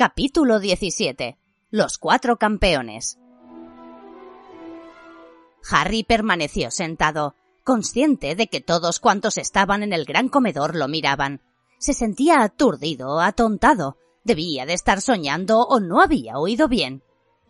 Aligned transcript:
Capítulo 0.00 0.60
17. 0.60 1.36
Los 1.70 1.98
cuatro 1.98 2.38
campeones. 2.38 3.18
Harry 5.70 6.04
permaneció 6.04 6.70
sentado, 6.70 7.34
consciente 7.64 8.34
de 8.34 8.46
que 8.46 8.62
todos 8.62 8.98
cuantos 8.98 9.36
estaban 9.36 9.82
en 9.82 9.92
el 9.92 10.06
gran 10.06 10.30
comedor 10.30 10.74
lo 10.74 10.88
miraban. 10.88 11.42
Se 11.76 11.92
sentía 11.92 12.42
aturdido, 12.42 13.20
atontado. 13.20 13.98
Debía 14.24 14.64
de 14.64 14.72
estar 14.72 15.02
soñando 15.02 15.66
o 15.66 15.80
no 15.80 16.00
había 16.00 16.38
oído 16.38 16.66
bien. 16.66 17.02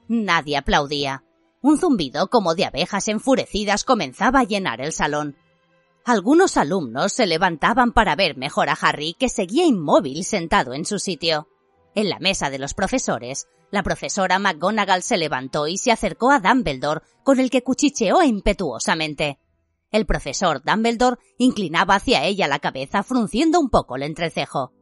Nadie 0.09 0.57
aplaudía. 0.57 1.23
Un 1.63 1.79
zumbido 1.79 2.31
como 2.31 2.57
de 2.57 2.65
abejas 2.65 3.07
enfurecidas 3.07 3.85
comenzaba 3.85 4.41
a 4.41 4.45
llenar 4.45 4.81
el 4.81 4.93
salón. 4.93 5.37
Algunos 6.05 6.57
alumnos 6.57 7.13
se 7.13 7.27
levantaban 7.27 7.93
para 7.93 8.17
ver 8.17 8.37
mejor 8.37 8.71
a 8.71 8.73
Harry, 8.73 9.15
que 9.17 9.29
seguía 9.29 9.67
inmóvil 9.67 10.25
sentado 10.25 10.75
en 10.75 10.85
su 10.85 10.99
sitio. 10.99 11.47
En 11.95 12.09
la 12.09 12.19
mesa 12.19 12.51
de 12.51 12.59
los 12.59 12.75
profesores, 12.75 13.49
la 13.71 13.83
profesora 13.83 14.39
McGonagall 14.39 15.03
se 15.03 15.17
levantó 15.17 15.67
y 15.67 15.77
se 15.77 15.93
acercó 15.93 16.31
a 16.31 16.41
Dumbledore, 16.41 17.03
con 17.23 17.41
el 17.41 17.51
que 17.51 17.63
cuchicheó 17.63 18.23
impetuosamente. 18.23 19.39
El 19.91 20.07
profesor 20.07 20.63
Dumbledore 20.63 21.19
inclinaba 21.39 21.97
hacia 21.97 22.25
ella 22.25 22.47
la 22.47 22.61
cabeza 22.61 23.03
frunciendo 23.03 23.59
un 23.59 23.71
poco 23.71 23.97
el 23.97 24.05
entrecejo. 24.05 24.73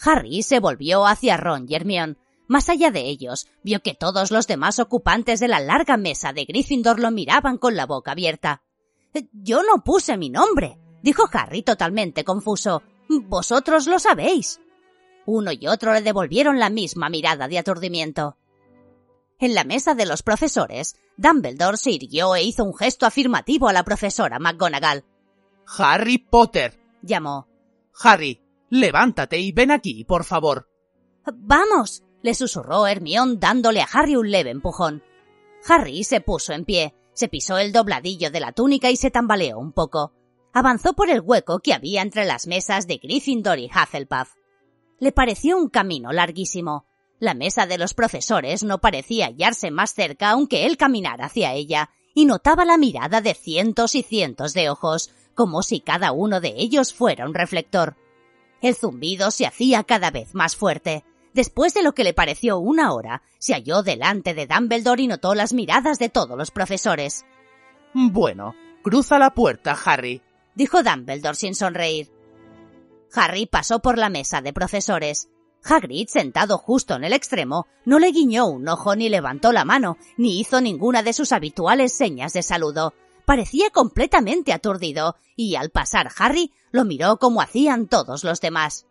Harry 0.00 0.42
se 0.42 0.60
volvió 0.60 1.06
hacia 1.06 1.36
Ron 1.36 1.66
y 1.68 1.74
Hermione. 1.74 2.16
Más 2.46 2.68
allá 2.68 2.90
de 2.90 3.02
ellos, 3.02 3.46
vio 3.62 3.80
que 3.80 3.94
todos 3.94 4.30
los 4.30 4.46
demás 4.46 4.78
ocupantes 4.78 5.40
de 5.40 5.48
la 5.48 5.60
larga 5.60 5.96
mesa 5.96 6.32
de 6.32 6.44
Gryffindor 6.44 7.00
lo 7.00 7.10
miraban 7.10 7.58
con 7.58 7.76
la 7.76 7.86
boca 7.86 8.12
abierta. 8.12 8.62
Yo 9.32 9.62
no 9.62 9.82
puse 9.84 10.16
mi 10.16 10.28
nombre, 10.28 10.78
dijo 11.02 11.24
Harry 11.32 11.62
totalmente 11.62 12.24
confuso. 12.24 12.82
Vosotros 13.08 13.86
lo 13.86 13.98
sabéis. 13.98 14.60
Uno 15.26 15.52
y 15.52 15.66
otro 15.66 15.92
le 15.92 16.02
devolvieron 16.02 16.58
la 16.58 16.70
misma 16.70 17.08
mirada 17.08 17.48
de 17.48 17.58
aturdimiento. 17.58 18.36
En 19.38 19.54
la 19.54 19.64
mesa 19.64 19.94
de 19.94 20.06
los 20.06 20.22
profesores, 20.22 20.96
Dumbledore 21.16 21.76
se 21.76 21.90
irguió 21.90 22.34
e 22.34 22.42
hizo 22.42 22.64
un 22.64 22.74
gesto 22.74 23.06
afirmativo 23.06 23.68
a 23.68 23.72
la 23.72 23.84
profesora 23.84 24.38
McGonagall. 24.38 25.04
Harry 25.78 26.18
Potter. 26.18 26.78
llamó. 27.02 27.48
Harry, 28.02 28.40
levántate 28.70 29.38
y 29.38 29.52
ven 29.52 29.70
aquí, 29.70 30.04
por 30.04 30.24
favor. 30.24 30.68
Vamos, 31.32 32.02
le 32.22 32.34
susurró 32.34 32.86
Hermión 32.86 33.40
dándole 33.40 33.80
a 33.80 33.88
Harry 33.92 34.16
un 34.16 34.30
leve 34.30 34.50
empujón. 34.50 35.02
Harry 35.66 36.04
se 36.04 36.20
puso 36.20 36.52
en 36.52 36.64
pie, 36.64 36.94
se 37.12 37.28
pisó 37.28 37.58
el 37.58 37.72
dobladillo 37.72 38.30
de 38.30 38.40
la 38.40 38.52
túnica 38.52 38.90
y 38.90 38.96
se 38.96 39.10
tambaleó 39.10 39.58
un 39.58 39.72
poco. 39.72 40.12
Avanzó 40.52 40.92
por 40.92 41.10
el 41.10 41.20
hueco 41.20 41.60
que 41.60 41.74
había 41.74 42.02
entre 42.02 42.24
las 42.24 42.46
mesas 42.46 42.86
de 42.86 42.98
Gryffindor 42.98 43.58
y 43.58 43.66
Hufflepuff. 43.66 44.34
Le 45.04 45.12
pareció 45.12 45.58
un 45.58 45.68
camino 45.68 46.12
larguísimo. 46.12 46.86
La 47.20 47.34
mesa 47.34 47.66
de 47.66 47.76
los 47.76 47.92
profesores 47.92 48.64
no 48.64 48.78
parecía 48.78 49.26
hallarse 49.26 49.70
más 49.70 49.92
cerca 49.92 50.30
aunque 50.30 50.64
él 50.64 50.78
caminara 50.78 51.26
hacia 51.26 51.52
ella, 51.52 51.90
y 52.14 52.24
notaba 52.24 52.64
la 52.64 52.78
mirada 52.78 53.20
de 53.20 53.34
cientos 53.34 53.96
y 53.96 54.02
cientos 54.02 54.54
de 54.54 54.70
ojos, 54.70 55.10
como 55.34 55.62
si 55.62 55.80
cada 55.80 56.12
uno 56.12 56.40
de 56.40 56.54
ellos 56.56 56.94
fuera 56.94 57.26
un 57.26 57.34
reflector. 57.34 57.98
El 58.62 58.76
zumbido 58.76 59.30
se 59.30 59.44
hacía 59.44 59.84
cada 59.84 60.10
vez 60.10 60.34
más 60.34 60.56
fuerte. 60.56 61.04
Después 61.34 61.74
de 61.74 61.82
lo 61.82 61.92
que 61.92 62.04
le 62.04 62.14
pareció 62.14 62.58
una 62.58 62.94
hora, 62.94 63.20
se 63.38 63.52
halló 63.52 63.82
delante 63.82 64.32
de 64.32 64.46
Dumbledore 64.46 65.02
y 65.02 65.06
notó 65.06 65.34
las 65.34 65.52
miradas 65.52 65.98
de 65.98 66.08
todos 66.08 66.38
los 66.38 66.50
profesores. 66.50 67.26
Bueno, 67.92 68.54
cruza 68.82 69.18
la 69.18 69.34
puerta, 69.34 69.76
Harry, 69.84 70.22
dijo 70.54 70.82
Dumbledore 70.82 71.36
sin 71.36 71.54
sonreír. 71.54 72.13
Harry 73.14 73.46
pasó 73.46 73.80
por 73.80 73.98
la 73.98 74.08
mesa 74.08 74.40
de 74.40 74.52
profesores. 74.52 75.28
Hagrid, 75.64 76.08
sentado 76.08 76.58
justo 76.58 76.94
en 76.94 77.04
el 77.04 77.12
extremo, 77.12 77.66
no 77.84 77.98
le 77.98 78.10
guiñó 78.10 78.46
un 78.46 78.68
ojo 78.68 78.96
ni 78.96 79.08
levantó 79.08 79.52
la 79.52 79.64
mano, 79.64 79.96
ni 80.16 80.40
hizo 80.40 80.60
ninguna 80.60 81.02
de 81.02 81.12
sus 81.12 81.32
habituales 81.32 81.96
señas 81.96 82.32
de 82.32 82.42
saludo. 82.42 82.92
Parecía 83.24 83.70
completamente 83.70 84.52
aturdido, 84.52 85.16
y 85.36 85.54
al 85.54 85.70
pasar 85.70 86.10
Harry 86.18 86.52
lo 86.70 86.84
miró 86.84 87.18
como 87.18 87.40
hacían 87.40 87.86
todos 87.86 88.24
los 88.24 88.40
demás. 88.40 88.86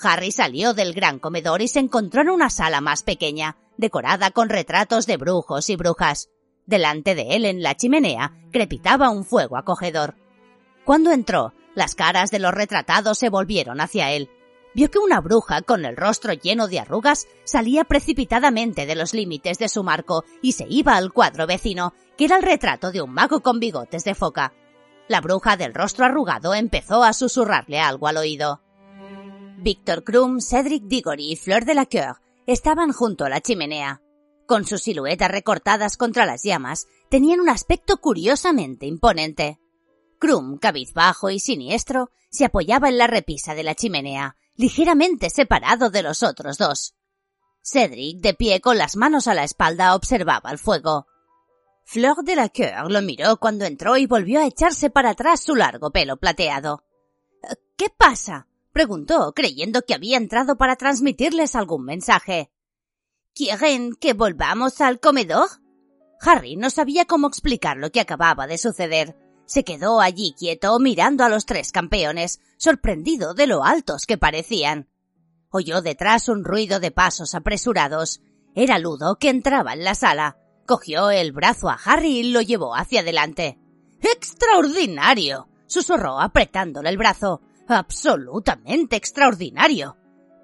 Harry 0.00 0.30
salió 0.30 0.74
del 0.74 0.92
gran 0.92 1.18
comedor 1.18 1.62
y 1.62 1.68
se 1.68 1.80
encontró 1.80 2.20
en 2.20 2.30
una 2.30 2.50
sala 2.50 2.80
más 2.80 3.02
pequeña, 3.02 3.56
decorada 3.76 4.30
con 4.30 4.48
retratos 4.48 5.06
de 5.06 5.16
brujos 5.16 5.70
y 5.70 5.76
brujas. 5.76 6.28
Delante 6.66 7.14
de 7.14 7.34
él, 7.34 7.44
en 7.44 7.62
la 7.62 7.76
chimenea, 7.76 8.32
crepitaba 8.52 9.10
un 9.10 9.24
fuego 9.24 9.56
acogedor. 9.56 10.14
Cuando 10.84 11.10
entró, 11.10 11.52
las 11.76 11.94
caras 11.94 12.32
de 12.32 12.40
los 12.40 12.52
retratados 12.52 13.18
se 13.18 13.28
volvieron 13.28 13.80
hacia 13.80 14.10
él. 14.10 14.28
Vio 14.74 14.90
que 14.90 14.98
una 14.98 15.20
bruja 15.20 15.62
con 15.62 15.84
el 15.84 15.96
rostro 15.96 16.32
lleno 16.32 16.68
de 16.68 16.80
arrugas 16.80 17.28
salía 17.44 17.84
precipitadamente 17.84 18.86
de 18.86 18.96
los 18.96 19.14
límites 19.14 19.58
de 19.58 19.68
su 19.68 19.84
marco 19.84 20.24
y 20.42 20.52
se 20.52 20.66
iba 20.68 20.96
al 20.96 21.12
cuadro 21.12 21.46
vecino, 21.46 21.94
que 22.16 22.24
era 22.24 22.36
el 22.36 22.42
retrato 22.42 22.90
de 22.90 23.02
un 23.02 23.12
mago 23.12 23.40
con 23.40 23.60
bigotes 23.60 24.04
de 24.04 24.14
foca. 24.14 24.52
La 25.06 25.20
bruja 25.20 25.56
del 25.56 25.72
rostro 25.72 26.06
arrugado 26.06 26.54
empezó 26.54 27.04
a 27.04 27.12
susurrarle 27.12 27.78
algo 27.78 28.08
al 28.08 28.16
oído. 28.16 28.62
Víctor 29.58 30.02
Krum, 30.02 30.40
Cedric 30.40 30.84
Diggory 30.84 31.32
y 31.32 31.36
Fleur 31.36 31.64
de 31.64 31.74
la 31.74 31.86
Coeur 31.86 32.16
estaban 32.46 32.92
junto 32.92 33.24
a 33.24 33.28
la 33.28 33.40
chimenea. 33.40 34.02
Con 34.46 34.64
sus 34.64 34.82
siluetas 34.82 35.30
recortadas 35.30 35.96
contra 35.96 36.24
las 36.24 36.42
llamas, 36.42 36.86
tenían 37.08 37.40
un 37.40 37.48
aspecto 37.48 37.98
curiosamente 37.98 38.86
imponente. 38.86 39.58
Krum, 40.18 40.58
cabizbajo 40.58 41.30
y 41.30 41.40
siniestro, 41.40 42.10
se 42.30 42.44
apoyaba 42.44 42.88
en 42.88 42.98
la 42.98 43.06
repisa 43.06 43.54
de 43.54 43.62
la 43.62 43.74
chimenea, 43.74 44.36
ligeramente 44.54 45.30
separado 45.30 45.90
de 45.90 46.02
los 46.02 46.22
otros 46.22 46.58
dos. 46.58 46.94
Cedric, 47.62 48.20
de 48.20 48.34
pie 48.34 48.60
con 48.60 48.78
las 48.78 48.96
manos 48.96 49.26
a 49.26 49.34
la 49.34 49.44
espalda, 49.44 49.94
observaba 49.94 50.50
el 50.50 50.58
fuego. 50.58 51.06
Fleur 51.84 52.16
de 52.24 52.36
la 52.36 52.48
Coeur 52.48 52.90
lo 52.90 53.02
miró 53.02 53.38
cuando 53.38 53.64
entró 53.64 53.96
y 53.96 54.06
volvió 54.06 54.40
a 54.40 54.46
echarse 54.46 54.90
para 54.90 55.10
atrás 55.10 55.40
su 55.40 55.54
largo 55.54 55.90
pelo 55.90 56.16
plateado. 56.16 56.84
¿Qué 57.76 57.88
pasa? 57.90 58.48
preguntó, 58.72 59.32
creyendo 59.34 59.82
que 59.82 59.94
había 59.94 60.16
entrado 60.16 60.56
para 60.56 60.76
transmitirles 60.76 61.54
algún 61.54 61.84
mensaje. 61.84 62.50
¿Quieren 63.34 63.94
que 63.94 64.14
volvamos 64.14 64.80
al 64.80 65.00
comedor? 65.00 65.48
Harry 66.20 66.56
no 66.56 66.70
sabía 66.70 67.04
cómo 67.04 67.28
explicar 67.28 67.76
lo 67.76 67.90
que 67.90 68.00
acababa 68.00 68.46
de 68.46 68.58
suceder. 68.58 69.16
Se 69.46 69.64
quedó 69.64 70.00
allí 70.00 70.34
quieto 70.36 70.78
mirando 70.78 71.24
a 71.24 71.28
los 71.28 71.46
tres 71.46 71.72
campeones, 71.72 72.40
sorprendido 72.56 73.32
de 73.32 73.46
lo 73.46 73.64
altos 73.64 74.04
que 74.04 74.18
parecían. 74.18 74.88
Oyó 75.50 75.80
detrás 75.80 76.28
un 76.28 76.44
ruido 76.44 76.80
de 76.80 76.90
pasos 76.90 77.34
apresurados. 77.34 78.20
Era 78.54 78.78
Ludo 78.78 79.16
que 79.18 79.30
entraba 79.30 79.72
en 79.72 79.84
la 79.84 79.94
sala. 79.94 80.38
Cogió 80.66 81.10
el 81.10 81.32
brazo 81.32 81.70
a 81.70 81.78
Harry 81.84 82.18
y 82.18 82.22
lo 82.32 82.42
llevó 82.42 82.74
hacia 82.74 83.00
adelante. 83.00 83.58
¡Extraordinario! 84.00 85.48
susurró 85.66 86.20
apretándole 86.20 86.88
el 86.88 86.98
brazo. 86.98 87.40
Absolutamente 87.68 88.96
extraordinario. 88.96 89.96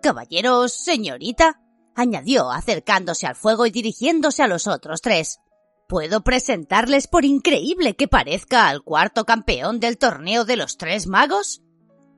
Caballeros, 0.03 0.73
señorita, 0.73 1.61
añadió 1.95 2.51
acercándose 2.51 3.27
al 3.27 3.37
fuego 3.37 3.67
y 3.67 3.71
dirigiéndose 3.71 4.43
a 4.43 4.49
los 4.49 4.67
otros 4.67 5.01
tres. 5.01 5.41
¿Puedo 5.89 6.23
presentarles 6.23 7.07
por 7.07 7.25
increíble 7.25 7.95
que 7.95 8.09
parezca 8.09 8.69
al 8.69 8.83
cuarto 8.83 9.25
campeón 9.25 9.79
del 9.79 9.99
torneo 9.99 10.45
de 10.45 10.57
los 10.57 10.79
tres 10.79 11.07
magos? 11.07 11.63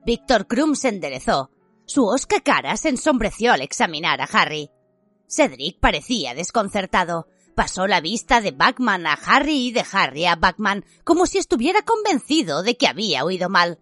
Víctor 0.05 0.47
Krum 0.47 0.75
se 0.75 0.89
enderezó. 0.89 1.51
Su 1.85 2.05
osca 2.05 2.39
cara 2.41 2.77
se 2.77 2.89
ensombreció 2.89 3.51
al 3.51 3.61
examinar 3.61 4.21
a 4.21 4.25
Harry. 4.25 4.69
Cedric 5.27 5.79
parecía 5.79 6.33
desconcertado. 6.33 7.27
Pasó 7.55 7.87
la 7.87 8.01
vista 8.01 8.41
de 8.41 8.51
Batman 8.51 9.07
a 9.07 9.13
Harry 9.13 9.67
y 9.67 9.71
de 9.71 9.85
Harry 9.91 10.25
a 10.25 10.35
Batman 10.35 10.85
como 11.03 11.25
si 11.25 11.37
estuviera 11.37 11.81
convencido 11.83 12.63
de 12.63 12.77
que 12.77 12.87
había 12.87 13.23
oído 13.23 13.49
mal. 13.49 13.79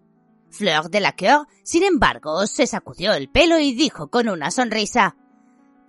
Fleur 0.50 0.88
de 0.90 1.00
la 1.00 1.16
Coeur, 1.16 1.46
sin 1.64 1.82
embargo, 1.82 2.46
se 2.46 2.66
sacudió 2.66 3.12
el 3.14 3.28
pelo 3.28 3.58
y 3.58 3.74
dijo 3.74 4.08
con 4.08 4.28
una 4.28 4.50
sonrisa 4.50 5.16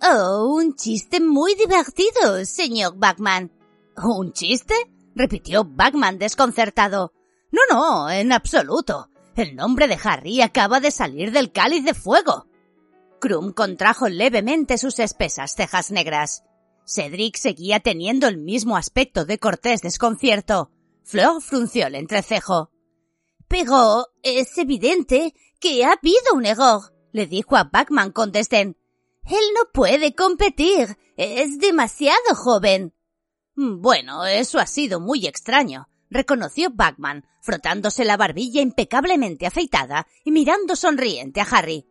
Oh, 0.02 0.52
un 0.54 0.74
chiste 0.74 1.20
muy 1.20 1.54
divertido, 1.54 2.44
señor 2.44 2.94
Batman. 2.96 3.50
¿Un 4.02 4.32
chiste? 4.32 4.74
repitió 5.14 5.64
Bagman 5.64 6.18
desconcertado. 6.18 7.12
No, 7.50 7.60
no, 7.70 8.10
en 8.10 8.32
absoluto. 8.32 9.08
El 9.34 9.56
nombre 9.56 9.88
de 9.88 9.98
Harry 10.02 10.42
acaba 10.42 10.80
de 10.80 10.90
salir 10.90 11.32
del 11.32 11.52
cáliz 11.52 11.84
de 11.84 11.94
fuego. 11.94 12.46
Krum 13.20 13.52
contrajo 13.52 14.08
levemente 14.08 14.78
sus 14.78 14.98
espesas 14.98 15.54
cejas 15.54 15.90
negras. 15.90 16.42
Cedric 16.84 17.36
seguía 17.36 17.80
teniendo 17.80 18.28
el 18.28 18.38
mismo 18.38 18.76
aspecto 18.76 19.24
de 19.24 19.38
cortés 19.38 19.80
desconcierto. 19.82 20.70
Fleur 21.02 21.40
frunció 21.42 21.86
el 21.86 21.94
entrecejo. 21.94 22.70
Pero 23.48 24.06
es 24.22 24.56
evidente 24.58 25.34
que 25.60 25.84
ha 25.84 25.92
habido 25.92 26.34
un 26.34 26.46
error, 26.46 26.94
le 27.12 27.26
dijo 27.26 27.56
a 27.56 27.64
Bachman 27.64 28.12
con 28.12 28.32
desdén. 28.32 28.76
Él 29.24 29.44
no 29.54 29.70
puede 29.72 30.14
competir. 30.14 30.98
Es 31.16 31.58
demasiado 31.58 32.34
joven. 32.34 32.92
Bueno, 33.56 34.26
eso 34.26 34.58
ha 34.58 34.66
sido 34.66 35.00
muy 35.00 35.26
extraño, 35.26 35.88
reconoció 36.10 36.68
Bachman, 36.70 37.24
frotándose 37.40 38.04
la 38.04 38.18
barbilla 38.18 38.60
impecablemente 38.60 39.46
afeitada 39.46 40.06
y 40.24 40.30
mirando 40.30 40.76
sonriente 40.76 41.40
a 41.40 41.44
Harry. 41.44 41.86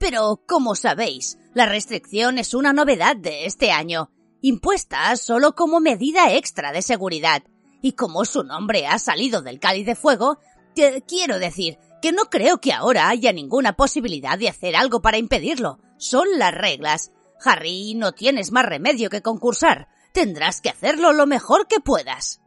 Pero, 0.00 0.42
como 0.46 0.74
sabéis, 0.74 1.38
la 1.54 1.66
restricción 1.66 2.38
es 2.38 2.52
una 2.52 2.72
novedad 2.72 3.14
de 3.14 3.46
este 3.46 3.70
año, 3.70 4.10
impuesta 4.40 5.14
solo 5.16 5.54
como 5.54 5.78
medida 5.78 6.34
extra 6.34 6.72
de 6.72 6.82
seguridad. 6.82 7.44
Y 7.80 7.92
como 7.92 8.24
su 8.24 8.42
nombre 8.42 8.88
ha 8.88 8.98
salido 8.98 9.40
del 9.40 9.60
cáliz 9.60 9.86
de 9.86 9.94
fuego, 9.94 10.38
quiero 11.06 11.38
decir 11.38 11.78
que 12.02 12.10
no 12.10 12.24
creo 12.24 12.58
que 12.58 12.72
ahora 12.72 13.08
haya 13.08 13.32
ninguna 13.32 13.74
posibilidad 13.76 14.36
de 14.36 14.48
hacer 14.48 14.74
algo 14.74 15.00
para 15.00 15.18
impedirlo. 15.18 15.78
Son 15.96 16.26
las 16.38 16.52
reglas. 16.52 17.12
Harry, 17.44 17.94
no 17.94 18.12
tienes 18.12 18.50
más 18.50 18.66
remedio 18.66 19.10
que 19.10 19.22
concursar. 19.22 19.88
Tendrás 20.14 20.60
que 20.60 20.68
hacerlo 20.68 21.12
lo 21.12 21.26
mejor 21.26 21.66
que 21.66 21.80
puedas. 21.80 22.40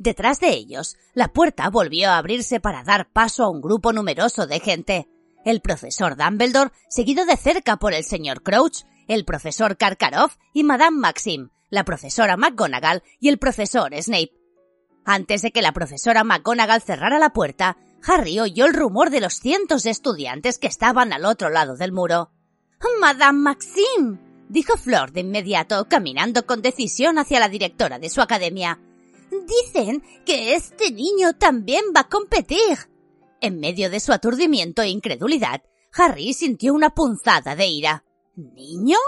Detrás 0.00 0.40
de 0.40 0.50
ellos, 0.50 0.96
la 1.14 1.28
puerta 1.28 1.70
volvió 1.70 2.10
a 2.10 2.18
abrirse 2.18 2.58
para 2.58 2.82
dar 2.82 3.08
paso 3.08 3.44
a 3.44 3.48
un 3.48 3.60
grupo 3.60 3.92
numeroso 3.92 4.48
de 4.48 4.58
gente. 4.58 5.08
El 5.44 5.60
profesor 5.60 6.16
Dumbledore, 6.16 6.72
seguido 6.88 7.24
de 7.24 7.36
cerca 7.36 7.76
por 7.76 7.94
el 7.94 8.02
señor 8.02 8.42
Crouch, 8.42 8.82
el 9.06 9.24
profesor 9.24 9.76
Karkaroff 9.76 10.38
y 10.52 10.64
Madame 10.64 10.98
Maxim, 10.98 11.50
la 11.70 11.84
profesora 11.84 12.36
McGonagall 12.36 13.04
y 13.20 13.28
el 13.28 13.38
profesor 13.38 13.94
Snape. 13.94 14.32
Antes 15.04 15.42
de 15.42 15.52
que 15.52 15.62
la 15.62 15.70
profesora 15.70 16.24
McGonagall 16.24 16.82
cerrara 16.82 17.20
la 17.20 17.30
puerta, 17.30 17.76
Harry 18.04 18.40
oyó 18.40 18.66
el 18.66 18.74
rumor 18.74 19.10
de 19.10 19.20
los 19.20 19.34
cientos 19.34 19.84
de 19.84 19.90
estudiantes 19.90 20.58
que 20.58 20.66
estaban 20.66 21.12
al 21.12 21.26
otro 21.26 21.48
lado 21.48 21.76
del 21.76 21.92
muro. 21.92 22.32
Madame 23.00 23.38
Maxim, 23.38 24.18
dijo 24.48 24.76
Flor 24.76 25.12
de 25.12 25.20
inmediato, 25.20 25.86
caminando 25.88 26.46
con 26.46 26.62
decisión 26.62 27.18
hacia 27.18 27.40
la 27.40 27.48
directora 27.48 27.98
de 27.98 28.08
su 28.08 28.20
academia. 28.20 28.80
Dicen 29.30 30.02
que 30.24 30.54
este 30.54 30.90
niño 30.90 31.34
también 31.34 31.84
va 31.94 32.00
a 32.00 32.08
competir. 32.08 32.90
En 33.40 33.60
medio 33.60 33.90
de 33.90 34.00
su 34.00 34.12
aturdimiento 34.12 34.82
e 34.82 34.88
incredulidad, 34.88 35.62
Harry 35.92 36.32
sintió 36.32 36.74
una 36.74 36.90
punzada 36.90 37.56
de 37.56 37.66
ira. 37.66 38.04
¿Niño? 38.34 38.98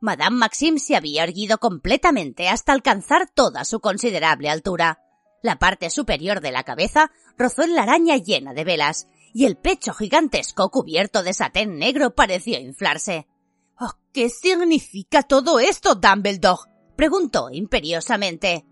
Madame 0.00 0.36
Maxim 0.36 0.78
se 0.78 0.96
había 0.96 1.24
erguido 1.24 1.58
completamente 1.58 2.48
hasta 2.48 2.72
alcanzar 2.72 3.30
toda 3.30 3.64
su 3.64 3.80
considerable 3.80 4.50
altura. 4.50 5.00
La 5.42 5.58
parte 5.58 5.90
superior 5.90 6.40
de 6.40 6.52
la 6.52 6.62
cabeza 6.62 7.10
rozó 7.36 7.62
en 7.62 7.74
la 7.74 7.82
araña 7.82 8.16
llena 8.16 8.54
de 8.54 8.64
velas, 8.64 9.08
y 9.32 9.46
el 9.46 9.56
pecho 9.56 9.92
gigantesco 9.92 10.70
cubierto 10.70 11.22
de 11.22 11.32
satén 11.32 11.78
negro 11.78 12.14
pareció 12.14 12.58
inflarse. 12.58 13.26
Oh, 13.78 13.92
¿Qué 14.12 14.28
significa 14.28 15.22
todo 15.22 15.58
esto, 15.58 15.94
Dumbledore? 15.94 16.70
preguntó 16.96 17.48
imperiosamente. 17.50 18.64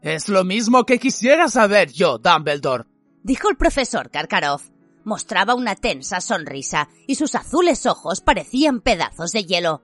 Es 0.00 0.28
lo 0.28 0.44
mismo 0.44 0.84
que 0.84 0.98
quisiera 0.98 1.48
saber 1.48 1.90
yo, 1.90 2.18
Dumbledore, 2.18 2.84
dijo 3.22 3.48
el 3.48 3.56
profesor 3.56 4.10
Karkaroff. 4.10 4.68
Mostraba 5.04 5.54
una 5.54 5.74
tensa 5.74 6.20
sonrisa 6.20 6.88
y 7.06 7.16
sus 7.16 7.34
azules 7.34 7.84
ojos 7.84 8.20
parecían 8.20 8.80
pedazos 8.80 9.32
de 9.32 9.44
hielo. 9.44 9.82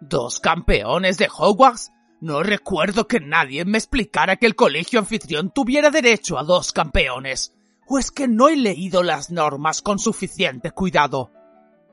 ¿Dos 0.00 0.40
campeones 0.40 1.16
de 1.16 1.28
Hogwarts? 1.34 1.92
No 2.20 2.42
recuerdo 2.42 3.06
que 3.06 3.20
nadie 3.20 3.64
me 3.64 3.78
explicara 3.78 4.36
que 4.36 4.46
el 4.46 4.56
colegio 4.56 4.98
anfitrión 4.98 5.50
tuviera 5.50 5.90
derecho 5.90 6.38
a 6.38 6.42
dos 6.42 6.72
campeones. 6.72 7.54
¿O 7.86 7.98
es 7.98 8.10
que 8.10 8.28
no 8.28 8.48
he 8.48 8.56
leído 8.56 9.02
las 9.02 9.30
normas 9.30 9.80
con 9.80 9.98
suficiente 9.98 10.70
cuidado? 10.70 11.30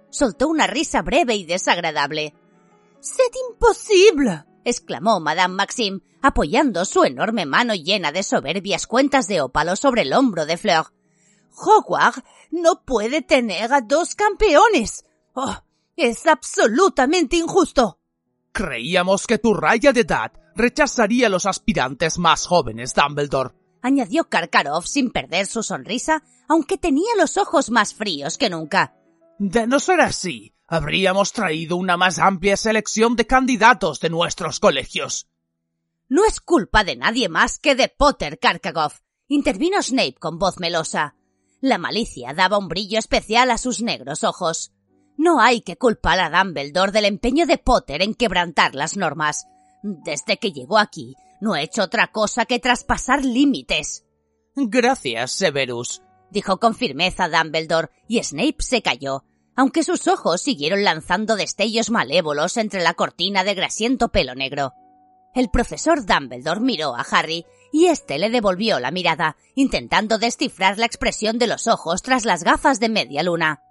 Soltó 0.09 0.47
una 0.47 0.67
risa 0.67 1.01
breve 1.01 1.35
y 1.35 1.45
desagradable. 1.45 2.33
¡C'est 2.99 3.35
imposible! 3.49 4.45
exclamó 4.63 5.19
Madame 5.19 5.55
Maxim, 5.55 6.01
apoyando 6.21 6.83
su 6.85 7.03
enorme 7.03 7.45
mano 7.45 7.73
llena 7.73 8.11
de 8.11 8.23
soberbias 8.23 8.87
cuentas 8.87 9.27
de 9.27 9.41
ópalo 9.41 9.75
sobre 9.75 10.01
el 10.01 10.13
hombro 10.13 10.45
de 10.45 10.57
Fleur. 10.57 10.87
Hogwarts 11.55 12.21
no 12.51 12.83
puede 12.83 13.21
tener 13.21 13.73
a 13.73 13.81
dos 13.81 14.15
campeones. 14.15 15.05
Oh, 15.33 15.55
es 15.95 16.27
absolutamente 16.27 17.37
injusto. 17.37 17.99
Creíamos 18.51 19.27
que 19.27 19.37
tu 19.37 19.53
raya 19.53 19.93
de 19.93 20.01
edad 20.01 20.31
rechazaría 20.55 21.27
a 21.27 21.29
los 21.29 21.45
aspirantes 21.45 22.17
más 22.17 22.45
jóvenes, 22.45 22.93
Dumbledore. 22.93 23.53
añadió 23.81 24.27
Karkaroff 24.27 24.85
sin 24.85 25.11
perder 25.11 25.45
su 25.45 25.63
sonrisa, 25.63 26.23
aunque 26.47 26.77
tenía 26.77 27.15
los 27.17 27.37
ojos 27.37 27.69
más 27.69 27.93
fríos 27.93 28.37
que 28.37 28.49
nunca. 28.49 28.95
De 29.39 29.67
no 29.67 29.79
ser 29.79 30.01
así, 30.01 30.55
habríamos 30.67 31.31
traído 31.31 31.77
una 31.77 31.95
más 31.95 32.17
amplia 32.17 32.57
selección 32.57 33.15
de 33.15 33.27
candidatos 33.27 33.99
de 33.99 34.09
nuestros 34.09 34.59
colegios. 34.59 35.27
No 36.09 36.25
es 36.25 36.39
culpa 36.39 36.83
de 36.83 36.95
nadie 36.95 37.29
más 37.29 37.59
que 37.59 37.75
de 37.75 37.87
Potter 37.87 38.39
Karkaroff, 38.39 39.01
intervino 39.27 39.81
Snape 39.81 40.15
con 40.19 40.39
voz 40.39 40.59
melosa. 40.59 41.15
La 41.61 41.77
malicia 41.77 42.33
daba 42.33 42.57
un 42.57 42.67
brillo 42.67 42.97
especial 42.97 43.51
a 43.51 43.57
sus 43.57 43.81
negros 43.81 44.23
ojos. 44.23 44.71
No 45.17 45.39
hay 45.39 45.61
que 45.61 45.77
culpar 45.77 46.19
a 46.19 46.29
Dumbledore 46.29 46.91
del 46.91 47.05
empeño 47.05 47.45
de 47.45 47.57
Potter 47.57 48.01
en 48.01 48.13
quebrantar 48.13 48.73
las 48.73 48.97
normas. 48.97 49.45
Desde 49.83 50.37
que 50.37 50.51
llegó 50.51 50.77
aquí, 50.77 51.15
no 51.41 51.53
ha 51.53 51.61
hecho 51.61 51.83
otra 51.83 52.07
cosa 52.07 52.45
que 52.45 52.59
traspasar 52.59 53.23
límites. 53.23 54.05
Gracias, 54.55 55.31
Severus, 55.31 56.01
dijo 56.31 56.59
con 56.59 56.75
firmeza 56.75 57.29
Dumbledore, 57.29 57.89
y 58.07 58.21
Snape 58.23 58.57
se 58.59 58.81
calló, 58.81 59.23
aunque 59.55 59.83
sus 59.83 60.07
ojos 60.07 60.41
siguieron 60.41 60.83
lanzando 60.83 61.35
destellos 61.35 61.89
malévolos 61.89 62.57
entre 62.57 62.81
la 62.81 62.93
cortina 62.93 63.43
de 63.43 63.55
grasiento 63.55 64.09
pelo 64.09 64.35
negro. 64.35 64.73
El 65.33 65.49
profesor 65.49 66.05
Dumbledore 66.05 66.61
miró 66.61 66.95
a 66.95 67.01
Harry 67.01 67.45
y 67.71 67.87
éste 67.87 68.17
le 68.17 68.29
devolvió 68.29 68.79
la 68.79 68.91
mirada, 68.91 69.37
intentando 69.55 70.17
descifrar 70.17 70.77
la 70.77 70.85
expresión 70.85 71.37
de 71.37 71.47
los 71.47 71.67
ojos 71.67 72.01
tras 72.01 72.25
las 72.25 72.43
gafas 72.43 72.79
de 72.79 72.89
media 72.89 73.23
luna. 73.23 73.61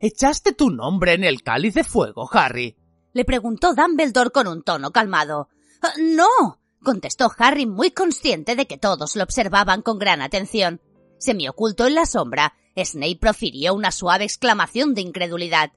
¿Echaste 0.00 0.52
tu 0.52 0.70
nombre 0.70 1.14
en 1.14 1.24
el 1.24 1.42
cáliz 1.42 1.74
de 1.74 1.84
fuego, 1.84 2.28
Harry? 2.32 2.76
le 3.12 3.24
preguntó 3.24 3.74
Dumbledore 3.74 4.30
con 4.30 4.48
un 4.48 4.62
tono 4.62 4.90
calmado. 4.90 5.48
«Ah, 5.80 5.92
no, 5.98 6.60
contestó 6.82 7.30
Harry 7.38 7.64
muy 7.64 7.90
consciente 7.90 8.56
de 8.56 8.66
que 8.66 8.76
todos 8.76 9.16
lo 9.16 9.22
observaban 9.22 9.82
con 9.82 9.98
gran 9.98 10.20
atención. 10.20 10.80
Semioculto 11.24 11.86
en 11.86 11.94
la 11.94 12.04
sombra, 12.04 12.52
Snape 12.76 13.16
profirió 13.18 13.72
una 13.72 13.92
suave 13.92 14.24
exclamación 14.24 14.92
de 14.92 15.00
incredulidad. 15.00 15.72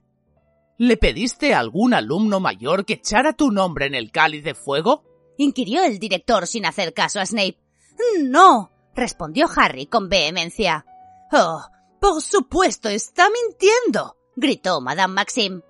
¿Le 0.76 0.98
pediste 0.98 1.54
a 1.54 1.60
algún 1.60 1.94
alumno 1.94 2.38
mayor 2.38 2.84
que 2.84 2.94
echara 2.94 3.32
tu 3.32 3.50
nombre 3.50 3.86
en 3.86 3.94
el 3.94 4.12
cáliz 4.12 4.44
de 4.44 4.54
fuego? 4.54 5.04
inquirió 5.38 5.82
el 5.84 5.98
director 5.98 6.46
sin 6.46 6.66
hacer 6.66 6.92
caso 6.92 7.18
a 7.18 7.24
Snape. 7.24 7.56
No, 8.24 8.70
respondió 8.94 9.46
Harry 9.56 9.86
con 9.86 10.10
vehemencia. 10.10 10.84
Oh, 11.32 11.62
por 11.98 12.20
supuesto, 12.20 12.90
está 12.90 13.28
mintiendo, 13.30 14.18
gritó 14.36 14.82
Madame 14.82 15.14
Maxim. 15.14 15.62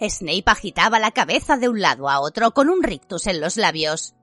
Snape 0.00 0.44
agitaba 0.46 1.00
la 1.00 1.10
cabeza 1.10 1.56
de 1.56 1.68
un 1.68 1.80
lado 1.80 2.08
a 2.08 2.20
otro 2.20 2.52
con 2.52 2.70
un 2.70 2.84
rictus 2.84 3.26
en 3.26 3.40
los 3.40 3.56
labios. 3.56 4.14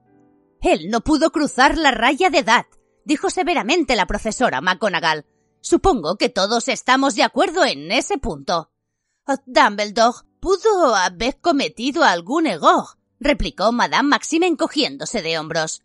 Él 0.62 0.88
no 0.88 1.02
pudo 1.02 1.32
cruzar 1.32 1.76
la 1.76 1.90
raya 1.90 2.30
de 2.30 2.38
edad, 2.38 2.66
dijo 3.04 3.30
severamente 3.30 3.96
la 3.96 4.06
profesora 4.06 4.60
McGonagall. 4.60 5.26
Supongo 5.60 6.16
que 6.16 6.28
todos 6.28 6.68
estamos 6.68 7.14
de 7.14 7.22
acuerdo 7.22 7.64
en 7.64 7.92
ese 7.92 8.18
punto. 8.18 8.70
Oh, 9.26 9.36
Dumbledore 9.46 10.18
pudo 10.40 10.94
haber 10.94 11.38
cometido 11.40 12.04
algún 12.04 12.46
error, 12.46 12.84
replicó 13.18 13.72
Madame 13.72 14.08
Maxime 14.08 14.46
encogiéndose 14.46 15.22
de 15.22 15.38
hombros. 15.38 15.82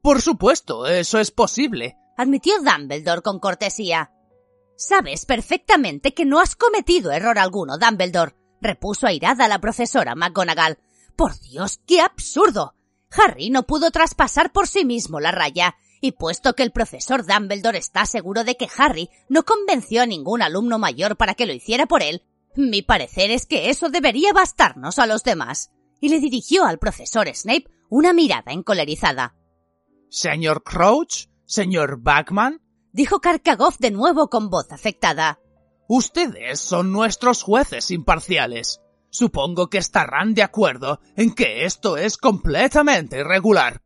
Por 0.00 0.22
supuesto, 0.22 0.86
eso 0.86 1.18
es 1.18 1.30
posible, 1.30 1.96
admitió 2.16 2.54
Dumbledore 2.62 3.22
con 3.22 3.38
cortesía. 3.38 4.12
Sabes 4.76 5.26
perfectamente 5.26 6.14
que 6.14 6.24
no 6.24 6.40
has 6.40 6.56
cometido 6.56 7.10
error 7.10 7.38
alguno, 7.38 7.78
Dumbledore, 7.78 8.34
repuso 8.60 9.06
airada 9.06 9.48
la 9.48 9.60
profesora 9.60 10.14
McGonagall. 10.14 10.78
Por 11.16 11.38
Dios, 11.40 11.80
qué 11.86 12.00
absurdo. 12.00 12.74
Harry 13.10 13.50
no 13.50 13.64
pudo 13.64 13.90
traspasar 13.90 14.52
por 14.52 14.68
sí 14.68 14.84
mismo 14.84 15.20
la 15.20 15.32
raya, 15.32 15.76
y 16.00 16.12
puesto 16.12 16.54
que 16.54 16.62
el 16.62 16.72
profesor 16.72 17.26
Dumbledore 17.26 17.78
está 17.78 18.06
seguro 18.06 18.44
de 18.44 18.56
que 18.56 18.68
Harry 18.76 19.10
no 19.28 19.44
convenció 19.44 20.02
a 20.02 20.06
ningún 20.06 20.42
alumno 20.42 20.78
mayor 20.78 21.16
para 21.16 21.34
que 21.34 21.46
lo 21.46 21.52
hiciera 21.52 21.86
por 21.86 22.02
él, 22.02 22.22
mi 22.56 22.82
parecer 22.82 23.30
es 23.30 23.46
que 23.46 23.70
eso 23.70 23.88
debería 23.88 24.32
bastarnos 24.32 24.98
a 24.98 25.06
los 25.06 25.22
demás. 25.22 25.70
Y 26.00 26.08
le 26.08 26.20
dirigió 26.20 26.64
al 26.64 26.78
profesor 26.78 27.28
Snape 27.32 27.70
una 27.88 28.12
mirada 28.12 28.52
encolerizada. 28.52 29.34
Señor 30.10 30.62
Crouch, 30.62 31.28
señor 31.44 32.00
Backman, 32.00 32.60
dijo 32.92 33.20
Karkagov 33.20 33.78
de 33.78 33.90
nuevo 33.90 34.28
con 34.28 34.50
voz 34.50 34.72
afectada. 34.72 35.40
Ustedes 35.88 36.60
son 36.60 36.92
nuestros 36.92 37.42
jueces 37.42 37.90
imparciales. 37.90 38.80
Supongo 39.10 39.70
que 39.70 39.78
estarán 39.78 40.34
de 40.34 40.42
acuerdo 40.42 41.00
en 41.16 41.34
que 41.34 41.64
esto 41.64 41.96
es 41.96 42.18
completamente 42.18 43.20
irregular. 43.20 43.82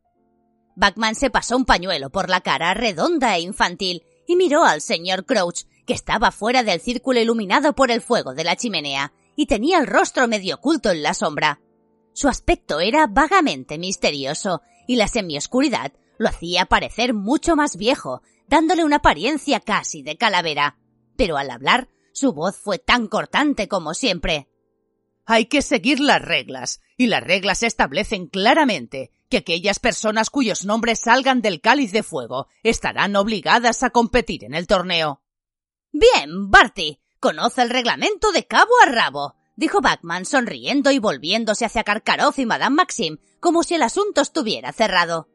Backman 0.75 1.15
se 1.15 1.29
pasó 1.29 1.55
un 1.55 1.65
pañuelo 1.65 2.09
por 2.09 2.29
la 2.29 2.41
cara 2.41 2.73
redonda 2.73 3.35
e 3.35 3.41
infantil 3.41 4.03
y 4.27 4.35
miró 4.35 4.63
al 4.63 4.81
señor 4.81 5.25
Crouch, 5.25 5.63
que 5.85 5.93
estaba 5.93 6.31
fuera 6.31 6.63
del 6.63 6.79
círculo 6.79 7.19
iluminado 7.19 7.73
por 7.73 7.91
el 7.91 8.01
fuego 8.01 8.33
de 8.33 8.43
la 8.43 8.55
chimenea 8.55 9.13
y 9.35 9.47
tenía 9.47 9.79
el 9.79 9.87
rostro 9.87 10.27
medio 10.27 10.55
oculto 10.55 10.91
en 10.91 11.03
la 11.03 11.13
sombra. 11.13 11.59
Su 12.13 12.27
aspecto 12.27 12.79
era 12.79 13.07
vagamente 13.07 13.77
misterioso 13.77 14.61
y 14.87 14.95
la 14.95 15.07
semioscuridad 15.07 15.93
lo 16.17 16.29
hacía 16.29 16.65
parecer 16.65 17.13
mucho 17.13 17.55
más 17.55 17.75
viejo, 17.75 18.21
dándole 18.47 18.83
una 18.83 18.97
apariencia 18.97 19.59
casi 19.59 20.03
de 20.03 20.17
calavera. 20.17 20.77
Pero 21.17 21.37
al 21.37 21.49
hablar, 21.49 21.89
su 22.13 22.33
voz 22.33 22.57
fue 22.57 22.77
tan 22.77 23.07
cortante 23.07 23.67
como 23.67 23.93
siempre. 23.93 24.47
Hay 25.25 25.45
que 25.45 25.61
seguir 25.61 25.99
las 25.99 26.21
reglas, 26.21 26.81
y 26.97 27.07
las 27.07 27.23
reglas 27.23 27.63
establecen 27.63 28.27
claramente 28.27 29.11
que 29.29 29.37
aquellas 29.37 29.79
personas 29.79 30.29
cuyos 30.29 30.65
nombres 30.65 31.01
salgan 31.01 31.41
del 31.41 31.61
cáliz 31.61 31.91
de 31.91 32.03
fuego 32.03 32.47
estarán 32.63 33.15
obligadas 33.15 33.83
a 33.83 33.89
competir 33.89 34.43
en 34.43 34.53
el 34.53 34.67
torneo. 34.67 35.21
Bien, 35.91 36.49
Barty, 36.49 36.99
conoce 37.19 37.61
el 37.61 37.69
reglamento 37.69 38.31
de 38.31 38.45
cabo 38.45 38.71
a 38.83 38.89
rabo, 38.89 39.35
dijo 39.55 39.81
Backman 39.81 40.25
sonriendo 40.25 40.91
y 40.91 40.99
volviéndose 40.99 41.65
hacia 41.65 41.83
Karkaroff 41.83 42.39
y 42.39 42.45
Madame 42.45 42.75
Maxim, 42.75 43.17
como 43.39 43.63
si 43.63 43.75
el 43.75 43.83
asunto 43.83 44.21
estuviera 44.21 44.71
cerrado. 44.71 45.29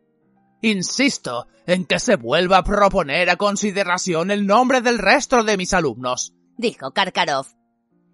Insisto 0.61 1.47
en 1.66 1.85
que 1.85 2.00
se 2.00 2.16
vuelva 2.16 2.59
a 2.59 2.64
proponer 2.64 3.30
a 3.30 3.37
consideración 3.37 4.30
el 4.30 4.47
nombre 4.47 4.80
del 4.80 4.99
resto 4.99 5.45
de 5.45 5.57
mis 5.57 5.73
alumnos, 5.73 6.35
dijo 6.57 6.92
Karkaroff. 6.92 7.52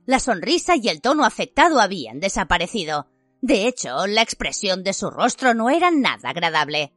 La 0.07 0.21
sonrisa 0.21 0.75
y 0.77 0.89
el 0.89 1.01
tono 1.01 1.25
afectado 1.25 1.81
habían 1.81 2.21
desaparecido. 2.21 3.09
De 3.45 3.67
hecho, 3.67 4.07
la 4.07 4.23
expresión 4.23 4.83
de 4.83 4.95
su 4.95 5.11
rostro 5.11 5.53
no 5.53 5.69
era 5.69 5.91
nada 5.91 6.31
agradable. 6.31 6.95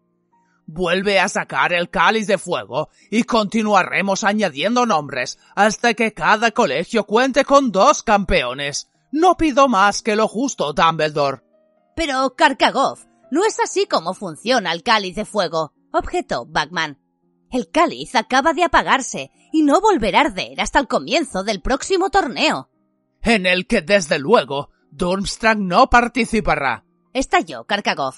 Vuelve 0.66 1.20
a 1.20 1.27
sacar 1.27 1.74
el 1.74 1.89
cáliz 1.89 2.25
de 2.25 2.38
fuego 2.38 2.88
y 3.12 3.24
continuaremos 3.24 4.24
añadiendo 4.24 4.86
nombres 4.86 5.38
hasta 5.58 5.94
que 5.94 6.13
cada 6.13 6.51
colegio 6.51 7.04
cuente 7.04 7.44
con 7.44 7.74
dos 7.74 8.01
campeones. 8.01 8.89
No 9.12 9.36
pido 9.36 9.68
más 9.68 10.01
que 10.01 10.16
lo 10.16 10.30
justo, 10.30 10.72
Dumbledore. 10.72 11.42
Pero, 11.98 12.34
Karkagov, 12.38 13.00
no 13.30 13.44
es 13.44 13.60
así 13.60 13.86
como 13.86 14.13
funciona 14.13 14.72
el 14.72 14.84
cáliz 14.84 15.18
de 15.18 15.25
fuego, 15.25 15.74
objetó 15.92 16.46
Bagman. 16.46 16.98
El 17.51 17.70
cáliz 17.72 18.16
acaba 18.16 18.54
de 18.54 18.63
apagarse 18.63 19.32
y 19.51 19.63
no 19.63 19.82
volverá 19.82 20.20
a 20.20 20.25
arder 20.27 20.62
hasta 20.62 20.80
el 20.80 20.88
comienzo 20.88 21.44
del 21.44 21.62
próximo 21.62 22.10
torneo. 22.10 22.70
En 23.22 23.46
el 23.46 23.68
que, 23.68 23.82
desde 23.82 24.18
luego, 24.18 24.70
Durmstrang 24.91 25.67
no 25.67 25.89
participará. 25.89 26.84
Estalló 27.13 27.65
Karkagov. 27.65 28.15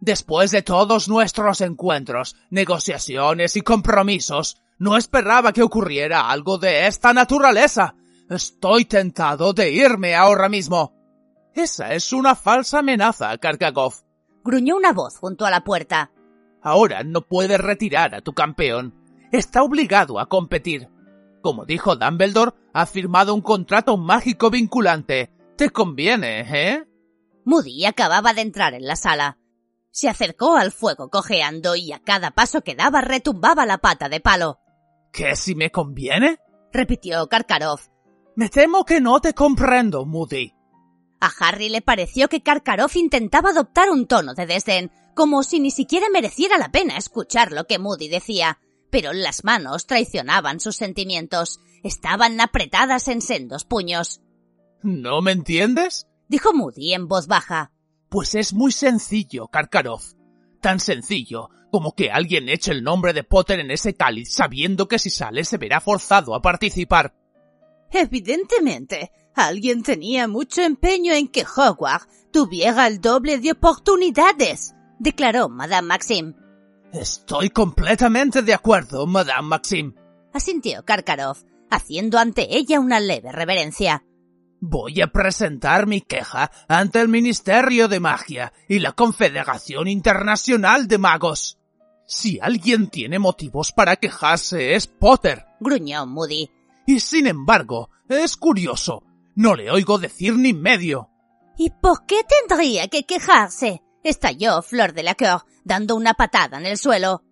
Después 0.00 0.50
de 0.50 0.62
todos 0.62 1.08
nuestros 1.08 1.60
encuentros, 1.60 2.36
negociaciones 2.50 3.56
y 3.56 3.62
compromisos, 3.62 4.62
no 4.78 4.96
esperaba 4.96 5.52
que 5.52 5.62
ocurriera 5.62 6.30
algo 6.30 6.58
de 6.58 6.86
esta 6.86 7.12
naturaleza. 7.12 7.94
Estoy 8.28 8.84
tentado 8.84 9.52
de 9.52 9.70
irme 9.70 10.14
ahora 10.14 10.48
mismo. 10.48 10.94
Esa 11.54 11.94
es 11.94 12.12
una 12.12 12.34
falsa 12.34 12.80
amenaza, 12.80 13.36
Karkagov. 13.38 13.94
Gruñó 14.44 14.76
una 14.76 14.92
voz 14.92 15.16
junto 15.16 15.46
a 15.46 15.50
la 15.50 15.64
puerta. 15.64 16.10
Ahora 16.62 17.02
no 17.02 17.22
puedes 17.22 17.58
retirar 17.58 18.14
a 18.14 18.20
tu 18.20 18.34
campeón. 18.34 18.94
Está 19.32 19.62
obligado 19.62 20.20
a 20.20 20.28
competir. 20.28 20.88
Como 21.40 21.64
dijo 21.64 21.96
Dumbledore, 21.96 22.52
ha 22.74 22.86
firmado 22.86 23.34
un 23.34 23.40
contrato 23.40 23.96
mágico 23.96 24.50
vinculante. 24.50 25.30
Te 25.56 25.70
conviene, 25.70 26.40
¿eh? 26.40 26.84
Moody 27.44 27.86
acababa 27.86 28.34
de 28.34 28.42
entrar 28.42 28.74
en 28.74 28.86
la 28.86 28.96
sala. 28.96 29.38
Se 29.90 30.08
acercó 30.08 30.56
al 30.56 30.72
fuego 30.72 31.08
cojeando 31.08 31.76
y 31.76 31.92
a 31.92 32.00
cada 32.00 32.32
paso 32.32 32.60
que 32.60 32.74
daba 32.74 33.00
retumbaba 33.00 33.64
la 33.64 33.78
pata 33.78 34.10
de 34.10 34.20
palo. 34.20 34.58
¿Qué 35.12 35.34
si 35.36 35.54
me 35.54 35.70
conviene? 35.70 36.38
repitió 36.72 37.26
Karkaroff. 37.28 37.88
Me 38.34 38.50
temo 38.50 38.84
que 38.84 39.00
no 39.00 39.20
te 39.20 39.32
comprendo, 39.32 40.04
Moody. 40.04 40.52
A 41.20 41.30
Harry 41.40 41.70
le 41.70 41.80
pareció 41.80 42.28
que 42.28 42.42
Karkaroff 42.42 42.96
intentaba 42.96 43.50
adoptar 43.50 43.88
un 43.88 44.06
tono 44.06 44.34
de 44.34 44.44
desdén, 44.44 44.92
como 45.14 45.42
si 45.42 45.60
ni 45.60 45.70
siquiera 45.70 46.10
mereciera 46.10 46.58
la 46.58 46.70
pena 46.70 46.98
escuchar 46.98 47.52
lo 47.52 47.66
que 47.66 47.78
Moody 47.78 48.08
decía, 48.08 48.58
pero 48.90 49.14
las 49.14 49.44
manos 49.44 49.86
traicionaban 49.86 50.60
sus 50.60 50.76
sentimientos. 50.76 51.60
Estaban 51.82 52.38
apretadas 52.42 53.08
en 53.08 53.22
sendos 53.22 53.64
puños. 53.64 54.20
¿No 54.82 55.22
me 55.22 55.32
entiendes? 55.32 56.06
dijo 56.28 56.52
Moody 56.52 56.94
en 56.94 57.08
voz 57.08 57.26
baja. 57.26 57.72
Pues 58.08 58.34
es 58.34 58.52
muy 58.52 58.72
sencillo, 58.72 59.48
Karkaroff. 59.48 60.14
Tan 60.60 60.80
sencillo 60.80 61.50
como 61.70 61.94
que 61.94 62.10
alguien 62.10 62.48
eche 62.48 62.72
el 62.72 62.82
nombre 62.82 63.12
de 63.12 63.24
Potter 63.24 63.60
en 63.60 63.70
ese 63.70 63.94
cáliz 63.94 64.32
sabiendo 64.32 64.88
que 64.88 64.98
si 64.98 65.10
sale 65.10 65.44
se 65.44 65.58
verá 65.58 65.80
forzado 65.80 66.34
a 66.34 66.40
participar. 66.40 67.14
Evidentemente, 67.90 69.10
alguien 69.34 69.82
tenía 69.82 70.28
mucho 70.28 70.62
empeño 70.62 71.12
en 71.12 71.28
que 71.28 71.44
Hogwarts 71.44 72.08
tuviera 72.32 72.86
el 72.86 73.00
doble 73.00 73.38
de 73.38 73.52
oportunidades, 73.52 74.74
declaró 74.98 75.48
Madame 75.48 75.88
Maxim. 75.88 76.34
Estoy 76.92 77.50
completamente 77.50 78.42
de 78.42 78.54
acuerdo, 78.54 79.06
Madame 79.06 79.48
Maxim, 79.48 79.94
asintió 80.32 80.84
Karkaroff, 80.84 81.42
haciendo 81.70 82.18
ante 82.18 82.56
ella 82.56 82.80
una 82.80 83.00
leve 83.00 83.32
reverencia. 83.32 84.04
Voy 84.68 85.00
a 85.00 85.06
presentar 85.06 85.86
mi 85.86 86.00
queja 86.00 86.50
ante 86.66 87.00
el 87.00 87.06
Ministerio 87.06 87.86
de 87.86 88.00
Magia 88.00 88.52
y 88.68 88.80
la 88.80 88.90
Confederación 88.90 89.86
Internacional 89.86 90.88
de 90.88 90.98
Magos. 90.98 91.60
Si 92.04 92.40
alguien 92.42 92.90
tiene 92.90 93.20
motivos 93.20 93.70
para 93.70 93.94
quejarse 93.94 94.74
es 94.74 94.88
Potter, 94.88 95.46
gruñó 95.60 96.04
Moody. 96.04 96.50
Y 96.84 96.98
sin 96.98 97.28
embargo, 97.28 97.90
es 98.08 98.36
curioso, 98.36 99.04
no 99.36 99.54
le 99.54 99.70
oigo 99.70 99.98
decir 99.98 100.34
ni 100.34 100.52
medio. 100.52 101.10
¿Y 101.56 101.70
por 101.70 102.04
qué 102.04 102.22
tendría 102.24 102.88
que 102.88 103.06
quejarse? 103.06 103.84
estalló 104.02 104.62
Flor 104.62 104.94
de 104.94 105.04
la 105.04 105.14
Coeur, 105.14 105.44
dando 105.62 105.94
una 105.94 106.14
patada 106.14 106.58
en 106.58 106.66
el 106.66 106.76
suelo. 106.76 107.22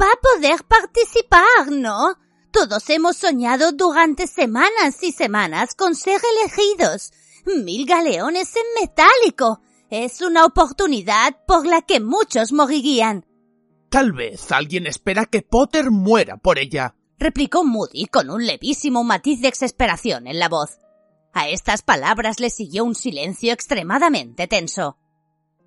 Va 0.00 0.06
a 0.06 0.20
poder 0.22 0.64
participar, 0.64 1.70
¿no? 1.70 2.16
Todos 2.52 2.90
hemos 2.90 3.16
soñado 3.16 3.72
durante 3.72 4.26
semanas 4.26 5.02
y 5.02 5.10
semanas 5.10 5.74
con 5.74 5.94
ser 5.94 6.20
elegidos. 6.42 7.10
Mil 7.46 7.86
galeones 7.86 8.54
en 8.54 8.62
metálico. 8.80 9.62
Es 9.88 10.20
una 10.20 10.44
oportunidad 10.44 11.38
por 11.46 11.66
la 11.66 11.80
que 11.80 11.98
muchos 11.98 12.52
morirían. 12.52 13.24
Tal 13.88 14.12
vez 14.12 14.52
alguien 14.52 14.86
espera 14.86 15.24
que 15.24 15.40
Potter 15.40 15.90
muera 15.90 16.36
por 16.36 16.58
ella, 16.58 16.94
replicó 17.18 17.64
Moody 17.64 18.06
con 18.06 18.28
un 18.30 18.46
levísimo 18.46 19.02
matiz 19.02 19.40
de 19.40 19.48
exasperación 19.48 20.26
en 20.26 20.38
la 20.38 20.50
voz. 20.50 20.78
A 21.32 21.48
estas 21.48 21.80
palabras 21.80 22.38
le 22.38 22.50
siguió 22.50 22.84
un 22.84 22.94
silencio 22.94 23.52
extremadamente 23.54 24.46
tenso. 24.46 24.98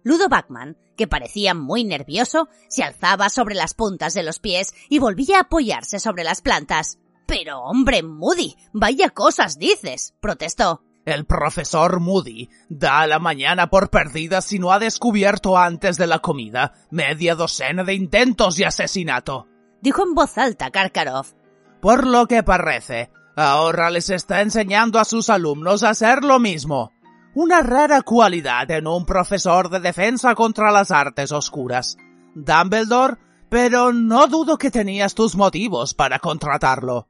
Ludo 0.03 0.29
Backman, 0.29 0.77
que 0.95 1.07
parecía 1.07 1.53
muy 1.53 1.83
nervioso, 1.83 2.49
se 2.67 2.83
alzaba 2.83 3.29
sobre 3.29 3.55
las 3.55 3.73
puntas 3.73 4.13
de 4.13 4.23
los 4.23 4.39
pies 4.39 4.73
y 4.89 4.99
volvía 4.99 5.37
a 5.37 5.41
apoyarse 5.41 5.99
sobre 5.99 6.23
las 6.23 6.41
plantas. 6.41 6.99
Pero 7.27 7.61
hombre, 7.61 8.03
Moody, 8.03 8.55
vaya 8.73 9.09
cosas 9.09 9.57
dices, 9.57 10.13
protestó. 10.21 10.81
El 11.05 11.25
profesor 11.25 11.99
Moody 11.99 12.49
da 12.67 13.05
la 13.05 13.19
mañana 13.19 13.69
por 13.69 13.91
perdida 13.91 14.41
si 14.41 14.57
no 14.57 14.71
ha 14.71 14.79
descubierto 14.79 15.57
antes 15.57 15.97
de 15.97 16.07
la 16.07 16.19
comida 16.19 16.73
media 16.89 17.35
docena 17.35 17.83
de 17.83 17.93
intentos 17.93 18.55
de 18.55 18.65
asesinato. 18.65 19.47
Dijo 19.81 20.03
en 20.03 20.15
voz 20.15 20.37
alta 20.37 20.71
Karkaroff. 20.71 21.33
Por 21.79 22.07
lo 22.07 22.25
que 22.25 22.41
parece, 22.41 23.11
ahora 23.35 23.91
les 23.91 24.09
está 24.09 24.41
enseñando 24.41 24.97
a 24.97 25.05
sus 25.05 25.29
alumnos 25.29 25.83
a 25.83 25.89
hacer 25.89 26.23
lo 26.23 26.39
mismo 26.39 26.91
una 27.35 27.61
rara 27.61 28.01
cualidad 28.01 28.71
en 28.71 28.87
un 28.87 29.05
profesor 29.05 29.69
de 29.69 29.81
defensa 29.81 30.33
contra 30.35 30.71
las 30.71 30.89
artes 30.89 31.33
oscuras. 31.33 31.97
Dumbledore, 32.33 33.17
pero 33.49 33.91
no 33.91 34.27
dudo 34.27 34.57
que 34.57 34.71
tenías 34.71 35.13
tus 35.13 35.35
motivos 35.35 35.93
para 35.93 36.19
contratarlo. 36.19 37.09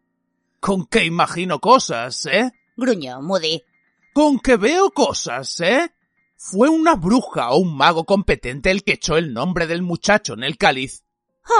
Con 0.59 0.87
que 0.87 1.05
imagino 1.05 1.59
cosas, 1.59 2.25
¿eh? 2.25 2.51
gruñó 2.75 3.21
Moody. 3.21 3.63
Con 4.13 4.39
que 4.39 4.57
veo 4.57 4.89
cosas, 4.89 5.59
¿eh? 5.61 5.93
Fue 6.37 6.69
una 6.69 6.95
bruja 6.95 7.51
o 7.51 7.59
un 7.59 7.77
mago 7.77 8.03
competente 8.03 8.71
el 8.71 8.83
que 8.83 8.93
echó 8.93 9.17
el 9.17 9.31
nombre 9.31 9.67
del 9.67 9.83
muchacho 9.83 10.33
en 10.33 10.43
el 10.43 10.57
cáliz. 10.57 11.03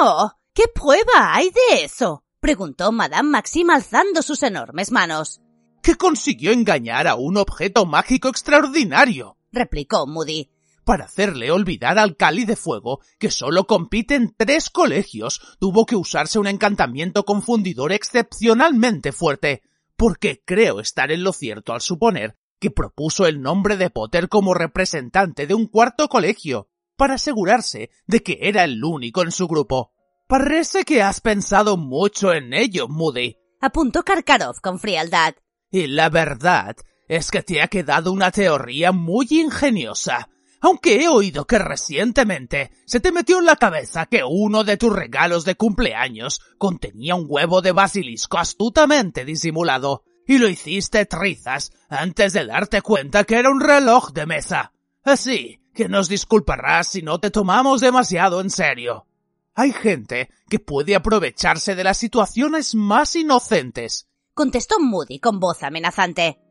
Oh, 0.02 0.32
¿qué 0.54 0.64
prueba 0.74 1.36
hay 1.36 1.52
de 1.52 1.84
eso? 1.84 2.24
preguntó 2.40 2.92
Madame 2.92 3.30
Maxim 3.30 3.70
alzando 3.70 4.22
sus 4.24 4.42
enormes 4.44 4.92
manos 4.92 5.42
que 5.86 5.98
consiguió 5.98 6.52
engañar 6.52 7.08
a 7.08 7.14
un 7.14 7.38
objeto 7.38 7.86
mágico 7.86 8.28
extraordinario, 8.28 9.38
replicó 9.52 10.08
Moody. 10.08 10.50
para 10.84 11.06
hacerle 11.06 11.52
olvidar 11.52 12.00
al 12.00 12.18
Cali 12.18 12.44
de 12.44 12.56
Fuego 12.56 13.02
que 13.20 13.30
solo 13.30 13.68
compite 13.68 14.16
en 14.16 14.34
tres 14.36 14.72
colegios, 14.72 15.58
tuvo 15.60 15.86
que 15.86 15.96
usarse 15.96 16.40
un 16.40 16.48
encantamiento 16.48 17.24
confundidor 17.24 17.92
excepcionalmente 17.92 19.12
fuerte, 19.12 19.62
porque 19.96 20.42
creo 20.44 20.80
estar 20.80 21.12
en 21.12 21.24
lo 21.24 21.34
cierto 21.34 21.72
al 21.72 21.82
suponer 21.82 22.36
que 22.60 22.72
propuso 22.72 23.28
el 23.28 23.44
nombre 23.44 23.78
de 23.78 23.92
Potter 23.92 24.28
como 24.28 24.56
representante 24.56 25.46
de 25.46 25.54
un 25.54 25.68
cuarto 25.68 26.08
colegio, 26.08 26.68
para 26.98 27.14
asegurarse 27.14 27.92
de 28.08 28.24
que 28.24 28.40
era 28.42 28.64
el 28.64 28.84
único 28.84 29.22
en 29.22 29.32
su 29.32 29.48
grupo. 29.48 29.94
Parece 30.28 30.84
que 30.84 31.04
has 31.04 31.22
pensado 31.22 31.78
mucho 31.78 32.34
en 32.34 32.56
ello, 32.56 32.88
Moody. 32.88 33.38
Apuntó 33.62 34.04
Karkarov 34.04 34.62
con 34.62 34.80
frialdad. 34.80 35.36
Y 35.76 35.88
la 35.88 36.08
verdad 36.08 36.78
es 37.10 37.32
que 37.32 37.44
te 37.44 37.62
ha 37.62 37.68
quedado 37.68 38.14
una 38.14 38.32
teoría 38.32 38.94
muy 38.94 39.28
ingeniosa. 39.30 40.30
Aunque 40.62 41.04
he 41.04 41.10
oído 41.10 41.46
que 41.46 41.60
recientemente 41.60 42.72
se 42.86 43.02
te 43.02 43.12
metió 43.12 43.40
en 43.40 43.46
la 43.46 43.58
cabeza 43.58 44.06
que 44.06 44.24
uno 44.24 44.64
de 44.64 44.78
tus 44.78 44.96
regalos 44.96 45.44
de 45.44 45.56
cumpleaños 45.56 46.40
contenía 46.58 47.16
un 47.16 47.26
huevo 47.28 47.62
de 47.62 47.74
basilisco 47.74 48.38
astutamente 48.38 49.26
disimulado, 49.26 50.06
y 50.26 50.38
lo 50.38 50.48
hiciste 50.48 51.06
trizas 51.08 51.74
antes 51.90 52.32
de 52.32 52.46
darte 52.46 52.82
cuenta 52.82 53.26
que 53.26 53.36
era 53.36 53.50
un 53.50 53.60
reloj 53.60 54.14
de 54.14 54.28
mesa. 54.28 54.72
Así 55.04 55.60
que 55.74 55.90
nos 55.90 56.08
disculparás 56.08 56.88
si 56.88 57.02
no 57.02 57.20
te 57.20 57.32
tomamos 57.32 57.82
demasiado 57.82 58.40
en 58.40 58.50
serio. 58.50 59.08
Hay 59.56 59.74
gente 59.74 60.30
que 60.48 60.60
puede 60.60 60.96
aprovecharse 60.96 61.76
de 61.76 61.84
las 61.84 61.98
situaciones 61.98 62.76
más 62.76 63.14
inocentes. 63.18 64.08
Contestó 64.36 64.82
Moody 64.82 65.20
con 65.20 65.40
voz 65.40 65.64
amenazante. 65.64 66.42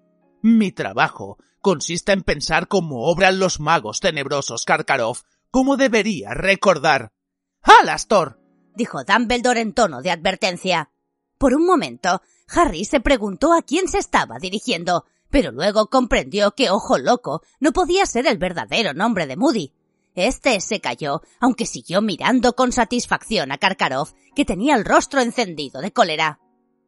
Mi 0.40 0.72
trabajo 0.72 1.36
consiste 1.60 2.12
en 2.12 2.22
pensar 2.22 2.66
cómo 2.66 3.10
obran 3.10 3.38
los 3.38 3.60
magos 3.60 4.00
tenebrosos 4.00 4.64
Karkarov, 4.64 5.18
como 5.50 5.76
debería 5.76 6.30
recordar. 6.32 7.12
¡Alastor! 7.60 8.40
dijo 8.74 9.04
Dumbledore 9.04 9.60
en 9.60 9.74
tono 9.74 10.00
de 10.00 10.10
advertencia. 10.10 10.92
Por 11.36 11.52
un 11.52 11.66
momento, 11.66 12.22
Harry 12.48 12.86
se 12.86 13.00
preguntó 13.00 13.52
a 13.52 13.60
quién 13.60 13.86
se 13.86 13.98
estaba 13.98 14.38
dirigiendo, 14.38 15.04
pero 15.28 15.52
luego 15.52 15.90
comprendió 15.90 16.52
que 16.52 16.70
Ojo 16.70 16.96
Loco 16.96 17.42
no 17.60 17.74
podía 17.74 18.06
ser 18.06 18.26
el 18.26 18.38
verdadero 18.38 18.94
nombre 18.94 19.26
de 19.26 19.36
Moody. 19.36 19.74
Este 20.14 20.58
se 20.62 20.80
calló, 20.80 21.20
aunque 21.38 21.66
siguió 21.66 22.00
mirando 22.00 22.54
con 22.54 22.72
satisfacción 22.72 23.52
a 23.52 23.58
Karkarov, 23.58 24.14
que 24.34 24.46
tenía 24.46 24.74
el 24.74 24.86
rostro 24.86 25.20
encendido 25.20 25.82
de 25.82 25.92
cólera. 25.92 26.40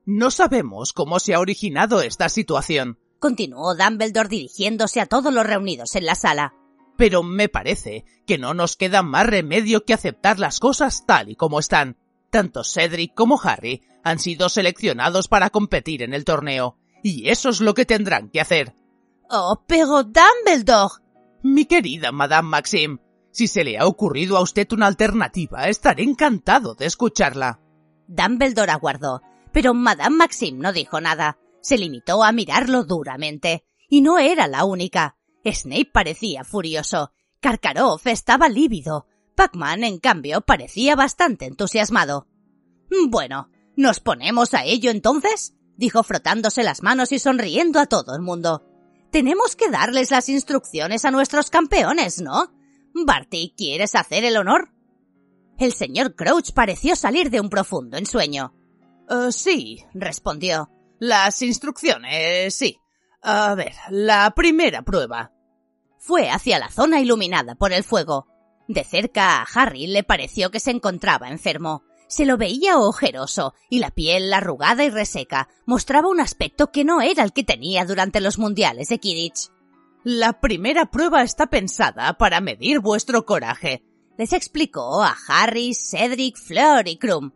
No 0.06 0.30
sabemos 0.30 0.92
cómo 0.92 1.18
se 1.18 1.34
ha 1.34 1.40
originado 1.40 2.00
esta 2.00 2.28
situación, 2.28 3.00
continuó 3.18 3.75
Dumbledore 3.75 4.28
dirigiéndose 4.28 5.00
a 5.00 5.06
todos 5.06 5.34
los 5.34 5.44
reunidos 5.44 5.96
en 5.96 6.06
la 6.06 6.14
sala. 6.14 6.54
Pero 6.96 7.25
me 7.25 7.48
parece 7.48 8.04
que 8.25 8.38
no 8.38 8.54
nos 8.54 8.76
queda 8.76 9.02
más 9.02 9.26
remedio 9.26 9.84
que 9.84 9.94
aceptar 9.94 10.38
las 10.38 10.60
cosas 10.60 11.04
tal 11.06 11.28
y 11.28 11.34
como 11.34 11.58
están. 11.58 11.96
Tanto 12.30 12.62
Cedric 12.62 13.14
como 13.14 13.40
Harry 13.42 13.82
han 14.04 14.20
sido 14.20 14.48
seleccionados 14.48 15.26
para 15.26 15.50
competir 15.50 16.04
en 16.04 16.14
el 16.14 16.25
torneo, 16.25 16.76
y 17.02 17.28
eso 17.28 17.48
es 17.48 17.60
lo 17.60 17.75
que 17.75 17.84
tendrán 17.84 18.28
que 18.28 18.40
hacer. 18.40 18.76
Oh, 19.28 19.64
pero 19.66 20.04
Dumbledore. 20.04 21.02
Mi 21.42 21.64
querida 21.64 22.12
Madame 22.12 22.48
Maxim, 22.48 22.98
si 23.32 23.48
se 23.48 23.64
le 23.64 23.76
ha 23.76 23.86
ocurrido 23.86 24.36
a 24.36 24.40
usted 24.40 24.70
una 24.70 24.86
alternativa, 24.86 25.68
estaré 25.68 26.04
encantado 26.04 26.76
de 26.76 26.86
escucharla. 26.86 27.60
Dumbledore 28.06 28.70
aguardó, 28.70 29.20
pero 29.56 29.72
Madame 29.72 30.16
Maxim 30.16 30.58
no 30.58 30.70
dijo 30.70 31.00
nada. 31.00 31.38
Se 31.62 31.78
limitó 31.78 32.22
a 32.22 32.30
mirarlo 32.30 32.84
duramente. 32.84 33.64
Y 33.88 34.02
no 34.02 34.18
era 34.18 34.48
la 34.48 34.66
única. 34.66 35.16
Snape 35.46 35.88
parecía 35.90 36.44
furioso. 36.44 37.10
Karkaroff 37.40 38.06
estaba 38.06 38.50
lívido. 38.50 39.06
Pac-Man, 39.34 39.82
en 39.84 39.98
cambio, 39.98 40.42
parecía 40.42 40.94
bastante 40.94 41.46
entusiasmado. 41.46 42.28
Bueno, 43.08 43.48
¿nos 43.76 43.98
ponemos 44.00 44.52
a 44.52 44.62
ello 44.64 44.90
entonces? 44.90 45.54
dijo 45.78 46.02
frotándose 46.02 46.62
las 46.62 46.82
manos 46.82 47.10
y 47.12 47.18
sonriendo 47.18 47.80
a 47.80 47.86
todo 47.86 48.14
el 48.14 48.20
mundo. 48.20 48.62
Tenemos 49.10 49.56
que 49.56 49.70
darles 49.70 50.10
las 50.10 50.28
instrucciones 50.28 51.06
a 51.06 51.10
nuestros 51.10 51.49
campeones, 51.49 52.21
¿no? 52.21 52.52
Barty, 52.92 53.54
¿quieres 53.56 53.95
hacer 53.95 54.26
el 54.26 54.36
honor? 54.36 54.75
El 55.58 55.73
señor 55.73 56.14
Crouch 56.14 56.52
pareció 56.52 56.95
salir 56.95 57.30
de 57.30 57.40
un 57.40 57.49
profundo 57.49 57.97
ensueño. 57.97 58.52
Eh, 59.08 59.32
sí, 59.32 59.84
respondió. 59.95 60.71
Las 60.99 61.42
instrucciones, 61.42 62.54
sí. 62.54 62.78
A 63.23 63.54
ver, 63.54 63.73
la 63.90 64.32
primera 64.34 64.82
prueba. 64.82 65.32
Fue 65.99 66.30
hacia 66.30 66.58
la 66.58 66.71
zona 66.71 67.00
iluminada 67.00 67.54
por 67.54 67.73
el 67.73 67.84
fuego. 67.84 68.28
De 68.69 68.84
cerca 68.84 69.40
a 69.40 69.47
Harry 69.54 69.86
le 69.86 70.02
pareció 70.02 70.50
que 70.50 70.60
se 70.60 70.71
encontraba 70.71 71.28
enfermo. 71.28 71.82
Se 72.08 72.25
lo 72.25 72.36
veía 72.36 72.78
ojeroso 72.78 73.54
y 73.69 73.80
la 73.80 73.90
piel 73.90 74.32
arrugada 74.32 74.84
y 74.84 74.90
reseca 74.90 75.49
mostraba 75.66 76.08
un 76.08 76.21
aspecto 76.21 76.71
que 76.71 76.84
no 76.84 77.00
era 77.00 77.25
el 77.25 77.32
que 77.32 77.42
tenía 77.42 77.84
durante 77.84 78.21
los 78.21 78.38
mundiales 78.38 78.88
de 78.88 78.99
Kidditch. 78.99 79.50
La 80.04 80.40
primera 80.40 80.86
prueba 80.86 81.23
está 81.23 81.49
pensada 81.49 82.16
para 82.16 82.40
medir 82.40 82.78
vuestro 82.78 83.25
coraje, 83.25 83.82
les 84.19 84.32
explicó 84.32 85.02
a 85.02 85.14
Harry, 85.28 85.75
Cedric, 85.75 86.38
Fleur 86.38 86.88
y 86.88 86.97
Krum. 86.97 87.32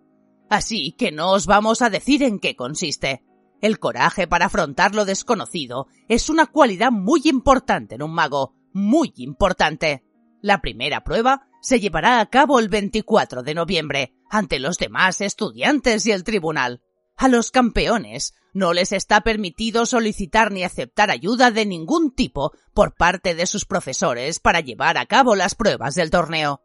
Así 0.51 0.93
que 0.93 1.13
no 1.13 1.31
os 1.31 1.47
vamos 1.47 1.81
a 1.81 1.91
decir 1.91 2.25
en 2.25 2.41
qué 2.41 2.57
consiste. 2.57 3.23
El 3.63 3.79
coraje 3.79 4.27
para 4.27 4.47
afrontar 4.47 4.97
lo 4.97 5.05
desconocido 5.05 5.87
es 6.09 6.29
una 6.29 6.47
cualidad 6.47 6.91
muy 6.91 7.23
importante 7.25 7.95
en 7.95 8.03
un 8.03 8.13
mago, 8.13 8.55
muy 8.73 9.13
importante. 9.17 10.05
La 10.43 10.61
primera 10.61 11.05
prueba 11.05 11.47
se 11.63 11.79
llevará 11.79 12.21
a 12.21 12.27
cabo 12.27 12.59
el 12.59 12.69
24 12.69 13.45
de 13.45 13.55
noviembre, 13.55 14.15
ante 14.29 14.59
los 14.59 14.77
demás 14.77 15.21
estudiantes 15.21 16.05
y 16.07 16.11
el 16.11 16.25
tribunal. 16.25 16.83
A 17.17 17.29
los 17.29 17.53
campeones 17.53 18.35
no 18.53 18.73
les 18.73 18.91
está 18.91 19.21
permitido 19.21 19.87
solicitar 19.87 20.51
ni 20.51 20.65
aceptar 20.65 21.13
ayuda 21.13 21.53
de 21.53 21.65
ningún 21.65 22.13
tipo 22.13 22.53
por 22.75 22.97
parte 22.97 23.37
de 23.37 23.47
sus 23.47 23.67
profesores 23.67 24.41
para 24.41 24.61
llevar 24.61 24.99
a 24.99 25.07
cabo 25.07 25.37
las 25.37 25.55
pruebas 25.55 25.95
del 25.95 26.11
torneo. 26.11 26.63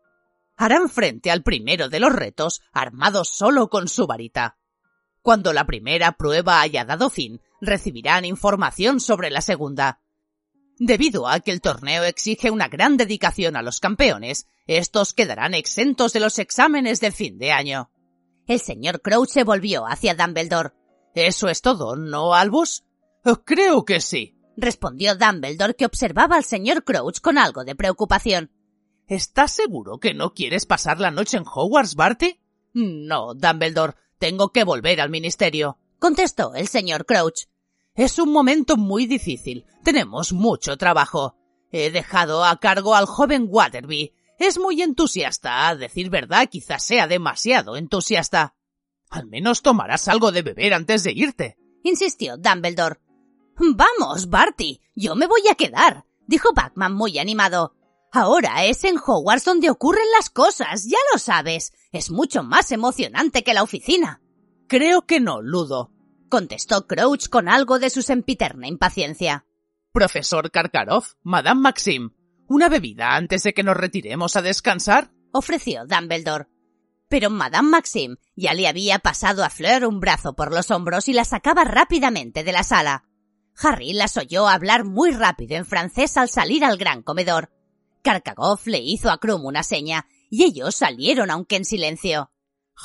Harán 0.57 0.89
frente 0.89 1.31
al 1.31 1.43
primero 1.43 1.89
de 1.89 1.99
los 1.99 2.13
retos 2.13 2.61
armados 2.71 3.29
solo 3.29 3.69
con 3.69 3.87
su 3.87 4.07
varita. 4.07 4.57
Cuando 5.21 5.53
la 5.53 5.65
primera 5.65 6.13
prueba 6.13 6.61
haya 6.61 6.85
dado 6.85 7.09
fin, 7.09 7.41
recibirán 7.59 8.25
información 8.25 8.99
sobre 8.99 9.29
la 9.29 9.41
segunda. 9.41 10.01
Debido 10.77 11.27
a 11.27 11.39
que 11.39 11.51
el 11.51 11.61
torneo 11.61 12.03
exige 12.03 12.51
una 12.51 12.67
gran 12.67 12.97
dedicación 12.97 13.55
a 13.55 13.61
los 13.61 13.79
campeones, 13.79 14.47
estos 14.67 15.13
quedarán 15.13 15.53
exentos 15.53 16.13
de 16.13 16.19
los 16.19 16.37
exámenes 16.37 16.99
de 16.99 17.11
fin 17.11 17.37
de 17.37 17.51
año. 17.51 17.91
El 18.45 18.59
señor 18.59 19.01
Crouch 19.01 19.29
se 19.29 19.43
volvió 19.43 19.87
hacia 19.87 20.15
Dumbledore. 20.15 20.73
¿Eso 21.15 21.47
es 21.47 21.61
todo, 21.61 21.95
no, 21.95 22.33
Albus? 22.33 22.83
Creo 23.45 23.85
que 23.85 24.01
sí, 24.01 24.37
respondió 24.57 25.15
Dumbledore, 25.15 25.75
que 25.75 25.85
observaba 25.85 26.35
al 26.35 26.43
señor 26.43 26.83
Crouch 26.83 27.21
con 27.21 27.37
algo 27.37 27.63
de 27.63 27.75
preocupación. 27.75 28.51
¿Estás 29.07 29.51
seguro 29.51 29.99
que 29.99 30.13
no 30.13 30.33
quieres 30.33 30.65
pasar 30.65 30.99
la 30.99 31.11
noche 31.11 31.37
en 31.37 31.43
Hogwarts, 31.45 31.95
Barty? 31.95 32.39
No, 32.73 33.35
Dumbledore, 33.35 33.93
tengo 34.17 34.49
que 34.49 34.63
volver 34.63 34.99
al 34.99 35.09
ministerio, 35.09 35.77
contestó 35.99 36.55
el 36.55 36.67
señor 36.67 37.05
Crouch. 37.05 37.45
Es 37.93 38.19
un 38.19 38.31
momento 38.31 38.77
muy 38.77 39.05
difícil. 39.05 39.65
Tenemos 39.83 40.33
mucho 40.33 40.75
trabajo. 40.77 41.37
He 41.71 41.91
dejado 41.91 42.43
a 42.43 42.57
cargo 42.57 42.95
al 42.95 43.05
joven 43.05 43.47
Waterby. 43.49 44.13
Es 44.37 44.59
muy 44.59 44.81
entusiasta. 44.81 45.69
A 45.69 45.75
decir 45.75 46.09
verdad, 46.09 46.49
quizás 46.49 46.83
sea 46.83 47.07
demasiado 47.07 47.77
entusiasta. 47.77 48.55
Al 49.09 49.27
menos 49.27 49.61
tomarás 49.61 50.07
algo 50.07 50.31
de 50.31 50.41
beber 50.41 50.73
antes 50.73 51.03
de 51.03 51.11
irte, 51.11 51.57
insistió 51.83 52.37
Dumbledore. 52.37 52.99
Vamos, 53.57 54.29
Barty, 54.29 54.81
yo 54.95 55.15
me 55.15 55.27
voy 55.27 55.47
a 55.49 55.55
quedar, 55.55 56.05
dijo 56.27 56.53
Batman 56.53 56.93
muy 56.93 57.17
animado. 57.19 57.75
Ahora 58.17 58.63
es 58.63 58.85
en 58.85 58.95
Hogwarts 58.95 59.43
donde 59.43 59.69
ocurren 59.69 60.09
las 60.15 60.29
cosas, 60.29 60.85
ya 60.85 60.97
lo 61.11 61.19
sabes. 61.19 61.73
Es 61.91 62.11
mucho 62.11 62.43
más 62.43 62.71
emocionante 62.71 63.43
que 63.43 63.53
la 63.53 63.61
oficina. 63.61 64.21
Creo 64.69 65.05
que 65.05 65.19
no, 65.19 65.41
Ludo, 65.41 65.91
contestó 66.29 66.87
Crouch 66.87 67.27
con 67.27 67.49
algo 67.49 67.77
de 67.77 67.89
su 67.89 68.01
sempiterna 68.01 68.69
impaciencia. 68.69 69.45
Profesor 69.91 70.49
Karkarov, 70.49 71.03
Madame 71.23 71.59
Maxim, 71.59 72.11
¿una 72.47 72.69
bebida 72.69 73.17
antes 73.17 73.43
de 73.43 73.53
que 73.53 73.63
nos 73.63 73.75
retiremos 73.75 74.37
a 74.37 74.41
descansar? 74.41 75.11
ofreció 75.33 75.85
Dumbledore. 75.85 76.47
Pero 77.09 77.29
Madame 77.29 77.67
Maxim 77.67 78.15
ya 78.37 78.53
le 78.53 78.69
había 78.69 78.99
pasado 78.99 79.43
a 79.43 79.49
Fleur 79.49 79.85
un 79.85 79.99
brazo 79.99 80.37
por 80.37 80.53
los 80.53 80.71
hombros 80.71 81.09
y 81.09 81.13
la 81.13 81.25
sacaba 81.25 81.65
rápidamente 81.65 82.45
de 82.45 82.53
la 82.53 82.63
sala. 82.63 83.03
Harry 83.61 83.91
las 83.91 84.15
oyó 84.15 84.47
hablar 84.47 84.85
muy 84.85 85.11
rápido 85.11 85.57
en 85.57 85.65
francés 85.65 86.15
al 86.15 86.29
salir 86.29 86.63
al 86.63 86.77
gran 86.77 87.03
comedor. 87.03 87.51
Karkaroff 88.05 88.67
le 88.67 88.77
hizo 88.77 89.09
a 89.09 89.17
Krum 89.17 89.45
una 89.45 89.63
seña 89.63 90.07
y 90.29 90.43
ellos 90.43 90.75
salieron 90.75 91.31
aunque 91.31 91.55
en 91.55 91.65
silencio. 91.65 92.31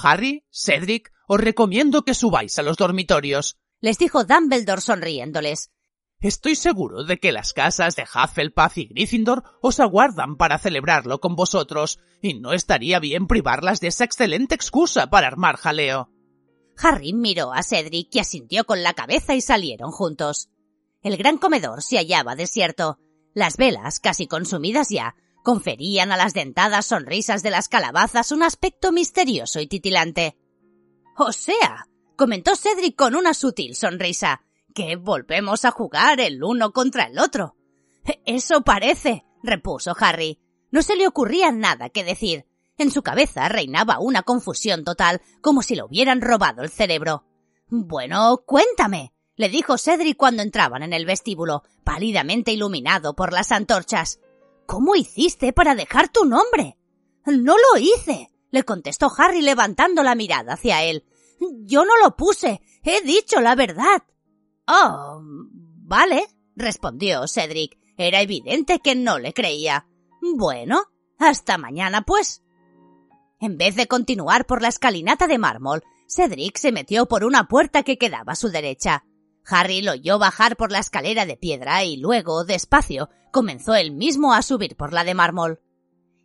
Harry, 0.02 0.46
Cedric, 0.50 1.12
os 1.28 1.38
recomiendo 1.38 2.02
que 2.02 2.14
subáis 2.14 2.58
a 2.58 2.62
los 2.62 2.78
dormitorios, 2.78 3.58
les 3.80 3.98
dijo 3.98 4.24
Dumbledore 4.24 4.80
sonriéndoles. 4.80 5.70
Estoy 6.20 6.54
seguro 6.54 7.04
de 7.04 7.18
que 7.18 7.32
las 7.32 7.52
casas 7.52 7.96
de 7.96 8.04
Hufflepuff 8.04 8.78
y 8.78 8.86
Gryffindor 8.86 9.44
os 9.60 9.78
aguardan 9.78 10.36
para 10.36 10.58
celebrarlo 10.58 11.20
con 11.20 11.36
vosotros, 11.36 11.98
y 12.22 12.34
no 12.34 12.52
estaría 12.52 12.98
bien 12.98 13.26
privarlas 13.26 13.80
de 13.80 13.88
esa 13.88 14.04
excelente 14.04 14.54
excusa 14.54 15.08
para 15.08 15.26
armar 15.26 15.56
jaleo. 15.56 16.10
Harry 16.78 17.12
miró 17.12 17.52
a 17.52 17.62
Cedric 17.62 18.14
y 18.14 18.20
asintió 18.20 18.64
con 18.64 18.82
la 18.82 18.94
cabeza 18.94 19.34
y 19.34 19.42
salieron 19.42 19.90
juntos. 19.90 20.48
El 21.02 21.16
gran 21.18 21.36
comedor 21.36 21.82
se 21.82 21.96
hallaba 21.96 22.36
desierto. 22.36 22.98
Las 23.34 23.56
velas, 23.56 24.00
casi 24.00 24.26
consumidas 24.26 24.88
ya, 24.88 25.14
conferían 25.42 26.12
a 26.12 26.16
las 26.16 26.34
dentadas 26.34 26.86
sonrisas 26.86 27.42
de 27.42 27.50
las 27.50 27.68
calabazas 27.68 28.32
un 28.32 28.42
aspecto 28.42 28.92
misterioso 28.92 29.60
y 29.60 29.66
titilante. 29.66 30.36
O 31.16 31.32
sea, 31.32 31.86
comentó 32.16 32.56
Cedric 32.56 32.96
con 32.96 33.14
una 33.14 33.34
sutil 33.34 33.74
sonrisa, 33.74 34.42
que 34.74 34.96
volvemos 34.96 35.64
a 35.64 35.70
jugar 35.70 36.20
el 36.20 36.42
uno 36.42 36.72
contra 36.72 37.04
el 37.04 37.18
otro. 37.18 37.56
Eso 38.26 38.62
parece, 38.62 39.24
repuso 39.42 39.94
Harry. 39.98 40.40
No 40.70 40.82
se 40.82 40.96
le 40.96 41.06
ocurría 41.06 41.50
nada 41.50 41.88
que 41.88 42.04
decir. 42.04 42.46
En 42.78 42.90
su 42.90 43.02
cabeza 43.02 43.48
reinaba 43.48 43.98
una 43.98 44.22
confusión 44.22 44.84
total, 44.84 45.20
como 45.40 45.62
si 45.62 45.74
le 45.74 45.82
hubieran 45.82 46.20
robado 46.20 46.62
el 46.62 46.70
cerebro. 46.70 47.24
Bueno, 47.68 48.42
cuéntame, 48.46 49.12
le 49.40 49.48
dijo 49.48 49.78
Cedric 49.78 50.18
cuando 50.18 50.42
entraban 50.42 50.82
en 50.82 50.92
el 50.92 51.06
vestíbulo, 51.06 51.62
pálidamente 51.82 52.52
iluminado 52.52 53.16
por 53.16 53.32
las 53.32 53.52
antorchas. 53.52 54.20
¿Cómo 54.66 54.96
hiciste 54.96 55.54
para 55.54 55.74
dejar 55.74 56.10
tu 56.10 56.26
nombre? 56.26 56.76
No 57.24 57.54
lo 57.56 57.80
hice, 57.80 58.30
le 58.50 58.64
contestó 58.64 59.10
Harry 59.16 59.40
levantando 59.40 60.02
la 60.02 60.14
mirada 60.14 60.52
hacia 60.52 60.84
él. 60.84 61.06
Yo 61.62 61.86
no 61.86 61.96
lo 62.04 62.16
puse, 62.16 62.60
he 62.84 63.00
dicho 63.00 63.40
la 63.40 63.54
verdad. 63.54 64.02
Oh, 64.66 65.22
vale, 65.22 66.26
respondió 66.54 67.26
Cedric. 67.26 67.78
Era 67.96 68.20
evidente 68.20 68.80
que 68.80 68.94
no 68.94 69.18
le 69.18 69.32
creía. 69.32 69.86
Bueno, 70.20 70.82
hasta 71.18 71.56
mañana, 71.56 72.02
pues. 72.02 72.42
En 73.40 73.56
vez 73.56 73.74
de 73.74 73.86
continuar 73.86 74.44
por 74.44 74.60
la 74.60 74.68
escalinata 74.68 75.26
de 75.28 75.38
mármol, 75.38 75.82
Cedric 76.08 76.58
se 76.58 76.72
metió 76.72 77.06
por 77.06 77.24
una 77.24 77.48
puerta 77.48 77.82
que 77.84 77.96
quedaba 77.96 78.34
a 78.34 78.36
su 78.36 78.50
derecha. 78.50 79.02
Harry 79.46 79.82
lo 79.82 79.92
oyó 79.92 80.18
bajar 80.18 80.56
por 80.56 80.70
la 80.70 80.78
escalera 80.78 81.26
de 81.26 81.36
piedra 81.36 81.84
y 81.84 81.96
luego, 81.96 82.44
despacio, 82.44 83.08
comenzó 83.32 83.74
él 83.74 83.92
mismo 83.92 84.32
a 84.32 84.42
subir 84.42 84.76
por 84.76 84.92
la 84.92 85.04
de 85.04 85.14
mármol. 85.14 85.60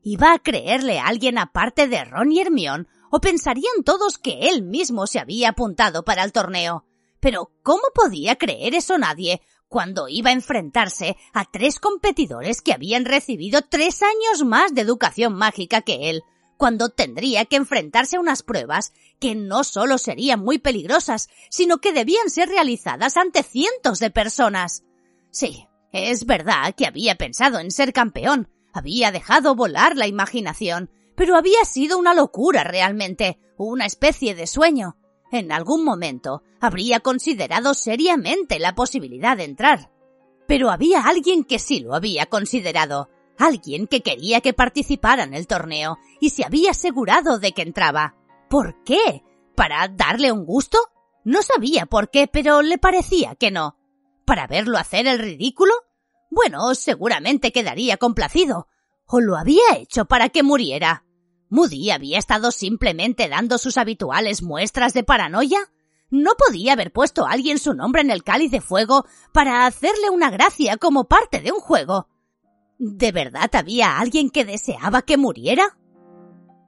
¿Iba 0.01 0.33
a 0.33 0.39
creerle 0.39 0.99
a 0.99 1.07
alguien 1.07 1.37
aparte 1.37 1.87
de 1.87 2.03
Ron 2.05 2.31
y 2.31 2.39
Hermione 2.39 2.85
o 3.11 3.19
pensarían 3.19 3.83
todos 3.83 4.17
que 4.17 4.49
él 4.49 4.61
mismo 4.61 5.07
se 5.07 5.19
había 5.19 5.49
apuntado 5.49 6.05
para 6.05 6.23
el 6.23 6.31
torneo? 6.31 6.85
Pero 7.19 7.51
¿cómo 7.63 7.83
podía 7.93 8.35
creer 8.35 8.75
eso 8.75 8.97
nadie 8.97 9.41
cuando 9.67 10.07
iba 10.07 10.29
a 10.29 10.33
enfrentarse 10.33 11.17
a 11.33 11.45
tres 11.45 11.79
competidores 11.79 12.61
que 12.61 12.73
habían 12.73 13.05
recibido 13.05 13.61
tres 13.63 14.03
años 14.03 14.45
más 14.45 14.75
de 14.75 14.81
educación 14.81 15.33
mágica 15.33 15.81
que 15.81 16.09
él, 16.11 16.23
cuando 16.57 16.89
tendría 16.89 17.45
que 17.45 17.55
enfrentarse 17.55 18.17
a 18.17 18.19
unas 18.19 18.43
pruebas 18.43 18.93
que 19.19 19.35
no 19.35 19.63
solo 19.63 19.97
serían 19.97 20.39
muy 20.39 20.57
peligrosas, 20.57 21.29
sino 21.49 21.79
que 21.79 21.93
debían 21.93 22.29
ser 22.29 22.49
realizadas 22.49 23.17
ante 23.17 23.43
cientos 23.43 23.99
de 23.99 24.09
personas. 24.09 24.83
Sí, 25.31 25.67
es 25.91 26.25
verdad 26.25 26.73
que 26.75 26.85
había 26.85 27.15
pensado 27.15 27.59
en 27.59 27.71
ser 27.71 27.93
campeón, 27.93 28.49
había 28.73 29.11
dejado 29.11 29.55
volar 29.55 29.95
la 29.95 30.07
imaginación, 30.07 30.89
pero 31.15 31.37
había 31.37 31.63
sido 31.63 31.97
una 31.97 32.13
locura 32.13 32.63
realmente, 32.63 33.39
una 33.57 33.85
especie 33.85 34.35
de 34.35 34.47
sueño. 34.47 34.97
En 35.31 35.51
algún 35.51 35.83
momento 35.83 36.43
habría 36.59 36.99
considerado 36.99 37.73
seriamente 37.73 38.59
la 38.59 38.75
posibilidad 38.75 39.37
de 39.37 39.45
entrar. 39.45 39.91
Pero 40.47 40.69
había 40.69 41.01
alguien 41.01 41.43
que 41.43 41.59
sí 41.59 41.79
lo 41.79 41.95
había 41.95 42.27
considerado, 42.27 43.09
alguien 43.37 43.87
que 43.87 44.01
quería 44.01 44.41
que 44.41 44.53
participara 44.53 45.23
en 45.23 45.33
el 45.33 45.47
torneo 45.47 45.97
y 46.19 46.29
se 46.29 46.45
había 46.45 46.71
asegurado 46.71 47.39
de 47.39 47.51
que 47.51 47.61
entraba. 47.61 48.15
¿Por 48.49 48.83
qué? 48.83 49.23
¿Para 49.55 49.87
darle 49.87 50.31
un 50.31 50.45
gusto? 50.45 50.77
No 51.23 51.41
sabía 51.41 51.85
por 51.85 52.09
qué, 52.09 52.27
pero 52.27 52.61
le 52.61 52.77
parecía 52.77 53.35
que 53.35 53.51
no. 53.51 53.77
¿Para 54.25 54.47
verlo 54.47 54.77
hacer 54.77 55.07
el 55.07 55.19
ridículo? 55.19 55.73
Bueno, 56.29 56.75
seguramente 56.75 57.51
quedaría 57.51 57.97
complacido. 57.97 58.67
¿O 59.07 59.19
lo 59.19 59.37
había 59.37 59.63
hecho 59.77 60.05
para 60.05 60.29
que 60.29 60.43
muriera? 60.43 61.05
¿Moody 61.49 61.91
había 61.91 62.17
estado 62.17 62.51
simplemente 62.51 63.29
dando 63.29 63.57
sus 63.57 63.77
habituales 63.77 64.41
muestras 64.41 64.93
de 64.93 65.03
paranoia? 65.03 65.59
¿No 66.09 66.31
podía 66.35 66.73
haber 66.73 66.91
puesto 66.91 67.25
a 67.25 67.31
alguien 67.31 67.59
su 67.59 67.73
nombre 67.73 68.01
en 68.01 68.11
el 68.11 68.23
cáliz 68.23 68.51
de 68.51 68.61
fuego 68.61 69.05
para 69.31 69.65
hacerle 69.65 70.09
una 70.09 70.29
gracia 70.29 70.77
como 70.77 71.05
parte 71.05 71.41
de 71.41 71.51
un 71.51 71.59
juego? 71.59 72.09
¿De 72.87 73.11
verdad 73.11 73.49
había 73.55 73.97
alguien 73.97 74.29
que 74.29 74.45
deseaba 74.45 75.01
que 75.01 75.17
muriera? 75.17 75.75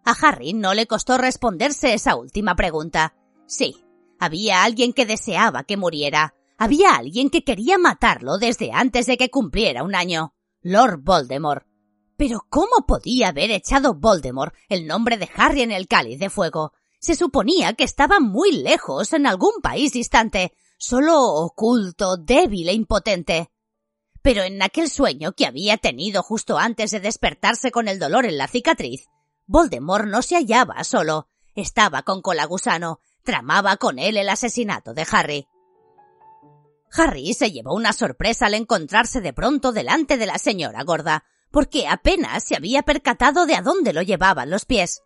A 0.04 0.12
Harry 0.12 0.54
no 0.54 0.74
le 0.74 0.88
costó 0.88 1.20
responderse 1.20 1.94
esa 1.94 2.16
última 2.16 2.56
pregunta. 2.56 3.16
Sí, 3.46 3.86
había 4.18 4.64
alguien 4.64 4.94
que 4.94 5.06
deseaba 5.06 5.64
que 5.64 5.78
muriera. 5.78 6.34
Había 6.58 6.96
alguien 6.96 7.30
que 7.30 7.44
quería 7.44 7.78
matarlo 7.78 8.40
desde 8.40 8.72
antes 8.72 9.06
de 9.06 9.16
que 9.16 9.30
cumpliera 9.30 9.84
un 9.84 9.94
año. 9.94 10.34
Lord 10.64 11.04
Voldemort. 11.04 11.68
Pero 12.16 12.48
¿cómo 12.50 12.88
podía 12.88 13.28
haber 13.28 13.52
echado 13.52 13.94
Voldemort 13.94 14.56
el 14.70 14.88
nombre 14.88 15.18
de 15.18 15.30
Harry 15.36 15.62
en 15.62 15.72
el 15.72 15.88
cáliz 15.88 16.18
de 16.20 16.32
fuego? 16.32 16.74
Se 17.00 17.14
suponía 17.14 17.74
que 17.74 17.84
estaba 17.84 18.20
muy 18.20 18.52
lejos, 18.54 19.14
en 19.14 19.28
algún 19.28 19.62
país 19.62 19.94
distante, 19.94 20.52
solo 20.80 21.22
oculto, 21.22 22.18
débil 22.18 22.70
e 22.70 22.74
impotente. 22.74 23.52
Pero 24.22 24.44
en 24.44 24.62
aquel 24.62 24.90
sueño 24.90 25.34
que 25.34 25.46
había 25.46 25.78
tenido 25.78 26.24
justo 26.24 26.58
antes 26.58 26.92
de 26.92 27.00
despertarse 27.00 27.72
con 27.72 27.88
el 27.88 28.00
dolor 28.00 28.26
en 28.26 28.38
la 28.38 28.48
cicatriz, 28.48 29.08
Voldemort 29.46 30.06
no 30.06 30.22
se 30.22 30.36
hallaba 30.36 30.84
solo, 30.84 31.28
estaba 31.56 32.04
con 32.04 32.22
Colagusano, 32.22 33.00
tramaba 33.24 33.78
con 33.78 34.00
él 34.00 34.18
el 34.18 34.30
asesinato 34.30 34.94
de 34.94 35.06
Harry. 35.12 35.48
Harry 36.92 37.34
se 37.34 37.52
llevó 37.52 37.74
una 37.74 37.94
sorpresa 37.94 38.46
al 38.46 38.54
encontrarse 38.54 39.22
de 39.22 39.34
pronto 39.34 39.72
delante 39.72 40.18
de 40.18 40.26
la 40.26 40.38
señora 40.38 40.84
gorda, 40.84 41.26
porque 41.52 41.88
apenas 41.88 42.44
se 42.44 42.56
había 42.56 42.84
percatado 42.84 43.46
de 43.46 43.56
a 43.56 43.62
dónde 43.62 43.94
lo 43.94 44.02
llevaban 44.02 44.50
los 44.50 44.66
pies. 44.66 45.02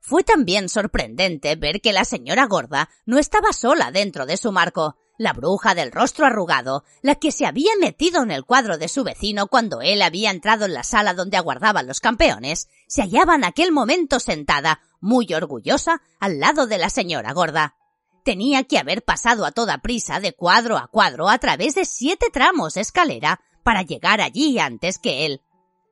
Fue 0.00 0.24
también 0.24 0.68
sorprendente 0.68 1.54
ver 1.56 1.80
que 1.80 1.92
la 1.92 2.04
señora 2.04 2.46
gorda 2.46 2.90
no 3.06 3.18
estaba 3.18 3.52
sola 3.52 3.92
dentro 3.92 4.26
de 4.26 4.36
su 4.36 4.50
marco, 4.50 4.96
la 5.22 5.32
bruja 5.32 5.74
del 5.74 5.92
rostro 5.92 6.26
arrugado, 6.26 6.84
la 7.00 7.14
que 7.14 7.30
se 7.30 7.46
había 7.46 7.70
metido 7.80 8.22
en 8.22 8.32
el 8.32 8.44
cuadro 8.44 8.76
de 8.76 8.88
su 8.88 9.04
vecino 9.04 9.46
cuando 9.46 9.80
él 9.80 10.02
había 10.02 10.30
entrado 10.30 10.64
en 10.64 10.74
la 10.74 10.82
sala 10.82 11.14
donde 11.14 11.36
aguardaban 11.36 11.86
los 11.86 12.00
campeones, 12.00 12.68
se 12.88 13.02
hallaba 13.02 13.36
en 13.36 13.44
aquel 13.44 13.70
momento 13.70 14.18
sentada, 14.18 14.80
muy 15.00 15.32
orgullosa, 15.32 16.02
al 16.18 16.40
lado 16.40 16.66
de 16.66 16.78
la 16.78 16.90
señora 16.90 17.32
gorda. 17.32 17.76
Tenía 18.24 18.64
que 18.64 18.78
haber 18.78 19.02
pasado 19.02 19.46
a 19.46 19.52
toda 19.52 19.78
prisa 19.78 20.18
de 20.18 20.32
cuadro 20.32 20.76
a 20.76 20.88
cuadro 20.88 21.28
a 21.28 21.38
través 21.38 21.76
de 21.76 21.84
siete 21.84 22.26
tramos 22.32 22.74
de 22.74 22.80
escalera 22.80 23.40
para 23.62 23.82
llegar 23.82 24.20
allí 24.20 24.58
antes 24.58 24.98
que 24.98 25.24
él. 25.24 25.40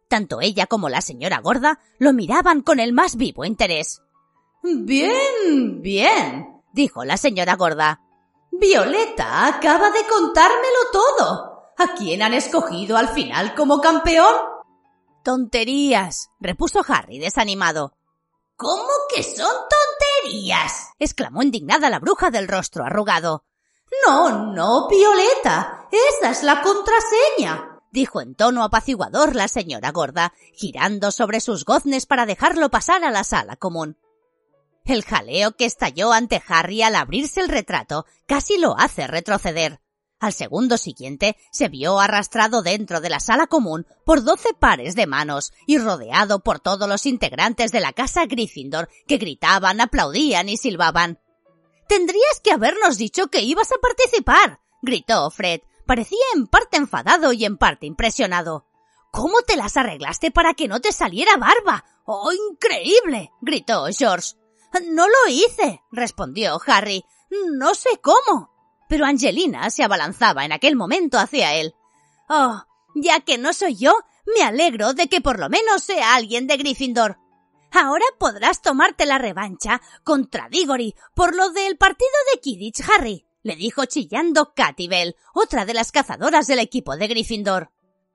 Tanto 0.09 0.41
ella 0.41 0.67
como 0.67 0.89
la 0.89 1.03
señora 1.03 1.39
gorda 1.39 1.79
lo 2.01 2.13
miraban 2.13 2.63
con 2.63 2.81
el 2.81 2.93
más 2.93 3.15
vivo 3.15 3.45
interés. 3.45 4.03
Bien, 4.65 5.81
bien, 5.81 6.63
dijo 6.73 7.05
la 7.05 7.17
señora 7.17 7.55
gorda. 7.55 8.01
Violeta 8.51 9.47
acaba 9.47 9.91
de 9.91 10.07
contármelo 10.07 10.79
todo. 10.93 11.73
¿A 11.79 11.95
quién 11.95 12.23
han 12.23 12.35
escogido 12.35 12.97
al 12.97 13.09
final 13.09 13.55
como 13.55 13.81
campeón? 13.81 14.35
Tonterías, 15.23 16.31
repuso 16.41 16.83
Harry 16.87 17.19
desanimado. 17.19 17.95
¿Cómo 18.57 18.89
que 19.15 19.23
son 19.23 19.55
tonterías? 20.23 20.91
exclamó 20.99 21.43
indignada 21.43 21.89
la 21.89 21.99
bruja 21.99 22.31
del 22.31 22.49
rostro 22.49 22.85
arrugado. 22.85 23.45
No, 24.07 24.53
no, 24.53 24.89
Violeta. 24.89 25.89
Esa 25.91 26.31
es 26.31 26.43
la 26.43 26.63
contraseña, 26.63 27.81
dijo 27.91 28.21
en 28.21 28.35
tono 28.35 28.63
apaciguador 28.63 29.35
la 29.35 29.49
señora 29.49 29.91
gorda, 29.93 30.33
girando 30.53 31.11
sobre 31.11 31.41
sus 31.41 31.65
goznes 31.65 32.07
para 32.07 32.27
dejarlo 32.27 32.71
pasar 32.71 33.05
a 33.05 33.11
la 33.11 33.25
sala 33.25 33.57
común. 33.57 33.97
El 34.85 35.05
jaleo 35.05 35.53
que 35.53 35.67
estalló 35.67 36.13
ante 36.13 36.43
Harry 36.49 36.83
al 36.83 36.97
abrirse 36.97 37.41
el 37.41 37.49
retrato 37.49 38.07
casi 38.27 38.59
lo 38.59 38.79
hace 38.79 39.07
retroceder. 39.07 39.81
Al 40.21 40.35
segundo 40.35 40.77
siguiente 40.77 41.37
se 41.51 41.69
vio 41.69 41.99
arrastrado 41.99 42.63
dentro 42.63 43.01
de 43.01 43.09
la 43.09 43.21
sala 43.21 43.47
común 43.47 43.87
por 44.05 44.23
doce 44.23 44.53
pares 44.53 44.95
de 44.95 45.07
manos 45.07 45.53
y 45.67 45.79
rodeado 45.79 46.41
por 46.41 46.61
todos 46.61 46.87
los 46.87 47.07
integrantes 47.07 47.73
de 47.73 47.81
la 47.81 47.95
casa 47.95 48.27
Gryffindor 48.27 48.91
que 49.07 49.17
gritaban, 49.17 49.81
aplaudían 49.81 50.51
y 50.51 50.59
silbaban. 50.59 51.19
Tendrías 51.89 52.41
que 52.45 52.53
habernos 52.53 52.99
dicho 52.99 53.29
que 53.29 53.41
ibas 53.41 53.73
a 53.73 53.79
participar, 53.81 54.61
gritó 54.83 55.31
Fred. 55.31 55.63
Parecía 55.87 56.19
en 56.37 56.47
parte 56.47 56.77
enfadado 56.77 57.33
y 57.33 57.45
en 57.45 57.57
parte 57.57 57.87
impresionado. 57.87 58.67
¿Cómo 59.11 59.41
te 59.43 59.57
las 59.57 59.77
arreglaste 59.77 60.31
para 60.31 60.55
que 60.55 60.69
no 60.69 60.81
te 60.81 60.93
saliera 60.93 61.37
barba? 61.37 61.85
¡Oh, 62.05 62.31
increíble! 62.31 63.33
gritó 63.41 63.87
George. 63.97 64.35
No 64.91 65.07
lo 65.07 65.29
hice, 65.29 65.83
respondió 65.91 66.61
Harry. 66.67 67.05
No 67.53 67.75
sé 67.75 67.91
cómo. 68.03 68.51
pero 68.89 69.05
Angelina 69.07 69.71
se 69.71 69.85
abalanzaba 69.85 70.45
en 70.45 70.53
aquel 70.53 70.75
momento 70.75 71.17
hacia 71.19 71.55
él. 71.55 71.75
Oh, 72.29 72.61
ya 72.97 73.21
que 73.21 73.39
no 73.39 73.53
soy 73.53 73.77
yo, 73.77 73.93
me 74.35 74.43
alegro 74.43 74.95
de 74.95 75.09
que 75.09 75.21
por 75.21 75.39
lo 75.39 75.49
menos 75.49 75.85
sea 75.85 76.17
alguien 76.17 76.49
de 76.49 76.57
Gryffindor. 76.57 77.17
Ahora 77.71 78.05
podrás 78.19 78.63
tomarte 78.63 79.07
la 79.07 79.19
revancha 79.19 79.81
contra 80.03 80.49
Diggory 80.49 80.97
por 81.15 81.37
lo 81.37 81.51
del 81.51 81.77
partido 81.79 82.11
de 82.33 82.41
Kidditch, 82.41 82.83
Harry, 82.91 83.25
le 83.45 83.55
dijo 83.55 83.85
chillando 83.85 84.55
Katy 84.55 84.89
Bell, 84.89 85.17
otra 85.35 85.65
de 85.65 85.75
las 85.75 85.93
cazadoras 85.93 86.49
del 86.49 86.59
equipo 86.59 86.97
de 86.97 87.07
Gryffindor. 87.07 87.71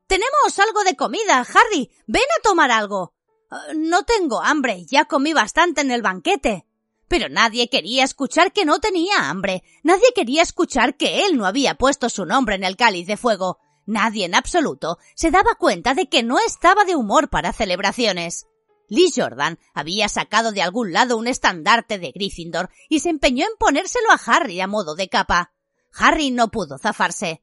Tenemos 0.07 0.59
algo 0.59 0.83
de 0.83 0.97
comida, 0.97 1.39
Harry. 1.39 1.89
Ven 2.05 2.21
a 2.37 2.41
tomar 2.43 2.69
algo. 2.69 3.14
Uh, 3.51 3.73
no 3.75 4.03
tengo 4.03 4.41
hambre, 4.41 4.85
ya 4.85 5.05
comí 5.05 5.33
bastante 5.33 5.81
en 5.81 5.91
el 5.91 6.01
banquete. 6.01 6.65
Pero 7.07 7.29
nadie 7.29 7.69
quería 7.69 8.03
escuchar 8.03 8.51
que 8.51 8.65
no 8.65 8.79
tenía 8.79 9.29
hambre. 9.29 9.63
Nadie 9.83 10.07
quería 10.15 10.41
escuchar 10.41 10.97
que 10.97 11.25
él 11.25 11.37
no 11.37 11.45
había 11.45 11.75
puesto 11.75 12.09
su 12.09 12.25
nombre 12.25 12.55
en 12.55 12.63
el 12.63 12.75
cáliz 12.75 13.07
de 13.07 13.17
fuego. 13.17 13.59
Nadie 13.85 14.25
en 14.25 14.33
absoluto 14.33 14.97
se 15.13 15.29
daba 15.29 15.55
cuenta 15.55 15.93
de 15.93 16.07
que 16.09 16.23
no 16.23 16.39
estaba 16.39 16.85
de 16.85 16.95
humor 16.95 17.29
para 17.29 17.53
celebraciones. 17.53 18.47
Lee 18.87 19.11
Jordan 19.15 19.59
había 19.73 20.09
sacado 20.09 20.51
de 20.51 20.61
algún 20.61 20.93
lado 20.93 21.17
un 21.17 21.27
estandarte 21.27 21.99
de 21.99 22.11
Gryffindor 22.11 22.69
y 22.89 22.99
se 22.99 23.09
empeñó 23.09 23.45
en 23.45 23.57
ponérselo 23.59 24.09
a 24.11 24.19
Harry 24.25 24.59
a 24.59 24.67
modo 24.67 24.95
de 24.95 25.09
capa. 25.09 25.53
Harry 25.93 26.31
no 26.31 26.49
pudo 26.49 26.77
zafarse. 26.77 27.41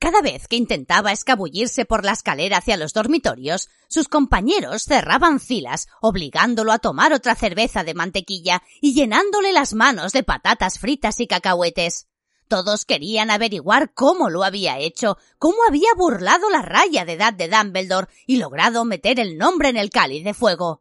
Cada 0.00 0.20
vez 0.22 0.46
que 0.46 0.54
intentaba 0.54 1.10
escabullirse 1.10 1.84
por 1.84 2.04
la 2.04 2.12
escalera 2.12 2.58
hacia 2.58 2.76
los 2.76 2.92
dormitorios, 2.92 3.68
sus 3.88 4.06
compañeros 4.06 4.84
cerraban 4.84 5.40
filas, 5.40 5.88
obligándolo 6.00 6.70
a 6.70 6.78
tomar 6.78 7.12
otra 7.12 7.34
cerveza 7.34 7.82
de 7.82 7.94
mantequilla 7.94 8.62
y 8.80 8.94
llenándole 8.94 9.52
las 9.52 9.74
manos 9.74 10.12
de 10.12 10.22
patatas 10.22 10.78
fritas 10.78 11.18
y 11.18 11.26
cacahuetes. 11.26 12.06
Todos 12.46 12.84
querían 12.84 13.30
averiguar 13.30 13.92
cómo 13.92 14.30
lo 14.30 14.44
había 14.44 14.78
hecho, 14.78 15.18
cómo 15.38 15.58
había 15.68 15.92
burlado 15.96 16.48
la 16.48 16.62
raya 16.62 17.04
de 17.04 17.14
edad 17.14 17.34
de 17.34 17.48
Dumbledore 17.48 18.08
y 18.24 18.36
logrado 18.36 18.84
meter 18.84 19.18
el 19.18 19.36
nombre 19.36 19.68
en 19.68 19.76
el 19.76 19.90
cáliz 19.90 20.22
de 20.22 20.32
fuego. 20.32 20.80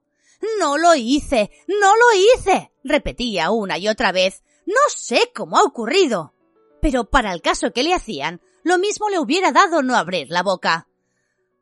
No 0.59 0.77
lo 0.77 0.93
hice, 0.93 1.49
no 1.67 1.93
lo 1.95 2.37
hice, 2.37 2.71
repetía 2.83 3.49
una 3.49 3.79
y 3.79 3.87
otra 3.87 4.11
vez. 4.11 4.43
No 4.67 4.75
sé 4.89 5.31
cómo 5.33 5.57
ha 5.57 5.63
ocurrido. 5.63 6.33
Pero 6.81 7.09
para 7.09 7.33
el 7.33 7.41
caso 7.41 7.73
que 7.73 7.83
le 7.83 7.93
hacían, 7.93 8.41
lo 8.67 8.77
mismo 8.77 9.09
le 9.09 9.19
hubiera 9.19 9.51
dado 9.51 9.81
no 9.81 9.95
abrir 9.95 10.29
la 10.29 10.43
boca. 10.43 10.87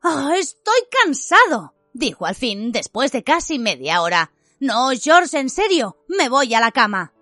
Ah, 0.01 0.33
estoy 0.37 0.79
cansado, 1.03 1.73
dijo 1.93 2.25
al 2.25 2.35
fin 2.35 2.71
después 2.71 3.11
de 3.11 3.23
casi 3.23 3.59
media 3.59 4.01
hora. 4.01 4.31
No, 4.59 4.89
George, 4.91 5.37
en 5.37 5.49
serio, 5.49 5.97
me 6.07 6.29
voy 6.29 6.53
a 6.53 6.59
la 6.59 6.71
cama. 6.71 7.13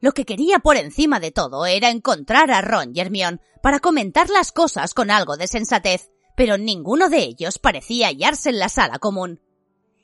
Lo 0.00 0.12
que 0.12 0.24
quería 0.24 0.60
por 0.60 0.76
encima 0.76 1.20
de 1.20 1.30
todo 1.30 1.66
era 1.66 1.90
encontrar 1.90 2.50
a 2.50 2.62
Ron 2.62 2.92
y 2.94 3.00
Hermione 3.00 3.40
para 3.62 3.80
comentar 3.80 4.30
las 4.30 4.50
cosas 4.50 4.94
con 4.94 5.10
algo 5.10 5.36
de 5.36 5.46
sensatez, 5.46 6.10
pero 6.36 6.56
ninguno 6.56 7.10
de 7.10 7.18
ellos 7.18 7.58
parecía 7.58 8.06
hallarse 8.06 8.48
en 8.48 8.58
la 8.58 8.70
sala 8.70 8.98
común. 8.98 9.40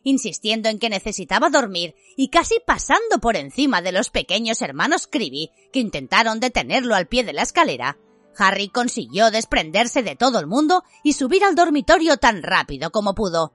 Insistiendo 0.02 0.68
en 0.68 0.78
que 0.78 0.90
necesitaba 0.90 1.48
dormir 1.48 1.94
y 2.16 2.28
casi 2.28 2.60
pasando 2.64 3.18
por 3.20 3.36
encima 3.36 3.80
de 3.80 3.92
los 3.92 4.10
pequeños 4.10 4.60
hermanos 4.60 5.06
Creevy 5.06 5.50
que 5.72 5.80
intentaron 5.80 6.40
detenerlo 6.40 6.94
al 6.94 7.08
pie 7.08 7.24
de 7.24 7.32
la 7.32 7.42
escalera, 7.42 7.98
Harry 8.38 8.68
consiguió 8.68 9.30
desprenderse 9.30 10.02
de 10.02 10.16
todo 10.16 10.38
el 10.38 10.46
mundo 10.46 10.84
y 11.02 11.14
subir 11.14 11.44
al 11.44 11.54
dormitorio 11.54 12.16
tan 12.16 12.42
rápido 12.42 12.90
como 12.90 13.14
pudo. 13.14 13.54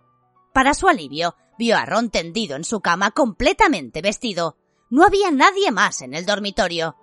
Para 0.53 0.73
su 0.73 0.87
alivio, 0.87 1.35
vio 1.57 1.77
a 1.77 1.85
Ron 1.85 2.09
tendido 2.09 2.55
en 2.55 2.63
su 2.63 2.81
cama 2.81 3.11
completamente 3.11 4.01
vestido, 4.01 4.57
no 4.91 5.05
había 5.05 5.31
nadie 5.31 5.71
más 5.71 6.01
en 6.01 6.13
el 6.13 6.25
dormitorio. 6.25 6.97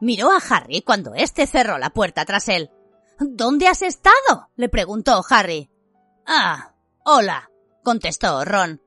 Miró 0.00 0.32
a 0.32 0.38
Harry 0.50 0.82
cuando 0.82 1.14
éste 1.14 1.46
cerró 1.46 1.78
la 1.78 1.90
puerta 1.90 2.24
tras 2.24 2.48
él. 2.48 2.70
¿Dónde 3.20 3.68
has 3.68 3.82
estado? 3.82 4.50
le 4.56 4.68
preguntó 4.68 5.22
Harry. 5.30 5.70
Ah, 6.26 6.74
hola, 7.04 7.48
contestó 7.84 8.44
Ron. 8.44 8.82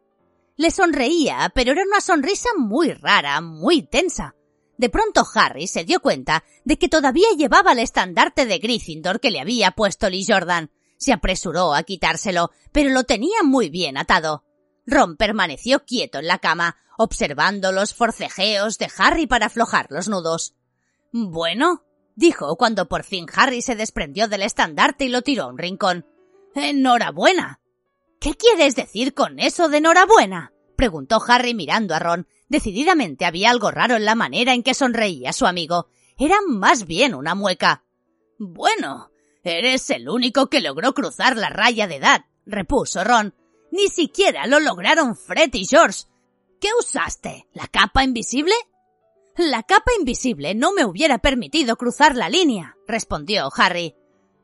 Le 0.58 0.70
sonreía, 0.70 1.52
pero 1.56 1.72
era 1.72 1.84
una 1.84 2.02
sonrisa 2.02 2.50
muy 2.58 2.92
rara, 2.92 3.40
muy 3.40 3.84
tensa. 3.84 4.36
De 4.82 4.90
pronto 4.90 5.24
Harry 5.36 5.68
se 5.68 5.84
dio 5.84 6.00
cuenta 6.00 6.44
de 6.66 6.80
que 6.80 6.90
todavía 6.90 7.28
llevaba 7.38 7.74
el 7.74 7.78
estandarte 7.78 8.48
de 8.48 8.58
Gryffindor 8.58 9.20
que 9.20 9.30
le 9.30 9.40
había 9.40 9.70
puesto 9.74 10.10
Lee 10.10 10.26
Jordan. 10.28 10.72
Se 10.98 11.14
apresuró 11.14 11.76
a 11.76 11.84
quitárselo, 11.84 12.50
pero 12.72 12.90
lo 12.90 13.04
tenía 13.04 13.44
muy 13.44 13.70
bien 13.70 13.96
atado. 13.96 14.44
Ron 14.88 15.18
permaneció 15.18 15.86
quieto 15.86 16.18
en 16.18 16.26
la 16.26 16.40
cama, 16.40 16.78
observando 16.98 17.72
los 17.72 17.94
forcejeos 17.94 18.80
de 18.80 18.90
Harry 18.98 19.28
para 19.28 19.46
aflojar 19.46 19.86
los 19.92 20.08
nudos. 20.08 20.56
Bueno, 21.12 21.84
dijo 22.16 22.56
cuando 22.58 22.88
por 22.88 23.04
fin 23.04 23.28
Harry 23.36 23.62
se 23.62 23.76
desprendió 23.76 24.28
del 24.28 24.42
estandarte 24.42 25.06
y 25.06 25.10
lo 25.10 25.22
tiró 25.22 25.44
a 25.44 25.48
un 25.50 25.60
rincón. 25.60 26.08
Enhorabuena. 26.56 27.62
¿Qué 28.20 28.34
quieres 28.34 28.76
decir 28.76 29.14
con 29.14 29.38
eso 29.38 29.70
de 29.70 29.78
enhorabuena? 29.78 30.54
preguntó 30.76 31.22
Harry 31.28 31.54
mirando 31.54 31.94
a 31.94 32.00
Ron. 32.00 32.28
Decididamente 32.52 33.24
había 33.24 33.50
algo 33.50 33.72
raro 33.72 33.96
en 33.96 34.04
la 34.04 34.14
manera 34.14 34.54
en 34.54 34.62
que 34.62 34.74
sonreía 34.74 35.32
su 35.32 35.46
amigo. 35.46 35.88
Era 36.18 36.36
más 36.46 36.86
bien 36.86 37.16
una 37.16 37.34
mueca. 37.34 37.86
Bueno, 38.38 39.10
eres 39.42 39.90
el 39.90 40.10
único 40.10 40.48
que 40.48 40.60
logró 40.60 40.94
cruzar 40.94 41.38
la 41.38 41.48
raya 41.48 41.88
de 41.88 41.96
edad, 41.96 42.26
repuso 42.46 43.06
Ron. 43.06 43.34
Ni 43.72 43.88
siquiera 43.88 44.48
lo 44.48 44.60
lograron 44.60 45.16
Fred 45.16 45.50
y 45.54 45.66
George. 45.66 46.04
¿Qué 46.60 46.68
usaste? 46.78 47.48
¿La 47.54 47.68
capa 47.68 48.04
invisible? 48.04 48.54
La 49.38 49.64
capa 49.64 49.90
invisible 49.98 50.54
no 50.54 50.74
me 50.74 50.84
hubiera 50.84 51.20
permitido 51.20 51.78
cruzar 51.78 52.18
la 52.18 52.28
línea, 52.28 52.76
respondió 52.86 53.50
Harry. 53.56 53.96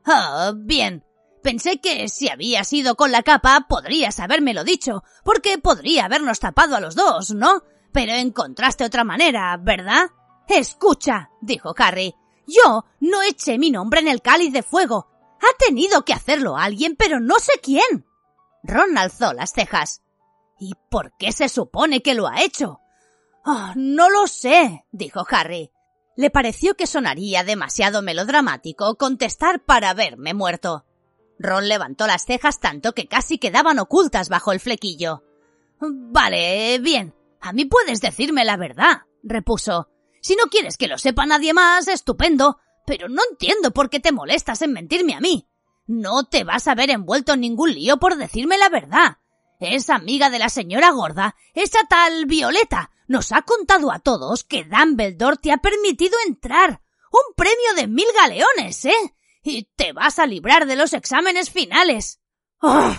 Ah, 0.06 0.54
bien. 0.56 1.04
Pensé 1.42 1.78
que 1.78 2.08
si 2.08 2.30
había 2.30 2.64
sido 2.64 2.96
con 2.96 3.12
la 3.12 3.22
capa 3.22 3.66
podrías 3.68 4.18
habérmelo 4.18 4.64
dicho, 4.64 5.04
porque 5.24 5.58
podría 5.58 6.06
habernos 6.06 6.40
tapado 6.40 6.74
a 6.74 6.80
los 6.80 6.94
dos, 6.94 7.34
¿no? 7.34 7.64
Pero 7.92 8.12
encontraste 8.12 8.84
otra 8.84 9.04
manera, 9.04 9.56
¿verdad? 9.56 10.10
Escucha, 10.48 11.30
dijo 11.40 11.74
Harry. 11.76 12.14
Yo 12.46 12.84
no 13.00 13.22
eché 13.22 13.58
mi 13.58 13.70
nombre 13.70 14.00
en 14.00 14.08
el 14.08 14.22
cáliz 14.22 14.52
de 14.52 14.62
fuego. 14.62 15.08
Ha 15.40 15.64
tenido 15.64 16.04
que 16.04 16.14
hacerlo 16.14 16.56
alguien, 16.56 16.96
pero 16.96 17.20
no 17.20 17.38
sé 17.38 17.52
quién. 17.62 18.06
Ron 18.62 18.96
alzó 18.96 19.32
las 19.32 19.52
cejas. 19.52 20.02
¿Y 20.58 20.72
por 20.90 21.12
qué 21.18 21.32
se 21.32 21.48
supone 21.48 22.02
que 22.02 22.14
lo 22.14 22.26
ha 22.26 22.42
hecho? 22.42 22.80
Oh, 23.44 23.72
no 23.76 24.10
lo 24.10 24.26
sé, 24.26 24.84
dijo 24.90 25.24
Harry. 25.30 25.70
Le 26.16 26.30
pareció 26.30 26.74
que 26.74 26.86
sonaría 26.86 27.44
demasiado 27.44 28.02
melodramático 28.02 28.96
contestar 28.96 29.64
para 29.64 29.94
verme 29.94 30.34
muerto. 30.34 30.84
Ron 31.38 31.68
levantó 31.68 32.06
las 32.06 32.24
cejas 32.24 32.58
tanto 32.58 32.92
que 32.92 33.06
casi 33.06 33.38
quedaban 33.38 33.78
ocultas 33.78 34.28
bajo 34.28 34.50
el 34.52 34.58
flequillo. 34.58 35.22
Vale, 35.80 36.78
bien. 36.80 37.14
A 37.40 37.52
mí 37.52 37.64
puedes 37.64 38.00
decirme 38.00 38.44
la 38.44 38.56
verdad, 38.56 39.02
repuso. 39.22 39.88
Si 40.20 40.34
no 40.36 40.44
quieres 40.44 40.76
que 40.76 40.88
lo 40.88 40.98
sepa 40.98 41.26
nadie 41.26 41.52
más, 41.52 41.88
estupendo. 41.88 42.58
Pero 42.86 43.08
no 43.08 43.22
entiendo 43.30 43.72
por 43.72 43.90
qué 43.90 44.00
te 44.00 44.12
molestas 44.12 44.62
en 44.62 44.72
mentirme 44.72 45.14
a 45.14 45.20
mí. 45.20 45.46
No 45.86 46.24
te 46.24 46.44
vas 46.44 46.68
a 46.68 46.74
ver 46.74 46.90
envuelto 46.90 47.34
en 47.34 47.40
ningún 47.40 47.74
lío 47.74 47.98
por 47.98 48.16
decirme 48.16 48.58
la 48.58 48.68
verdad. 48.68 49.18
Es 49.60 49.90
amiga 49.90 50.30
de 50.30 50.38
la 50.38 50.48
señora 50.48 50.90
gorda, 50.90 51.34
esa 51.54 51.80
tal 51.88 52.26
Violeta. 52.26 52.90
Nos 53.08 53.32
ha 53.32 53.42
contado 53.42 53.90
a 53.90 53.98
todos 53.98 54.44
que 54.44 54.64
Dumbledore 54.64 55.38
te 55.38 55.52
ha 55.52 55.58
permitido 55.58 56.16
entrar. 56.26 56.82
Un 57.10 57.34
premio 57.34 57.74
de 57.76 57.86
mil 57.88 58.06
galeones, 58.14 58.84
¿eh? 58.84 59.14
Y 59.42 59.64
te 59.76 59.92
vas 59.92 60.18
a 60.18 60.26
librar 60.26 60.66
de 60.66 60.76
los 60.76 60.92
exámenes 60.92 61.50
finales. 61.50 62.20
¡Oh! 62.60 62.94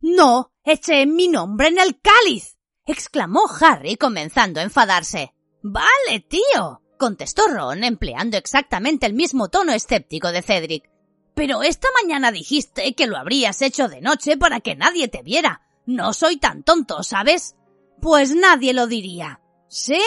No, 0.00 0.52
eché 0.62 1.06
mi 1.06 1.28
nombre 1.28 1.68
en 1.68 1.78
el 1.78 2.00
cáliz. 2.00 2.55
Exclamó 2.86 3.42
Harry 3.60 3.96
comenzando 3.96 4.60
a 4.60 4.62
enfadarse. 4.62 5.34
Vale, 5.62 6.20
tío, 6.28 6.82
contestó 6.98 7.46
Ron 7.48 7.84
empleando 7.84 8.36
exactamente 8.36 9.06
el 9.06 9.12
mismo 9.12 9.48
tono 9.48 9.72
escéptico 9.72 10.32
de 10.32 10.42
Cedric. 10.42 10.90
Pero 11.34 11.62
esta 11.62 11.88
mañana 12.00 12.32
dijiste 12.32 12.94
que 12.94 13.06
lo 13.06 13.18
habrías 13.18 13.60
hecho 13.60 13.88
de 13.88 14.00
noche 14.00 14.36
para 14.36 14.60
que 14.60 14.74
nadie 14.74 15.08
te 15.08 15.22
viera. 15.22 15.62
No 15.84 16.14
soy 16.14 16.38
tan 16.38 16.62
tonto, 16.62 17.02
¿sabes? 17.02 17.56
Pues 18.00 18.34
nadie 18.34 18.72
lo 18.72 18.86
diría. 18.86 19.40
¿Sí? 19.68 20.00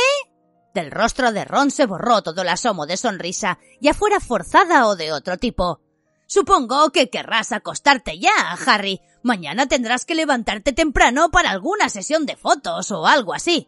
Del 0.73 0.91
rostro 0.91 1.31
de 1.31 1.45
Ron 1.45 1.71
se 1.71 1.85
borró 1.85 2.21
todo 2.21 2.41
el 2.41 2.49
asomo 2.49 2.85
de 2.85 2.97
sonrisa, 2.97 3.59
ya 3.81 3.93
fuera 3.93 4.19
forzada 4.19 4.87
o 4.87 4.95
de 4.95 5.11
otro 5.11 5.37
tipo. 5.37 5.81
Supongo 6.27 6.91
que 6.91 7.09
querrás 7.09 7.51
acostarte 7.51 8.19
ya, 8.19 8.31
Harry. 8.65 9.01
Mañana 9.21 9.67
tendrás 9.67 10.05
que 10.05 10.15
levantarte 10.15 10.71
temprano 10.71 11.29
para 11.29 11.51
alguna 11.51 11.89
sesión 11.89 12.25
de 12.25 12.37
fotos 12.37 12.91
o 12.91 13.05
algo 13.05 13.33
así. 13.33 13.67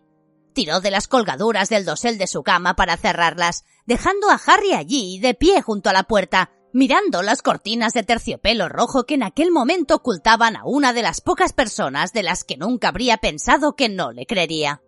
Tiró 0.53 0.81
de 0.81 0.91
las 0.91 1.07
colgaduras 1.07 1.69
del 1.69 1.85
dosel 1.85 2.17
de 2.17 2.27
su 2.27 2.43
cama 2.43 2.75
para 2.75 2.97
cerrarlas, 2.97 3.63
dejando 3.85 4.29
a 4.29 4.39
Harry 4.45 4.73
allí, 4.73 5.19
de 5.19 5.33
pie 5.33 5.61
junto 5.61 5.89
a 5.89 5.93
la 5.93 6.03
puerta, 6.03 6.51
mirando 6.73 7.21
las 7.21 7.41
cortinas 7.41 7.93
de 7.93 8.03
terciopelo 8.03 8.69
rojo 8.69 9.05
que 9.05 9.15
en 9.15 9.23
aquel 9.23 9.51
momento 9.51 9.95
ocultaban 9.95 10.55
a 10.55 10.65
una 10.65 10.93
de 10.93 11.01
las 11.01 11.21
pocas 11.21 11.53
personas 11.53 12.13
de 12.13 12.23
las 12.23 12.43
que 12.43 12.57
nunca 12.57 12.89
habría 12.89 13.17
pensado 13.17 13.75
que 13.75 13.89
no 13.89 14.11
le 14.11 14.25
creería. 14.25 14.81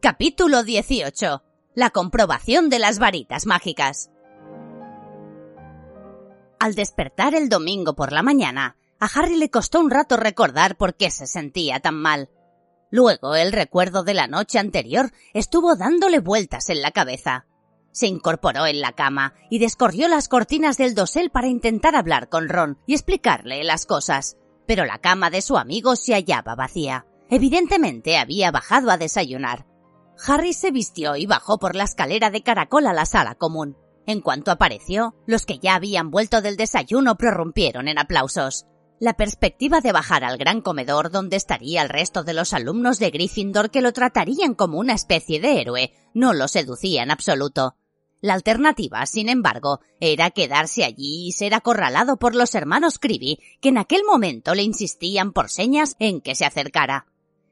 Capítulo 0.00 0.64
18. 0.64 1.42
La 1.74 1.90
comprobación 1.90 2.68
de 2.68 2.78
las 2.78 2.98
varitas 2.98 3.46
mágicas. 3.46 4.11
Al 6.62 6.76
despertar 6.76 7.34
el 7.34 7.48
domingo 7.48 7.96
por 7.96 8.12
la 8.12 8.22
mañana, 8.22 8.76
a 9.00 9.06
Harry 9.06 9.36
le 9.36 9.50
costó 9.50 9.80
un 9.80 9.90
rato 9.90 10.16
recordar 10.16 10.76
por 10.76 10.94
qué 10.94 11.10
se 11.10 11.26
sentía 11.26 11.80
tan 11.80 11.96
mal. 11.96 12.30
Luego 12.88 13.34
el 13.34 13.50
recuerdo 13.50 14.04
de 14.04 14.14
la 14.14 14.28
noche 14.28 14.60
anterior 14.60 15.10
estuvo 15.34 15.74
dándole 15.74 16.20
vueltas 16.20 16.70
en 16.70 16.80
la 16.80 16.92
cabeza. 16.92 17.46
Se 17.90 18.06
incorporó 18.06 18.64
en 18.66 18.80
la 18.80 18.92
cama 18.92 19.34
y 19.50 19.58
descorrió 19.58 20.06
las 20.06 20.28
cortinas 20.28 20.78
del 20.78 20.94
dosel 20.94 21.30
para 21.30 21.48
intentar 21.48 21.96
hablar 21.96 22.28
con 22.28 22.48
Ron 22.48 22.78
y 22.86 22.94
explicarle 22.94 23.64
las 23.64 23.84
cosas, 23.84 24.36
pero 24.64 24.84
la 24.84 24.98
cama 24.98 25.30
de 25.30 25.42
su 25.42 25.56
amigo 25.56 25.96
se 25.96 26.12
hallaba 26.12 26.54
vacía. 26.54 27.06
Evidentemente 27.28 28.18
había 28.18 28.52
bajado 28.52 28.92
a 28.92 28.98
desayunar. 28.98 29.66
Harry 30.28 30.52
se 30.52 30.70
vistió 30.70 31.16
y 31.16 31.26
bajó 31.26 31.58
por 31.58 31.74
la 31.74 31.82
escalera 31.82 32.30
de 32.30 32.44
caracol 32.44 32.86
a 32.86 32.92
la 32.92 33.04
sala 33.04 33.34
común. 33.34 33.76
En 34.06 34.20
cuanto 34.20 34.50
apareció, 34.50 35.14
los 35.26 35.46
que 35.46 35.58
ya 35.58 35.74
habían 35.74 36.10
vuelto 36.10 36.42
del 36.42 36.56
desayuno 36.56 37.16
prorrumpieron 37.16 37.88
en 37.88 37.98
aplausos. 37.98 38.66
La 38.98 39.14
perspectiva 39.14 39.80
de 39.80 39.92
bajar 39.92 40.24
al 40.24 40.38
gran 40.38 40.60
comedor 40.60 41.10
donde 41.10 41.36
estaría 41.36 41.82
el 41.82 41.88
resto 41.88 42.22
de 42.22 42.34
los 42.34 42.52
alumnos 42.52 42.98
de 42.98 43.10
Gryffindor 43.10 43.70
que 43.70 43.80
lo 43.80 43.92
tratarían 43.92 44.54
como 44.54 44.78
una 44.78 44.94
especie 44.94 45.40
de 45.40 45.60
héroe 45.60 45.92
no 46.14 46.32
lo 46.32 46.46
seducía 46.46 47.02
en 47.02 47.10
absoluto. 47.10 47.76
La 48.20 48.34
alternativa, 48.34 49.04
sin 49.06 49.28
embargo, 49.28 49.80
era 49.98 50.30
quedarse 50.30 50.84
allí 50.84 51.26
y 51.26 51.32
ser 51.32 51.54
acorralado 51.54 52.16
por 52.16 52.36
los 52.36 52.54
hermanos 52.54 53.00
Creevy, 53.00 53.40
que 53.60 53.70
en 53.70 53.78
aquel 53.78 54.04
momento 54.04 54.54
le 54.54 54.62
insistían 54.62 55.32
por 55.32 55.50
señas 55.50 55.96
en 55.98 56.20
que 56.20 56.36
se 56.36 56.44
acercara. 56.44 57.06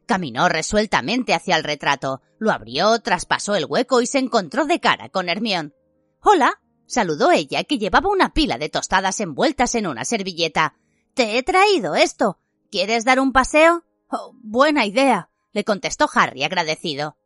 Caminó 0.07 0.49
resueltamente 0.49 1.35
hacia 1.35 1.57
el 1.57 1.65
retrato, 1.65 2.23
lo 2.39 2.53
abrió, 2.53 3.01
traspasó 3.01 3.57
el 3.57 3.67
hueco 3.69 4.01
y 4.01 4.07
se 4.07 4.19
encontró 4.19 4.67
de 4.67 4.79
cara 4.79 5.09
con 5.09 5.29
Hermión. 5.29 5.75
Hola, 6.23 6.61
saludó 6.87 7.31
ella, 7.31 7.65
que 7.65 7.79
llevaba 7.79 8.11
una 8.11 8.35
pila 8.35 8.59
de 8.59 8.69
tostadas 8.69 9.21
envueltas 9.21 9.75
en 9.75 9.87
una 9.87 10.05
servilleta. 10.05 10.75
Te 11.15 11.39
he 11.39 11.43
traído 11.43 11.95
esto. 11.95 12.39
¿Quieres 12.71 13.07
dar 13.07 13.21
un 13.21 13.33
paseo? 13.33 13.85
Oh, 14.11 14.35
buena 14.43 14.85
idea, 14.85 15.31
le 15.53 15.65
contestó 15.65 16.09
Harry 16.13 16.45
agradecido. 16.45 17.17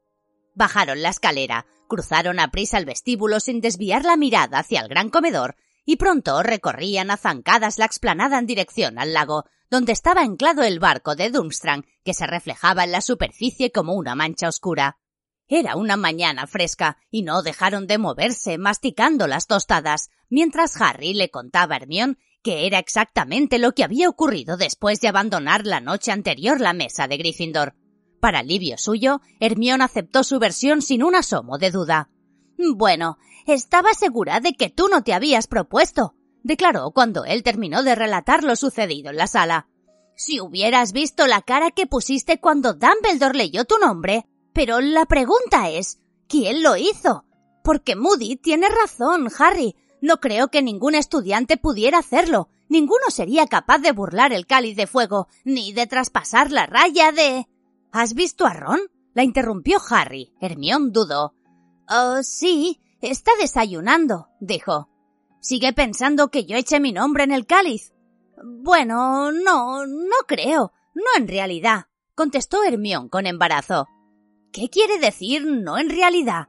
Bajaron 0.54 1.02
la 1.02 1.08
escalera, 1.08 1.66
cruzaron 1.88 2.38
a 2.38 2.52
prisa 2.52 2.78
el 2.78 2.84
vestíbulo 2.84 3.40
sin 3.40 3.60
desviar 3.60 4.04
la 4.04 4.16
mirada 4.16 4.60
hacia 4.60 4.80
el 4.80 4.88
gran 4.88 5.10
comedor 5.10 5.56
y 5.84 5.96
pronto 5.96 6.42
recorrían 6.42 7.10
a 7.10 7.16
zancadas 7.16 7.78
la 7.78 7.86
explanada 7.86 8.38
en 8.38 8.46
dirección 8.46 8.98
al 8.98 9.12
lago, 9.12 9.44
donde 9.70 9.92
estaba 9.92 10.22
anclado 10.22 10.62
el 10.62 10.78
barco 10.78 11.16
de 11.16 11.30
Durmstrang, 11.30 11.84
que 12.04 12.14
se 12.14 12.26
reflejaba 12.26 12.84
en 12.84 12.92
la 12.92 13.00
superficie 13.00 13.72
como 13.72 13.94
una 13.94 14.14
mancha 14.14 14.48
oscura. 14.48 14.98
Era 15.56 15.76
una 15.76 15.96
mañana 15.96 16.48
fresca 16.48 16.98
y 17.12 17.22
no 17.22 17.44
dejaron 17.44 17.86
de 17.86 17.96
moverse 17.96 18.58
masticando 18.58 19.28
las 19.28 19.46
tostadas, 19.46 20.10
mientras 20.28 20.80
Harry 20.80 21.14
le 21.14 21.30
contaba 21.30 21.74
a 21.74 21.76
Hermión 21.76 22.18
que 22.42 22.66
era 22.66 22.80
exactamente 22.80 23.60
lo 23.60 23.70
que 23.70 23.84
había 23.84 24.08
ocurrido 24.08 24.56
después 24.56 25.00
de 25.00 25.06
abandonar 25.06 25.64
la 25.64 25.80
noche 25.80 26.10
anterior 26.10 26.60
la 26.60 26.72
mesa 26.72 27.06
de 27.06 27.18
Gryffindor. 27.18 27.76
Para 28.18 28.40
alivio 28.40 28.78
suyo, 28.78 29.20
Hermión 29.38 29.80
aceptó 29.80 30.24
su 30.24 30.40
versión 30.40 30.82
sin 30.82 31.04
un 31.04 31.14
asomo 31.14 31.56
de 31.56 31.70
duda. 31.70 32.10
Bueno, 32.74 33.18
estaba 33.46 33.94
segura 33.94 34.40
de 34.40 34.54
que 34.54 34.70
tú 34.70 34.88
no 34.88 35.04
te 35.04 35.14
habías 35.14 35.46
propuesto, 35.46 36.16
declaró 36.42 36.90
cuando 36.90 37.24
él 37.24 37.44
terminó 37.44 37.84
de 37.84 37.94
relatar 37.94 38.42
lo 38.42 38.56
sucedido 38.56 39.10
en 39.10 39.18
la 39.18 39.28
sala. 39.28 39.68
Si 40.16 40.40
hubieras 40.40 40.92
visto 40.92 41.28
la 41.28 41.42
cara 41.42 41.70
que 41.70 41.86
pusiste 41.86 42.40
cuando 42.40 42.74
Dumbledore 42.74 43.38
leyó 43.38 43.64
tu 43.64 43.78
nombre, 43.78 44.26
pero 44.54 44.80
la 44.80 45.04
pregunta 45.04 45.68
es, 45.68 45.98
¿quién 46.28 46.62
lo 46.62 46.76
hizo? 46.76 47.24
Porque 47.62 47.96
Moody 47.96 48.36
tiene 48.36 48.68
razón, 48.68 49.28
Harry. 49.38 49.74
No 50.00 50.20
creo 50.20 50.48
que 50.48 50.62
ningún 50.62 50.94
estudiante 50.94 51.56
pudiera 51.56 51.98
hacerlo. 51.98 52.48
Ninguno 52.68 53.10
sería 53.10 53.46
capaz 53.46 53.78
de 53.78 53.92
burlar 53.92 54.32
el 54.32 54.46
cáliz 54.46 54.76
de 54.76 54.86
fuego, 54.86 55.28
ni 55.44 55.72
de 55.72 55.86
traspasar 55.86 56.52
la 56.52 56.66
raya 56.66 57.10
de... 57.10 57.48
¿Has 57.90 58.14
visto 58.14 58.46
a 58.46 58.52
Ron? 58.52 58.80
La 59.12 59.24
interrumpió 59.24 59.78
Harry. 59.90 60.32
Hermión 60.40 60.92
dudó. 60.92 61.34
Oh, 61.88 62.22
sí, 62.22 62.80
está 63.00 63.32
desayunando, 63.40 64.28
dijo. 64.40 64.88
¿Sigue 65.40 65.72
pensando 65.72 66.28
que 66.28 66.46
yo 66.46 66.56
eché 66.56 66.80
mi 66.80 66.92
nombre 66.92 67.24
en 67.24 67.32
el 67.32 67.46
cáliz? 67.46 67.92
Bueno, 68.42 69.32
no, 69.32 69.86
no 69.86 70.16
creo. 70.26 70.72
No 70.94 71.04
en 71.16 71.28
realidad, 71.28 71.86
contestó 72.14 72.62
Hermión 72.64 73.08
con 73.08 73.26
embarazo. 73.26 73.88
¿Qué 74.54 74.70
quiere 74.70 75.00
decir 75.00 75.44
no 75.44 75.78
en 75.78 75.90
realidad? 75.90 76.46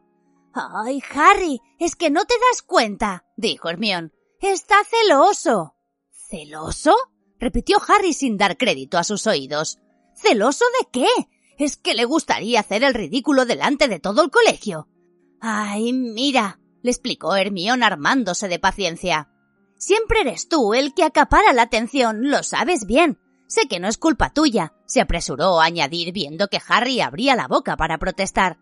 Ay, 0.53 1.01
Harry, 1.15 1.59
es 1.79 1.95
que 1.95 2.11
no 2.11 2.23
te 2.25 2.35
das 2.35 2.61
cuenta, 2.61 3.25
dijo 3.35 3.67
Hermión. 3.67 4.13
Está 4.39 4.75
celoso. 4.83 5.73
¿Celoso? 6.11 6.95
repitió 7.39 7.77
Harry 7.87 8.13
sin 8.13 8.37
dar 8.37 8.57
crédito 8.57 8.99
a 8.99 9.03
sus 9.03 9.25
oídos. 9.25 9.79
¿Celoso 10.13 10.65
de 10.79 10.87
qué? 10.91 11.07
Es 11.57 11.77
que 11.77 11.95
le 11.95 12.05
gustaría 12.05 12.59
hacer 12.59 12.83
el 12.83 12.93
ridículo 12.93 13.47
delante 13.47 13.87
de 13.87 13.99
todo 13.99 14.21
el 14.21 14.29
colegio. 14.29 14.87
Ay, 15.41 15.91
mira, 15.91 16.59
le 16.83 16.91
explicó 16.91 17.35
Hermión 17.35 17.81
armándose 17.81 18.47
de 18.47 18.59
paciencia. 18.59 19.31
Siempre 19.79 20.21
eres 20.21 20.47
tú 20.47 20.75
el 20.75 20.93
que 20.93 21.03
acapara 21.03 21.53
la 21.53 21.63
atención, 21.63 22.29
lo 22.29 22.43
sabes 22.43 22.85
bien. 22.85 23.17
Sé 23.47 23.67
que 23.67 23.79
no 23.79 23.87
es 23.87 23.97
culpa 23.97 24.31
tuya, 24.31 24.74
se 24.85 25.01
apresuró 25.01 25.59
a 25.59 25.65
añadir 25.65 26.11
viendo 26.11 26.47
que 26.47 26.61
Harry 26.67 27.01
abría 27.01 27.35
la 27.35 27.47
boca 27.47 27.77
para 27.77 27.97
protestar. 27.97 28.57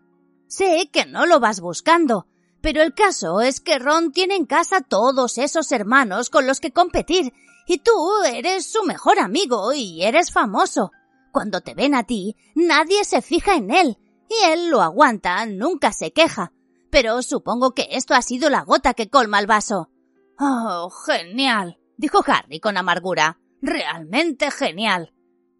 Sé 0.46 0.88
que 0.92 1.06
no 1.06 1.26
lo 1.26 1.40
vas 1.40 1.60
buscando, 1.60 2.26
pero 2.60 2.82
el 2.82 2.94
caso 2.94 3.40
es 3.40 3.60
que 3.60 3.78
Ron 3.78 4.12
tiene 4.12 4.36
en 4.36 4.46
casa 4.46 4.80
todos 4.80 5.38
esos 5.38 5.72
hermanos 5.72 6.30
con 6.30 6.46
los 6.46 6.60
que 6.60 6.72
competir, 6.72 7.32
y 7.66 7.78
tú 7.78 7.92
eres 8.26 8.70
su 8.70 8.82
mejor 8.84 9.18
amigo 9.18 9.72
y 9.72 10.02
eres 10.02 10.30
famoso. 10.32 10.90
Cuando 11.32 11.60
te 11.60 11.74
ven 11.74 11.94
a 11.94 12.04
ti, 12.04 12.36
nadie 12.54 13.04
se 13.04 13.22
fija 13.22 13.56
en 13.56 13.70
él, 13.70 13.98
y 14.28 14.46
él 14.46 14.68
lo 14.68 14.82
aguanta, 14.82 15.44
nunca 15.46 15.92
se 15.92 16.12
queja. 16.12 16.52
Pero 16.90 17.22
supongo 17.22 17.72
que 17.72 17.88
esto 17.90 18.14
ha 18.14 18.22
sido 18.22 18.50
la 18.50 18.62
gota 18.62 18.94
que 18.94 19.08
colma 19.08 19.40
el 19.40 19.46
vaso. 19.46 19.90
Oh, 20.38 20.90
genial, 20.90 21.78
dijo 21.96 22.22
Harry 22.26 22.60
con 22.60 22.76
amargura. 22.76 23.40
Realmente 23.60 24.50
genial. 24.50 25.13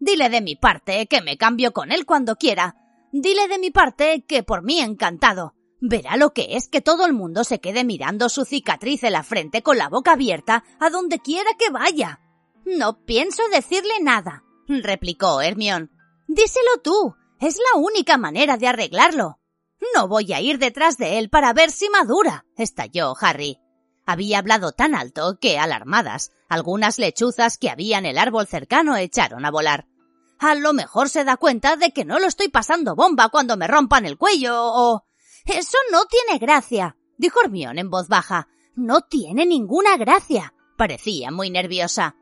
Dile 0.05 0.29
de 0.29 0.39
mi 0.39 0.55
parte 0.55 1.07
que 1.07 1.19
me 1.23 1.35
cambio 1.35 1.73
con 1.73 1.91
él 1.91 2.05
cuando 2.05 2.35
quiera. 2.35 2.75
Dile 3.11 3.47
de 3.47 3.57
mi 3.57 3.71
parte 3.71 4.23
que 4.27 4.43
por 4.43 4.61
mí 4.61 4.79
encantado. 4.79 5.55
Verá 5.81 6.15
lo 6.15 6.31
que 6.31 6.57
es 6.57 6.67
que 6.67 6.79
todo 6.79 7.07
el 7.07 7.13
mundo 7.13 7.43
se 7.43 7.59
quede 7.59 7.83
mirando 7.83 8.29
su 8.29 8.45
cicatriz 8.45 9.03
en 9.03 9.13
la 9.13 9.23
frente 9.23 9.63
con 9.63 9.79
la 9.79 9.89
boca 9.89 10.11
abierta 10.11 10.63
a 10.79 10.91
donde 10.91 11.17
quiera 11.17 11.49
que 11.57 11.71
vaya. 11.71 12.19
No 12.65 13.03
pienso 13.03 13.41
decirle 13.51 13.95
nada, 13.99 14.43
replicó 14.67 15.41
Hermión. 15.41 15.89
Díselo 16.27 16.81
tú. 16.83 17.15
Es 17.39 17.57
la 17.57 17.79
única 17.79 18.17
manera 18.17 18.57
de 18.57 18.67
arreglarlo. 18.67 19.39
No 19.95 20.07
voy 20.07 20.33
a 20.33 20.39
ir 20.39 20.59
detrás 20.59 20.99
de 20.99 21.17
él 21.17 21.31
para 21.31 21.51
ver 21.51 21.71
si 21.71 21.89
madura, 21.89 22.45
estalló 22.57 23.15
Harry. 23.19 23.57
Había 24.05 24.37
hablado 24.37 24.71
tan 24.71 24.93
alto 24.93 25.39
que, 25.41 25.57
alarmadas, 25.57 26.31
algunas 26.47 26.99
lechuzas 26.99 27.57
que 27.57 27.71
había 27.71 27.97
en 27.97 28.05
el 28.05 28.19
árbol 28.19 28.45
cercano 28.45 28.97
echaron 28.97 29.45
a 29.45 29.51
volar. 29.51 29.87
A 30.39 30.55
lo 30.55 30.73
mejor 30.73 31.09
se 31.09 31.23
da 31.23 31.37
cuenta 31.37 31.75
de 31.77 31.91
que 31.91 32.05
no 32.05 32.19
lo 32.19 32.27
estoy 32.27 32.49
pasando 32.49 32.95
bomba 32.95 33.29
cuando 33.29 33.57
me 33.57 33.67
rompan 33.67 34.05
el 34.05 34.17
cuello 34.17 34.53
o... 34.57 35.05
Eso 35.45 35.77
no 35.91 36.05
tiene 36.05 36.39
gracia, 36.39 36.97
dijo 37.17 37.39
Hermión 37.43 37.77
en 37.77 37.89
voz 37.89 38.07
baja. 38.07 38.47
No 38.75 39.01
tiene 39.01 39.45
ninguna 39.45 39.95
gracia. 39.95 40.53
Parecía 40.77 41.31
muy 41.31 41.49
nerviosa. 41.49 42.17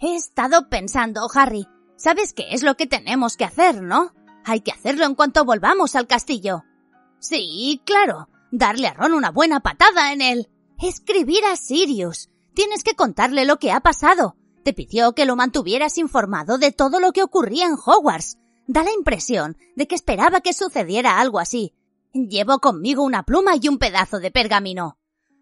He 0.00 0.16
estado 0.16 0.68
pensando, 0.68 1.28
Harry. 1.32 1.68
¿Sabes 1.96 2.32
qué 2.32 2.46
es 2.50 2.64
lo 2.64 2.76
que 2.76 2.88
tenemos 2.88 3.36
que 3.36 3.44
hacer, 3.44 3.82
no? 3.82 4.12
Hay 4.44 4.60
que 4.60 4.72
hacerlo 4.72 5.04
en 5.04 5.14
cuanto 5.14 5.44
volvamos 5.44 5.94
al 5.94 6.08
castillo. 6.08 6.64
Sí, 7.20 7.80
claro. 7.86 8.28
Darle 8.50 8.88
a 8.88 8.94
Ron 8.94 9.14
una 9.14 9.30
buena 9.30 9.60
patada 9.60 10.12
en 10.12 10.20
él. 10.20 10.50
Escribir 10.80 11.44
a 11.44 11.56
Sirius. 11.56 12.30
Tienes 12.54 12.82
que 12.82 12.96
contarle 12.96 13.44
lo 13.44 13.58
que 13.58 13.70
ha 13.70 13.80
pasado. 13.80 14.36
Te 14.64 14.72
pidió 14.72 15.14
que 15.14 15.26
lo 15.26 15.36
mantuvieras 15.36 15.98
informado 15.98 16.58
de 16.58 16.72
todo 16.72 17.00
lo 17.00 17.12
que 17.12 17.22
ocurría 17.22 17.66
en 17.66 17.74
Hogwarts. 17.74 18.38
Da 18.66 18.82
la 18.84 18.92
impresión 18.92 19.56
de 19.76 19.86
que 19.86 19.94
esperaba 19.94 20.40
que 20.40 20.52
sucediera 20.52 21.18
algo 21.18 21.38
así. 21.38 21.74
Llevo 22.12 22.58
conmigo 22.58 23.02
una 23.02 23.24
pluma 23.24 23.52
y 23.60 23.68
un 23.68 23.78
pedazo 23.78 24.20
de 24.20 24.30
pergamino. 24.30 24.98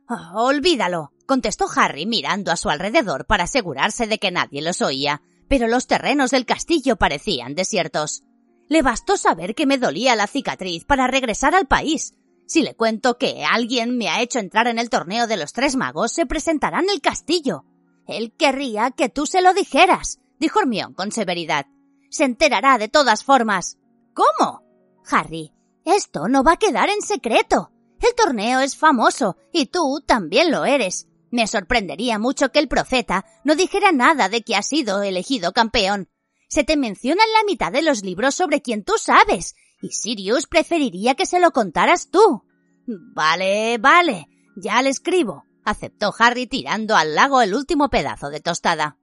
Oh, 0.08 0.44
olvídalo, 0.44 1.12
contestó 1.26 1.66
Harry 1.74 2.06
mirando 2.06 2.50
a 2.50 2.56
su 2.56 2.70
alrededor 2.70 3.26
para 3.26 3.44
asegurarse 3.44 4.06
de 4.06 4.18
que 4.18 4.30
nadie 4.30 4.62
los 4.62 4.80
oía, 4.82 5.22
pero 5.48 5.68
los 5.68 5.86
terrenos 5.86 6.30
del 6.30 6.46
castillo 6.46 6.96
parecían 6.96 7.54
desiertos. 7.54 8.24
Le 8.68 8.82
bastó 8.82 9.16
saber 9.16 9.54
que 9.54 9.66
me 9.66 9.78
dolía 9.78 10.16
la 10.16 10.26
cicatriz 10.26 10.84
para 10.84 11.06
regresar 11.06 11.54
al 11.54 11.66
país, 11.66 12.14
si 12.50 12.62
le 12.62 12.74
cuento 12.74 13.16
que 13.16 13.44
alguien 13.44 13.96
me 13.96 14.08
ha 14.08 14.22
hecho 14.22 14.40
entrar 14.40 14.66
en 14.66 14.80
el 14.80 14.90
torneo 14.90 15.28
de 15.28 15.36
los 15.36 15.52
tres 15.52 15.76
magos, 15.76 16.10
se 16.10 16.26
presentará 16.26 16.80
en 16.80 16.90
el 16.90 17.00
castillo. 17.00 17.64
Él 18.10 18.32
querría 18.36 18.90
que 18.90 19.08
tú 19.08 19.26
se 19.26 19.40
lo 19.40 19.54
dijeras, 19.54 20.20
dijo 20.38 20.60
Hermión 20.60 20.94
con 20.94 21.12
severidad. 21.12 21.66
Se 22.10 22.24
enterará 22.24 22.76
de 22.78 22.88
todas 22.88 23.24
formas. 23.24 23.78
¿Cómo? 24.14 24.62
Harry, 25.10 25.52
esto 25.84 26.28
no 26.28 26.42
va 26.42 26.52
a 26.52 26.58
quedar 26.58 26.88
en 26.88 27.02
secreto. 27.02 27.70
El 28.00 28.14
torneo 28.14 28.60
es 28.60 28.76
famoso 28.76 29.36
y 29.52 29.66
tú 29.66 30.02
también 30.06 30.50
lo 30.50 30.64
eres. 30.64 31.06
Me 31.30 31.46
sorprendería 31.46 32.18
mucho 32.18 32.50
que 32.50 32.58
el 32.58 32.68
profeta 32.68 33.24
no 33.44 33.54
dijera 33.54 33.92
nada 33.92 34.28
de 34.28 34.42
que 34.42 34.56
has 34.56 34.66
sido 34.66 35.02
elegido 35.02 35.52
campeón. 35.52 36.08
Se 36.48 36.64
te 36.64 36.76
menciona 36.76 37.22
en 37.22 37.32
la 37.32 37.44
mitad 37.44 37.70
de 37.70 37.82
los 37.82 38.02
libros 38.02 38.34
sobre 38.34 38.60
quien 38.60 38.82
tú 38.82 38.94
sabes, 38.98 39.54
y 39.80 39.90
Sirius 39.90 40.48
preferiría 40.48 41.14
que 41.14 41.26
se 41.26 41.38
lo 41.38 41.52
contaras 41.52 42.10
tú. 42.10 42.42
Vale, 42.86 43.78
vale, 43.78 44.26
ya 44.56 44.82
le 44.82 44.88
escribo, 44.88 45.44
aceptó 45.64 46.14
Harry 46.18 46.46
tirando 46.46 46.96
al 46.96 47.14
lago 47.14 47.42
el 47.42 47.54
último 47.54 47.88
pedazo 47.88 48.30
de 48.30 48.40
tostada. 48.40 48.96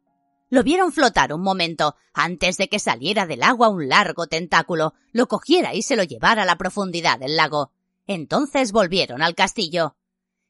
Lo 0.50 0.64
vieron 0.64 0.94
flotar 0.94 1.34
un 1.34 1.42
momento, 1.42 1.96
antes 2.14 2.58
de 2.58 2.70
que 2.70 2.80
saliera 2.80 3.26
del 3.26 3.44
agua 3.44 3.68
un 3.70 3.90
largo 3.90 4.28
tentáculo, 4.28 4.94
lo 5.12 5.28
cogiera 5.28 5.74
y 5.74 5.82
se 5.82 5.96
lo 5.96 6.04
llevara 6.04 6.44
a 6.44 6.46
la 6.46 6.58
profundidad 6.58 7.20
del 7.20 7.36
lago. 7.36 7.72
Entonces 8.06 8.72
volvieron 8.72 9.22
al 9.22 9.36
castillo. 9.36 9.98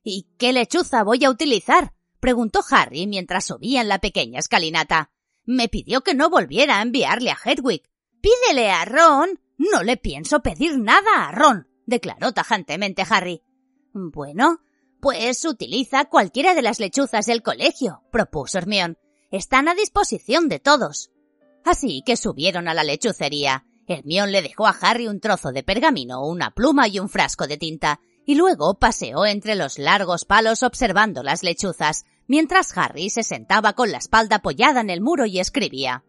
¿Y 0.03 0.27
qué 0.37 0.53
lechuza 0.53 1.03
voy 1.03 1.25
a 1.25 1.29
utilizar? 1.29 1.93
preguntó 2.19 2.61
Harry 2.69 3.07
mientras 3.07 3.45
subían 3.45 3.87
la 3.87 3.99
pequeña 3.99 4.39
escalinata. 4.39 5.11
Me 5.45 5.67
pidió 5.67 6.01
que 6.01 6.13
no 6.13 6.29
volviera 6.29 6.77
a 6.77 6.81
enviarle 6.81 7.31
a 7.31 7.37
Hedwig. 7.43 7.83
Pídele 8.21 8.69
a 8.69 8.85
Ron. 8.85 9.39
No 9.57 9.81
le 9.81 9.97
pienso 9.97 10.41
pedir 10.41 10.77
nada 10.77 11.27
a 11.27 11.31
Ron, 11.31 11.67
declaró 11.85 12.31
tajantemente 12.33 13.03
Harry. 13.09 13.41
Bueno, 13.93 14.59
pues 14.99 15.45
utiliza 15.45 16.05
cualquiera 16.05 16.53
de 16.53 16.61
las 16.61 16.79
lechuzas 16.79 17.25
del 17.25 17.41
colegio, 17.41 18.03
propuso 18.11 18.57
Hermión. 18.57 18.97
Están 19.31 19.67
a 19.67 19.75
disposición 19.75 20.49
de 20.49 20.59
todos. 20.59 21.11
Así 21.65 22.01
que 22.05 22.15
subieron 22.15 22.67
a 22.67 22.73
la 22.73 22.83
lechucería. 22.83 23.65
Hermión 23.87 24.31
le 24.31 24.41
dejó 24.41 24.67
a 24.67 24.75
Harry 24.81 25.07
un 25.07 25.19
trozo 25.19 25.51
de 25.51 25.63
pergamino, 25.63 26.25
una 26.25 26.51
pluma 26.51 26.87
y 26.87 26.99
un 26.99 27.09
frasco 27.09 27.47
de 27.47 27.57
tinta, 27.57 27.99
y 28.25 28.35
luego 28.35 28.77
paseó 28.79 29.25
entre 29.25 29.55
los 29.55 29.79
largos 29.79 30.25
palos 30.25 30.63
observando 30.63 31.23
las 31.23 31.43
lechuzas, 31.43 32.05
mientras 32.27 32.77
Harry 32.77 33.09
se 33.09 33.23
sentaba 33.23 33.73
con 33.73 33.91
la 33.91 33.97
espalda 33.97 34.37
apoyada 34.37 34.81
en 34.81 34.89
el 34.89 35.01
muro 35.01 35.25
y 35.25 35.39
escribía. 35.39 36.03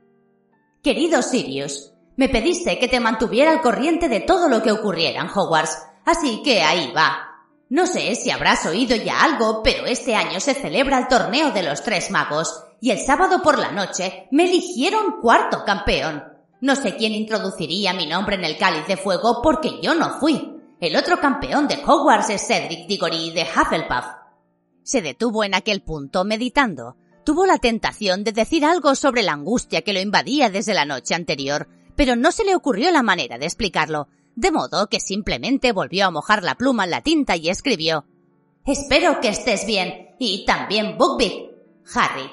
Querido 0.82 1.22
Sirius, 1.22 1.92
me 2.16 2.28
pediste 2.28 2.78
que 2.78 2.88
te 2.88 2.98
mantuviera 2.98 3.52
al 3.52 3.60
corriente 3.60 4.08
de 4.08 4.20
todo 4.20 4.48
lo 4.48 4.62
que 4.62 4.72
ocurriera 4.72 5.20
en 5.20 5.28
Hogwarts, 5.28 5.78
así 6.04 6.42
que 6.42 6.62
ahí 6.62 6.92
va. 6.92 7.27
No 7.70 7.86
sé 7.86 8.14
si 8.14 8.30
habrás 8.30 8.64
oído 8.64 8.96
ya 8.96 9.22
algo, 9.22 9.62
pero 9.62 9.84
este 9.84 10.14
año 10.14 10.40
se 10.40 10.54
celebra 10.54 10.98
el 10.98 11.08
torneo 11.08 11.50
de 11.50 11.62
los 11.62 11.82
tres 11.82 12.10
magos, 12.10 12.64
y 12.80 12.90
el 12.90 12.98
sábado 12.98 13.42
por 13.42 13.58
la 13.58 13.72
noche 13.72 14.26
me 14.30 14.44
eligieron 14.44 15.20
cuarto 15.20 15.64
campeón. 15.66 16.24
No 16.60 16.76
sé 16.76 16.96
quién 16.96 17.12
introduciría 17.12 17.92
mi 17.92 18.06
nombre 18.06 18.36
en 18.36 18.44
el 18.44 18.56
cáliz 18.56 18.86
de 18.86 18.96
fuego 18.96 19.40
porque 19.42 19.80
yo 19.82 19.94
no 19.94 20.18
fui. 20.18 20.54
El 20.80 20.96
otro 20.96 21.20
campeón 21.20 21.68
de 21.68 21.78
Hogwarts 21.84 22.30
es 22.30 22.46
Cedric 22.46 22.86
Diggory 22.86 23.32
de 23.32 23.42
Hufflepuff. 23.42 24.06
Se 24.82 25.02
detuvo 25.02 25.44
en 25.44 25.54
aquel 25.54 25.82
punto 25.82 26.24
meditando. 26.24 26.96
Tuvo 27.24 27.44
la 27.44 27.58
tentación 27.58 28.24
de 28.24 28.32
decir 28.32 28.64
algo 28.64 28.94
sobre 28.94 29.22
la 29.22 29.32
angustia 29.32 29.82
que 29.82 29.92
lo 29.92 30.00
invadía 30.00 30.48
desde 30.48 30.72
la 30.72 30.86
noche 30.86 31.14
anterior, 31.14 31.68
pero 31.94 32.16
no 32.16 32.32
se 32.32 32.44
le 32.44 32.56
ocurrió 32.56 32.90
la 32.90 33.02
manera 33.02 33.38
de 33.38 33.44
explicarlo, 33.44 34.08
de 34.38 34.52
modo 34.52 34.88
que 34.88 35.00
simplemente 35.00 35.72
volvió 35.72 36.06
a 36.06 36.12
mojar 36.12 36.44
la 36.44 36.54
pluma 36.54 36.84
en 36.84 36.90
la 36.90 37.00
tinta 37.00 37.34
y 37.34 37.48
escribió 37.48 38.06
Espero 38.64 39.20
que 39.20 39.30
estés 39.30 39.66
bien, 39.66 40.14
y 40.20 40.44
también 40.44 40.96
Buckbeak, 40.96 41.50
Harry. 41.92 42.30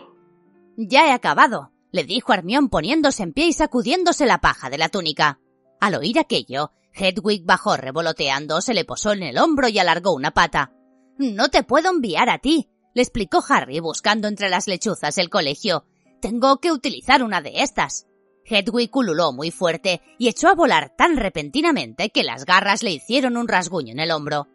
Ya 0.78 1.08
he 1.08 1.12
acabado, 1.12 1.72
le 1.92 2.04
dijo 2.04 2.32
Armión 2.32 2.70
poniéndose 2.70 3.24
en 3.24 3.34
pie 3.34 3.48
y 3.48 3.54
sacudiéndose 3.54 4.28
la 4.28 4.40
paja 4.40 4.70
de 4.70 4.78
la 4.78 4.90
túnica. 4.90 5.40
Al 5.80 5.96
oír 5.96 6.20
aquello, 6.20 6.74
Hedwig 6.94 7.44
bajó 7.44 7.76
revoloteando, 7.76 8.62
se 8.62 8.76
le 8.76 8.86
posó 8.86 9.14
en 9.14 9.24
el 9.24 9.40
hombro 9.40 9.68
y 9.68 9.80
alargó 9.80 10.14
una 10.14 10.30
pata. 10.30 10.74
No 11.18 11.50
te 11.50 11.64
puedo 11.64 11.90
enviar 11.90 12.30
a 12.30 12.38
ti, 12.38 12.70
le 12.94 13.02
explicó 13.02 13.44
Harry 13.50 13.80
buscando 13.80 14.28
entre 14.28 14.50
las 14.50 14.68
lechuzas 14.68 15.18
el 15.18 15.32
colegio. 15.32 15.86
Tengo 16.22 16.58
que 16.58 16.72
utilizar 16.72 17.24
una 17.24 17.42
de 17.42 17.64
estas. 17.64 18.06
Hedwig 18.46 18.96
ululó 18.96 19.34
muy 19.34 19.52
fuerte 19.52 20.02
y 20.18 20.28
echó 20.28 20.50
a 20.50 20.56
volar 20.56 20.94
tan 20.96 21.18
repentinamente 21.18 22.10
que 22.10 22.24
las 22.24 22.46
garras 22.46 22.84
le 22.84 22.92
hicieron 22.92 23.38
un 23.38 23.48
rasguño 23.48 23.92
en 23.92 24.00
el 24.00 24.12
hombro. 24.12 24.48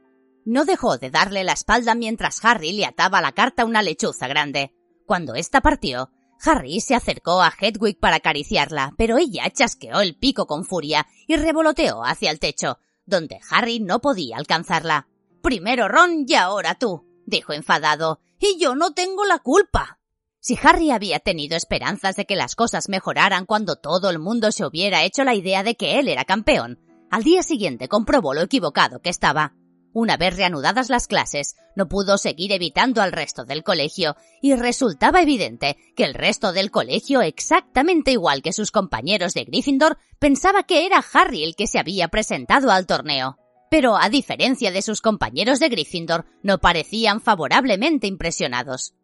No 0.44 0.64
dejó 0.64 0.96
de 0.96 1.10
darle 1.10 1.44
la 1.44 1.52
espalda 1.52 1.94
mientras 1.94 2.44
Harry 2.44 2.72
le 2.72 2.86
ataba 2.86 3.20
la 3.20 3.32
carta 3.32 3.64
una 3.64 3.82
lechuza 3.82 4.26
grande. 4.28 4.74
Cuando 5.06 5.34
ésta 5.34 5.60
partió, 5.60 6.10
Harry 6.42 6.80
se 6.80 6.94
acercó 6.94 7.42
a 7.42 7.52
Hedwig 7.60 7.98
para 7.98 8.16
acariciarla, 8.16 8.94
pero 8.96 9.18
ella 9.18 9.50
chasqueó 9.50 10.00
el 10.00 10.16
pico 10.16 10.46
con 10.46 10.64
furia 10.64 11.06
y 11.26 11.36
revoloteó 11.36 12.02
hacia 12.04 12.30
el 12.30 12.38
techo, 12.38 12.78
donde 13.04 13.40
Harry 13.50 13.80
no 13.80 14.00
podía 14.00 14.36
alcanzarla. 14.38 15.08
Primero 15.42 15.88
Ron 15.88 16.24
y 16.26 16.34
ahora 16.34 16.76
tú, 16.76 17.06
dijo 17.26 17.52
enfadado, 17.52 18.20
y 18.38 18.58
yo 18.58 18.74
no 18.74 18.92
tengo 18.92 19.24
la 19.24 19.40
culpa. 19.40 19.99
Si 20.42 20.58
Harry 20.62 20.90
había 20.90 21.18
tenido 21.18 21.54
esperanzas 21.54 22.16
de 22.16 22.24
que 22.24 22.34
las 22.34 22.54
cosas 22.54 22.88
mejoraran 22.88 23.44
cuando 23.44 23.76
todo 23.76 24.08
el 24.08 24.18
mundo 24.18 24.52
se 24.52 24.64
hubiera 24.64 25.04
hecho 25.04 25.22
la 25.22 25.34
idea 25.34 25.62
de 25.62 25.74
que 25.74 25.98
él 25.98 26.08
era 26.08 26.24
campeón, 26.24 26.78
al 27.10 27.22
día 27.22 27.42
siguiente 27.42 27.88
comprobó 27.88 28.32
lo 28.32 28.40
equivocado 28.40 29.00
que 29.00 29.10
estaba. 29.10 29.54
Una 29.92 30.16
vez 30.16 30.36
reanudadas 30.36 30.88
las 30.88 31.08
clases, 31.08 31.56
no 31.76 31.88
pudo 31.88 32.16
seguir 32.16 32.52
evitando 32.52 33.02
al 33.02 33.12
resto 33.12 33.44
del 33.44 33.62
colegio, 33.62 34.16
y 34.40 34.54
resultaba 34.54 35.20
evidente 35.20 35.76
que 35.94 36.04
el 36.04 36.14
resto 36.14 36.52
del 36.52 36.70
colegio, 36.70 37.20
exactamente 37.20 38.12
igual 38.12 38.40
que 38.40 38.52
sus 38.52 38.70
compañeros 38.70 39.34
de 39.34 39.44
Gryffindor, 39.44 39.98
pensaba 40.18 40.62
que 40.62 40.86
era 40.86 41.04
Harry 41.12 41.42
el 41.42 41.54
que 41.54 41.66
se 41.66 41.78
había 41.78 42.08
presentado 42.08 42.70
al 42.70 42.86
torneo 42.86 43.36
pero 43.70 43.96
a 43.96 44.08
diferencia 44.08 44.72
de 44.72 44.82
sus 44.82 45.00
compañeros 45.00 45.60
de 45.60 45.68
Gryffindor, 45.68 46.26
no 46.42 46.58
parecían 46.58 47.20
favorablemente 47.20 48.08
impresionados. 48.08 48.94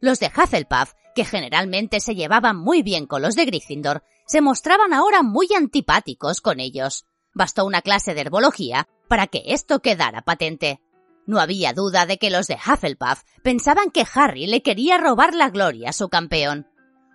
Los 0.00 0.20
de 0.20 0.26
Hufflepuff, 0.26 0.92
que 1.14 1.24
generalmente 1.24 2.00
se 2.00 2.14
llevaban 2.14 2.56
muy 2.56 2.82
bien 2.82 3.06
con 3.06 3.22
los 3.22 3.34
de 3.34 3.44
Gryffindor, 3.44 4.02
se 4.26 4.40
mostraban 4.40 4.92
ahora 4.92 5.22
muy 5.22 5.48
antipáticos 5.56 6.40
con 6.40 6.60
ellos. 6.60 7.06
Bastó 7.34 7.64
una 7.64 7.82
clase 7.82 8.14
de 8.14 8.22
herbología 8.22 8.88
para 9.08 9.26
que 9.26 9.42
esto 9.46 9.80
quedara 9.80 10.22
patente. 10.22 10.80
No 11.26 11.40
había 11.40 11.72
duda 11.72 12.06
de 12.06 12.18
que 12.18 12.30
los 12.30 12.46
de 12.46 12.54
Hufflepuff 12.54 13.22
pensaban 13.42 13.90
que 13.90 14.06
Harry 14.14 14.46
le 14.46 14.62
quería 14.62 14.98
robar 14.98 15.34
la 15.34 15.50
gloria 15.50 15.90
a 15.90 15.94
su 15.94 16.08
campeón. 16.08 16.68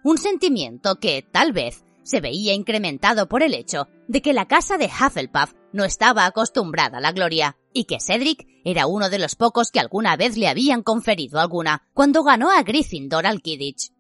Un 0.04 0.18
sentimiento 0.18 1.00
que, 1.00 1.22
tal 1.22 1.52
vez, 1.52 1.84
se 2.04 2.22
veía 2.22 2.54
incrementado 2.54 3.28
por 3.28 3.44
el 3.44 3.54
hecho 3.54 3.88
de 4.08 4.22
que 4.22 4.34
la 4.34 4.48
casa 4.48 4.78
de 4.78 4.86
Hufflepuff 4.86 5.54
no 5.74 5.84
estaba 5.84 6.26
acostumbrada 6.26 6.98
a 6.98 7.02
la 7.02 7.12
gloria, 7.12 7.58
y 7.74 7.86
que 7.86 8.00
Cedric 8.00 8.48
era 8.64 8.88
uno 8.88 9.10
de 9.10 9.20
los 9.20 9.36
pocos 9.36 9.72
que 9.72 9.80
alguna 9.80 10.16
vez 10.16 10.38
le 10.38 10.48
habían 10.48 10.84
conferido 10.84 11.40
alguna, 11.40 11.88
cuando 11.94 12.24
ganó 12.24 12.52
a 12.52 12.64
Gryffindor 12.64 13.26
al 13.26 13.42
Kidditch. 13.42 13.92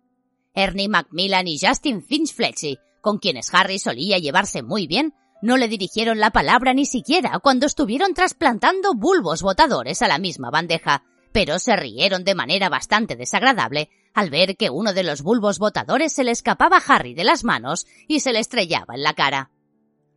Ernie 0.53 0.89
Macmillan 0.89 1.47
y 1.47 1.59
Justin 1.59 2.01
Finch 2.03 2.33
Fletchy, 2.33 2.77
con 3.01 3.19
quienes 3.19 3.53
Harry 3.53 3.79
solía 3.79 4.17
llevarse 4.17 4.63
muy 4.63 4.87
bien, 4.87 5.13
no 5.41 5.57
le 5.57 5.67
dirigieron 5.67 6.19
la 6.19 6.31
palabra 6.31 6.73
ni 6.73 6.85
siquiera 6.85 7.39
cuando 7.39 7.65
estuvieron 7.65 8.13
trasplantando 8.13 8.93
bulbos 8.93 9.41
botadores 9.41 10.01
a 10.01 10.07
la 10.07 10.17
misma 10.17 10.49
bandeja, 10.49 11.03
pero 11.31 11.59
se 11.59 11.75
rieron 11.75 12.23
de 12.23 12.35
manera 12.35 12.69
bastante 12.69 13.15
desagradable 13.15 13.89
al 14.13 14.29
ver 14.29 14.57
que 14.57 14.69
uno 14.69 14.93
de 14.93 15.03
los 15.03 15.21
bulbos 15.21 15.59
botadores 15.59 16.11
se 16.11 16.23
le 16.23 16.31
escapaba 16.31 16.77
a 16.77 16.93
Harry 16.93 17.13
de 17.13 17.23
las 17.23 17.43
manos 17.43 17.85
y 18.07 18.19
se 18.19 18.33
le 18.33 18.39
estrellaba 18.39 18.95
en 18.95 19.03
la 19.03 19.13
cara. 19.13 19.51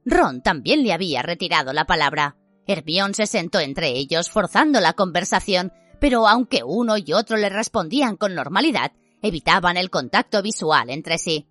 Ron 0.05 0.43
también 0.43 0.83
le 0.83 0.93
había 0.93 1.23
retirado 1.23 1.73
la 1.73 1.85
palabra. 1.85 2.37
Hermión 2.67 3.15
se 3.15 3.27
sentó 3.27 3.61
entre 3.61 3.89
ellos 3.91 4.31
forzando 4.31 4.81
la 4.81 4.93
conversación, 4.93 5.73
pero 6.01 6.27
aunque 6.27 6.63
uno 6.65 6.97
y 6.97 7.13
otro 7.13 7.37
le 7.37 7.49
respondían 7.49 8.17
con 8.17 8.35
normalidad, 8.35 8.93
evitaban 9.23 9.77
el 9.77 9.91
contacto 9.91 10.43
visual 10.43 10.91
entre 10.91 11.19
sí. 11.19 11.49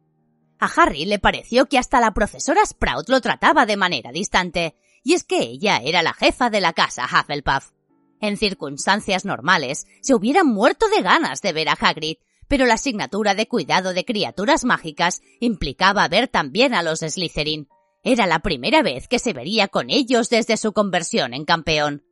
A 0.60 0.68
Harry 0.76 1.06
le 1.06 1.20
pareció 1.20 1.66
que 1.66 1.78
hasta 1.78 2.00
la 2.00 2.14
profesora 2.14 2.66
Sprout 2.66 3.10
lo 3.10 3.20
trataba 3.22 3.66
de 3.66 3.78
manera 3.78 4.12
distante, 4.12 4.76
y 5.04 5.14
es 5.14 5.24
que 5.24 5.40
ella 5.40 5.78
era 5.84 6.04
la 6.04 6.14
jefa 6.14 6.50
de 6.50 6.62
la 6.62 6.74
casa 6.74 7.06
Hufflepuff. 7.06 7.72
En 8.20 8.38
circunstancias 8.38 9.26
normales, 9.26 9.88
se 10.02 10.14
hubieran 10.14 10.48
muerto 10.48 10.88
de 10.90 11.02
ganas 11.02 11.42
de 11.42 11.54
ver 11.54 11.70
a 11.70 11.74
Hagrid, 11.74 12.18
pero 12.48 12.66
la 12.66 12.76
asignatura 12.76 13.34
de 13.34 13.48
cuidado 13.48 13.94
de 13.94 14.06
criaturas 14.06 14.64
mágicas 14.66 15.22
implicaba 15.40 16.08
ver 16.08 16.28
también 16.28 16.76
a 16.76 16.84
los 16.84 17.00
Slytherin. 17.00 17.68
Era 18.04 18.26
la 18.26 18.40
primera 18.40 18.82
vez 18.82 19.08
que 19.08 19.20
se 19.20 19.34
vería 19.34 19.68
con 19.68 19.90
ellos 19.90 20.30
desde 20.30 20.58
su 20.58 20.74
conversión 20.74 21.34
en 21.34 21.46
campeón. 21.46 22.04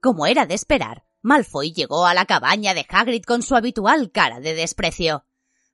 Como 0.00 0.26
era 0.26 0.46
de 0.46 0.54
esperar, 0.54 1.04
Malfoy 1.22 1.72
llegó 1.72 2.06
a 2.06 2.14
la 2.14 2.26
cabaña 2.26 2.74
de 2.74 2.86
Hagrid 2.88 3.22
con 3.24 3.42
su 3.42 3.56
habitual 3.56 4.12
cara 4.12 4.40
de 4.40 4.54
desprecio. 4.54 5.24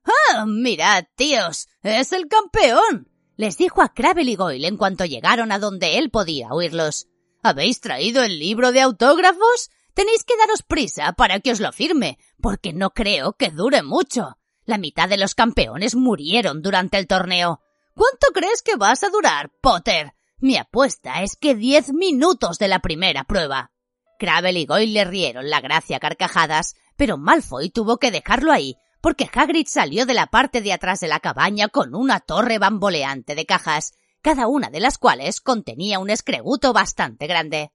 ¡Ah, 0.05 0.45
mirad, 0.45 1.05
tíos! 1.15 1.67
¡Es 1.83 2.13
el 2.13 2.27
campeón! 2.27 3.09
les 3.37 3.57
dijo 3.57 3.81
a 3.81 3.93
Crabble 3.93 4.31
y 4.31 4.35
Goyle 4.35 4.67
en 4.67 4.77
cuanto 4.77 5.05
llegaron 5.05 5.51
a 5.51 5.59
donde 5.59 5.97
él 5.97 6.09
podía 6.09 6.49
oírlos. 6.51 7.07
¿Habéis 7.43 7.81
traído 7.81 8.23
el 8.23 8.39
libro 8.39 8.71
de 8.71 8.81
autógrafos? 8.81 9.71
Tenéis 9.93 10.23
que 10.23 10.37
daros 10.37 10.63
prisa 10.63 11.13
para 11.13 11.39
que 11.39 11.51
os 11.51 11.59
lo 11.59 11.71
firme, 11.71 12.17
porque 12.41 12.73
no 12.73 12.91
creo 12.91 13.33
que 13.33 13.51
dure 13.51 13.83
mucho. 13.83 14.37
La 14.65 14.77
mitad 14.77 15.07
de 15.07 15.17
los 15.17 15.35
campeones 15.35 15.95
murieron 15.95 16.61
durante 16.61 16.97
el 16.97 17.07
torneo. 17.07 17.61
¿Cuánto 17.95 18.27
crees 18.33 18.61
que 18.61 18.75
vas 18.75 19.03
a 19.03 19.09
durar, 19.09 19.51
Potter? 19.61 20.13
Mi 20.39 20.57
apuesta 20.57 21.23
es 21.23 21.37
que 21.37 21.55
diez 21.55 21.93
minutos 21.93 22.59
de 22.59 22.67
la 22.67 22.79
primera 22.79 23.23
prueba. 23.23 23.71
Crabble 24.19 24.59
y 24.59 24.65
Goyle 24.65 24.93
le 24.93 25.05
rieron 25.05 25.49
la 25.49 25.61
gracia 25.61 25.99
carcajadas, 25.99 26.75
pero 26.97 27.17
Malfoy 27.17 27.69
tuvo 27.69 27.97
que 27.97 28.11
dejarlo 28.11 28.51
ahí, 28.51 28.75
porque 28.99 29.29
Hagrid 29.33 29.67
salió 29.67 30.05
de 30.05 30.13
la 30.13 30.27
parte 30.27 30.61
de 30.61 30.73
atrás 30.73 30.99
de 30.99 31.07
la 31.07 31.21
cabaña 31.21 31.69
con 31.69 31.95
una 31.95 32.19
torre 32.19 32.59
bamboleante 32.59 33.33
de 33.33 33.45
cajas, 33.45 33.93
cada 34.21 34.47
una 34.47 34.69
de 34.69 34.81
las 34.81 34.97
cuales 34.97 35.39
contenía 35.39 35.99
un 35.99 36.09
escreguto 36.09 36.73
bastante 36.73 37.27
grande. 37.27 37.71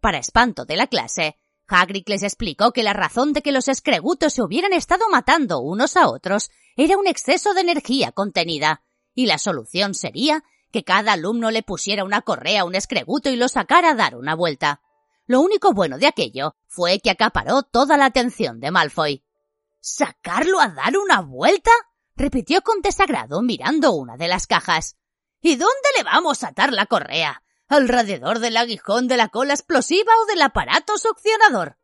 Para 0.00 0.18
espanto 0.18 0.66
de 0.66 0.76
la 0.76 0.86
clase, 0.86 1.36
Hagrid 1.66 2.04
les 2.06 2.22
explicó 2.22 2.72
que 2.72 2.84
la 2.84 2.92
razón 2.92 3.32
de 3.32 3.42
que 3.42 3.50
los 3.50 3.66
escregutos 3.66 4.34
se 4.34 4.42
hubieran 4.42 4.72
estado 4.72 5.08
matando 5.10 5.58
unos 5.58 5.96
a 5.96 6.08
otros 6.08 6.50
era 6.76 6.96
un 6.96 7.08
exceso 7.08 7.54
de 7.54 7.62
energía 7.62 8.12
contenida, 8.12 8.84
y 9.18 9.26
la 9.26 9.38
solución 9.38 9.94
sería 9.94 10.44
que 10.70 10.84
cada 10.84 11.14
alumno 11.14 11.50
le 11.50 11.64
pusiera 11.64 12.04
una 12.04 12.22
correa 12.22 12.60
a 12.60 12.64
un 12.64 12.76
escreguto 12.76 13.30
y 13.30 13.34
lo 13.34 13.48
sacara 13.48 13.90
a 13.90 13.94
dar 13.96 14.14
una 14.14 14.36
vuelta. 14.36 14.80
Lo 15.26 15.40
único 15.40 15.72
bueno 15.72 15.98
de 15.98 16.06
aquello 16.06 16.54
fue 16.68 17.00
que 17.00 17.10
acaparó 17.10 17.64
toda 17.64 17.96
la 17.96 18.04
atención 18.04 18.60
de 18.60 18.70
Malfoy. 18.70 19.24
¿Sacarlo 19.80 20.60
a 20.60 20.68
dar 20.68 20.96
una 20.96 21.20
vuelta? 21.20 21.72
repitió 22.14 22.62
con 22.62 22.80
desagrado 22.80 23.42
mirando 23.42 23.90
una 23.90 24.16
de 24.16 24.28
las 24.28 24.46
cajas. 24.46 24.96
¿Y 25.40 25.56
dónde 25.56 25.88
le 25.96 26.04
vamos 26.04 26.44
a 26.44 26.50
atar 26.50 26.72
la 26.72 26.86
correa? 26.86 27.42
¿Alrededor 27.66 28.38
del 28.38 28.56
aguijón 28.56 29.08
de 29.08 29.16
la 29.16 29.30
cola 29.30 29.54
explosiva 29.54 30.12
o 30.22 30.26
del 30.26 30.42
aparato 30.42 30.96
succionador? 30.96 31.76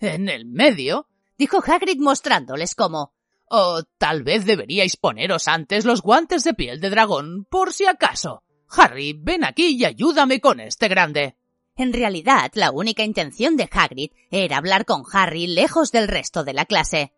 En 0.00 0.28
el 0.28 0.44
medio, 0.44 1.08
dijo 1.38 1.62
Hagrid 1.66 1.98
mostrándoles 1.98 2.74
cómo. 2.74 3.13
O 3.56 3.84
tal 3.98 4.24
vez 4.24 4.44
deberíais 4.46 4.96
poneros 4.96 5.46
antes 5.46 5.84
los 5.84 6.02
guantes 6.02 6.42
de 6.42 6.54
piel 6.54 6.80
de 6.80 6.90
dragón, 6.90 7.44
por 7.48 7.72
si 7.72 7.86
acaso. 7.86 8.42
Harry, 8.68 9.12
ven 9.12 9.44
aquí 9.44 9.76
y 9.76 9.84
ayúdame 9.84 10.40
con 10.40 10.58
este 10.58 10.88
grande. 10.88 11.36
En 11.76 11.92
realidad, 11.92 12.50
la 12.54 12.72
única 12.72 13.04
intención 13.04 13.56
de 13.56 13.68
Hagrid 13.70 14.10
era 14.32 14.56
hablar 14.56 14.84
con 14.84 15.04
Harry 15.12 15.46
lejos 15.46 15.92
del 15.92 16.08
resto 16.08 16.42
de 16.42 16.52
la 16.52 16.64
clase. 16.64 17.12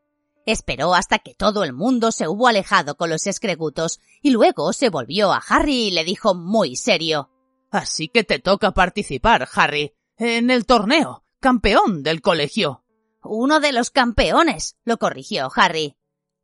Esperó 0.45 0.95
hasta 0.95 1.20
que 1.20 1.34
todo 1.34 1.64
el 1.64 1.72
mundo 1.72 2.12
se 2.12 2.28
hubo 2.28 2.49
alejado 2.49 2.99
con 2.99 3.09
los 3.09 3.26
escregutos 3.26 3.99
y 4.20 4.28
luego 4.28 4.74
se 4.74 4.91
volvió 4.91 5.32
a 5.32 5.43
Harry 5.49 5.87
y 5.87 5.91
le 5.91 6.05
dijo 6.05 6.34
muy 6.34 6.76
serio. 6.76 7.30
Así 7.70 8.09
que 8.09 8.24
te 8.24 8.41
toca 8.41 8.72
participar, 8.72 9.49
Harry, 9.55 9.95
en 10.18 10.51
el 10.51 10.66
torneo, 10.66 11.24
campeón 11.41 12.03
del 12.03 12.20
colegio. 12.20 12.84
Uno 13.22 13.59
de 13.59 13.72
los 13.72 13.89
campeones, 13.89 14.76
lo 14.84 14.99
corrigió 14.99 15.51
Harry. 15.57 15.97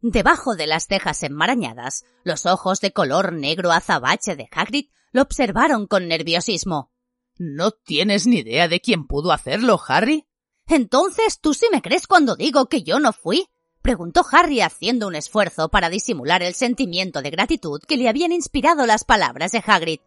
Debajo 0.03 0.57
de 0.57 0.67
las 0.67 0.89
cejas 0.89 1.23
enmarañadas, 1.23 2.05
los 2.25 2.45
ojos 2.45 2.81
de 2.81 2.93
color 2.93 3.33
negro 3.33 3.71
azabache 3.71 4.35
de 4.35 4.49
Hagrid 4.51 4.89
lo 5.13 5.23
observaron 5.23 5.87
con 5.87 6.09
nerviosismo. 6.09 6.91
¿No 7.39 7.71
tienes 7.71 8.27
ni 8.27 8.39
idea 8.39 8.67
de 8.67 8.81
quién 8.81 9.07
pudo 9.07 9.31
hacerlo, 9.31 9.81
Harry? 9.87 10.27
Entonces, 10.67 11.39
¿tú 11.41 11.55
sí 11.55 11.67
me 11.71 11.83
crees 11.83 12.09
cuando 12.09 12.35
digo 12.35 12.67
que 12.67 12.83
yo 12.83 12.99
no 12.99 13.13
fui? 13.13 13.47
preguntó 13.81 14.25
Harry 14.33 14.61
haciendo 14.61 15.07
un 15.07 15.15
esfuerzo 15.15 15.69
para 15.69 15.89
disimular 15.89 16.43
el 16.43 16.55
sentimiento 16.55 17.23
de 17.23 17.31
gratitud 17.31 17.81
que 17.87 17.97
le 17.97 18.09
habían 18.09 18.33
inspirado 18.33 18.87
las 18.87 19.05
palabras 19.05 19.53
de 19.53 19.63
Hagrid. 19.65 20.01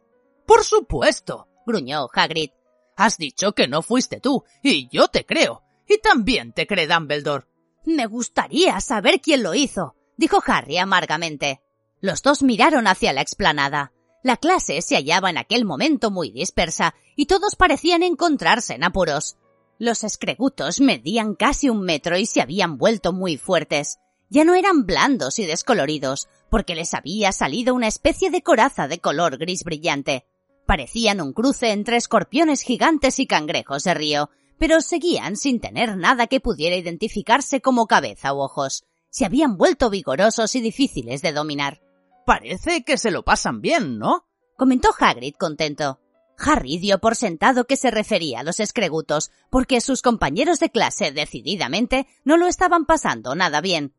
Por 0.46 0.66
supuesto, 0.66 1.48
gruñó 1.66 2.10
Hagrid. 2.14 2.50
Has 2.98 3.18
dicho 3.18 3.54
que 3.54 3.70
no 3.70 3.82
fuiste 3.82 4.20
tú, 4.20 4.44
y 4.62 4.90
yo 4.90 5.08
te 5.08 5.26
creo. 5.26 5.64
Y 5.88 6.00
también 6.00 6.52
te 6.52 6.68
cree 6.68 6.86
Dumbledore. 6.86 7.46
Me 7.86 8.08
gustaría 8.08 8.80
saber 8.82 9.22
quién 9.22 9.44
lo 9.44 9.54
hizo, 9.54 9.96
dijo 10.18 10.42
Harry 10.46 10.78
amargamente. 10.78 11.62
Los 12.02 12.22
dos 12.22 12.44
miraron 12.44 12.88
hacia 12.88 13.14
la 13.14 13.22
explanada. 13.22 13.92
La 14.24 14.38
clase 14.38 14.82
se 14.82 14.96
hallaba 14.96 15.30
en 15.30 15.38
aquel 15.38 15.66
momento 15.66 16.10
muy 16.10 16.32
dispersa 16.32 16.96
y 17.16 17.28
todos 17.28 17.56
parecían 17.56 18.02
encontrarse 18.02 18.74
en 18.74 18.84
apuros. 18.84 19.38
Los 19.78 20.04
escregutos 20.04 20.80
medían 20.80 21.36
casi 21.36 21.70
un 21.70 21.82
metro 21.82 22.18
y 22.18 22.26
se 22.26 22.42
habían 22.42 22.78
vuelto 22.78 23.14
muy 23.14 23.38
fuertes. 23.38 24.00
Ya 24.30 24.44
no 24.44 24.56
eran 24.56 24.86
blandos 24.86 25.38
y 25.38 25.46
descoloridos, 25.46 26.28
porque 26.50 26.74
les 26.74 26.94
había 26.94 27.32
salido 27.32 27.76
una 27.76 27.88
especie 27.88 28.32
de 28.32 28.42
coraza 28.42 28.88
de 28.88 29.00
color 29.00 29.38
gris 29.38 29.64
brillante. 29.64 30.26
Parecían 30.66 31.22
un 31.22 31.34
cruce 31.34 31.72
entre 31.72 31.98
escorpiones 31.98 32.62
gigantes 32.62 33.20
y 33.20 33.28
cangrejos 33.28 33.84
de 33.84 33.94
río, 33.94 34.30
pero 34.58 34.82
seguían 34.82 35.36
sin 35.36 35.60
tener 35.60 35.98
nada 35.98 36.28
que 36.28 36.40
pudiera 36.40 36.76
identificarse 36.76 37.62
como 37.62 37.88
cabeza 37.88 38.34
u 38.34 38.40
ojos. 38.40 38.86
Se 39.10 39.26
habían 39.26 39.58
vuelto 39.58 39.90
vigorosos 39.90 40.56
y 40.56 40.62
difíciles 40.62 41.22
de 41.22 41.34
dominar. 41.34 41.82
Parece 42.26 42.84
que 42.84 42.98
se 42.98 43.12
lo 43.12 43.24
pasan 43.24 43.62
bien, 43.62 44.00
¿no? 44.00 44.26
comentó 44.58 44.90
Hagrid 44.98 45.36
contento. 45.36 46.00
Harry 46.38 46.80
dio 46.80 47.00
por 47.00 47.16
sentado 47.16 47.66
que 47.66 47.78
se 47.78 47.92
refería 47.92 48.40
a 48.40 48.44
los 48.44 48.60
escregutos, 48.60 49.32
porque 49.50 49.80
sus 49.80 50.02
compañeros 50.02 50.60
de 50.60 50.70
clase 50.70 51.12
decididamente 51.12 52.08
no 52.24 52.38
lo 52.38 52.48
estaban 52.48 52.86
pasando 52.86 53.36
nada 53.36 53.62
bien. 53.62 53.94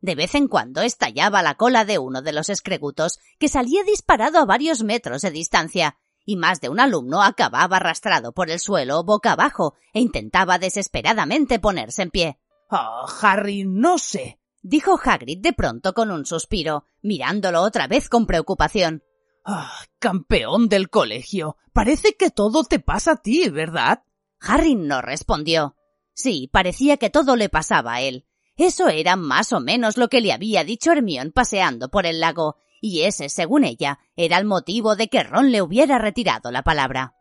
De 0.00 0.14
vez 0.14 0.34
en 0.34 0.48
cuando 0.48 0.82
estallaba 0.82 1.42
la 1.42 1.54
cola 1.54 1.84
de 1.84 1.98
uno 1.98 2.22
de 2.22 2.32
los 2.32 2.48
escregutos, 2.48 3.20
que 3.38 3.48
salía 3.48 3.84
disparado 3.84 4.38
a 4.38 4.44
varios 4.44 4.82
metros 4.82 5.22
de 5.22 5.30
distancia, 5.30 5.96
y 6.24 6.36
más 6.36 6.60
de 6.60 6.68
un 6.68 6.80
alumno 6.80 7.22
acababa 7.22 7.76
arrastrado 7.76 8.32
por 8.32 8.50
el 8.50 8.58
suelo 8.58 9.02
boca 9.04 9.32
abajo 9.32 9.74
e 9.92 10.00
intentaba 10.00 10.58
desesperadamente 10.58 11.58
ponerse 11.58 12.02
en 12.02 12.10
pie. 12.10 12.38
Ah, 12.70 13.06
Harry, 13.20 13.64
no 13.64 13.98
sé, 13.98 14.38
dijo 14.62 14.98
Hagrid 15.02 15.40
de 15.40 15.52
pronto 15.52 15.92
con 15.92 16.10
un 16.10 16.24
suspiro, 16.24 16.86
mirándolo 17.02 17.62
otra 17.62 17.86
vez 17.86 18.08
con 18.08 18.26
preocupación. 18.26 19.02
Ah, 19.44 19.72
campeón 19.98 20.68
del 20.68 20.88
colegio. 20.88 21.56
Parece 21.72 22.14
que 22.16 22.30
todo 22.30 22.64
te 22.64 22.78
pasa 22.78 23.12
a 23.12 23.16
ti, 23.16 23.48
¿verdad? 23.48 24.04
Harry 24.40 24.74
no 24.74 25.02
respondió. 25.02 25.76
Sí, 26.14 26.48
parecía 26.52 26.96
que 26.96 27.10
todo 27.10 27.36
le 27.36 27.48
pasaba 27.48 27.94
a 27.94 28.00
él. 28.02 28.26
Eso 28.56 28.88
era 28.88 29.16
más 29.16 29.52
o 29.52 29.60
menos 29.60 29.96
lo 29.96 30.08
que 30.08 30.20
le 30.20 30.32
había 30.32 30.62
dicho 30.62 30.92
Hermione 30.92 31.32
paseando 31.32 31.88
por 31.88 32.06
el 32.06 32.20
lago, 32.20 32.56
y 32.82 33.02
ese, 33.02 33.30
según 33.30 33.64
ella, 33.64 34.00
era 34.16 34.36
el 34.36 34.44
motivo 34.44 34.96
de 34.96 35.08
que 35.08 35.22
Ron 35.22 35.52
le 35.52 35.62
hubiera 35.62 35.98
retirado 35.98 36.50
la 36.50 36.62
palabra. 36.62 37.14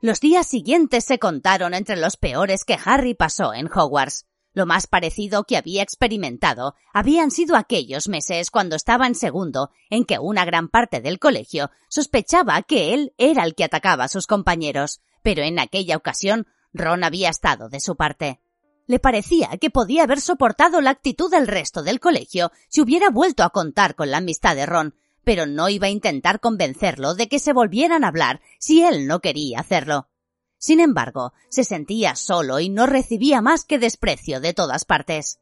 Los 0.00 0.20
días 0.20 0.46
siguientes 0.46 1.04
se 1.04 1.18
contaron 1.18 1.74
entre 1.74 1.96
los 1.96 2.16
peores 2.16 2.64
que 2.64 2.78
Harry 2.84 3.14
pasó 3.14 3.54
en 3.54 3.66
Hogwarts. 3.66 4.26
Lo 4.52 4.66
más 4.66 4.86
parecido 4.86 5.44
que 5.44 5.56
había 5.56 5.82
experimentado 5.82 6.74
habían 6.92 7.30
sido 7.30 7.56
aquellos 7.56 8.06
meses 8.06 8.50
cuando 8.50 8.76
estaba 8.76 9.06
en 9.06 9.14
segundo, 9.14 9.70
en 9.88 10.04
que 10.04 10.18
una 10.18 10.44
gran 10.44 10.68
parte 10.68 11.00
del 11.00 11.18
colegio 11.18 11.70
sospechaba 11.88 12.60
que 12.62 12.92
él 12.92 13.14
era 13.16 13.44
el 13.44 13.54
que 13.54 13.64
atacaba 13.64 14.04
a 14.04 14.08
sus 14.08 14.26
compañeros, 14.26 15.00
pero 15.22 15.42
en 15.42 15.58
aquella 15.58 15.96
ocasión 15.96 16.46
Ron 16.74 17.02
había 17.02 17.30
estado 17.30 17.68
de 17.68 17.80
su 17.80 17.96
parte. 17.96 18.40
Le 18.88 18.98
parecía 18.98 19.50
que 19.60 19.68
podía 19.68 20.04
haber 20.04 20.18
soportado 20.18 20.80
la 20.80 20.88
actitud 20.88 21.30
del 21.30 21.46
resto 21.46 21.82
del 21.82 22.00
colegio 22.00 22.50
si 22.68 22.80
hubiera 22.80 23.10
vuelto 23.10 23.42
a 23.42 23.50
contar 23.50 23.94
con 23.94 24.10
la 24.10 24.16
amistad 24.16 24.56
de 24.56 24.64
Ron, 24.64 24.94
pero 25.24 25.44
no 25.44 25.68
iba 25.68 25.88
a 25.88 25.90
intentar 25.90 26.40
convencerlo 26.40 27.14
de 27.14 27.28
que 27.28 27.38
se 27.38 27.52
volvieran 27.52 28.02
a 28.02 28.08
hablar 28.08 28.40
si 28.58 28.82
él 28.82 29.06
no 29.06 29.20
quería 29.20 29.60
hacerlo. 29.60 30.08
Sin 30.56 30.80
embargo, 30.80 31.34
se 31.50 31.64
sentía 31.64 32.16
solo 32.16 32.60
y 32.60 32.70
no 32.70 32.86
recibía 32.86 33.42
más 33.42 33.66
que 33.66 33.78
desprecio 33.78 34.40
de 34.40 34.54
todas 34.54 34.86
partes. 34.86 35.38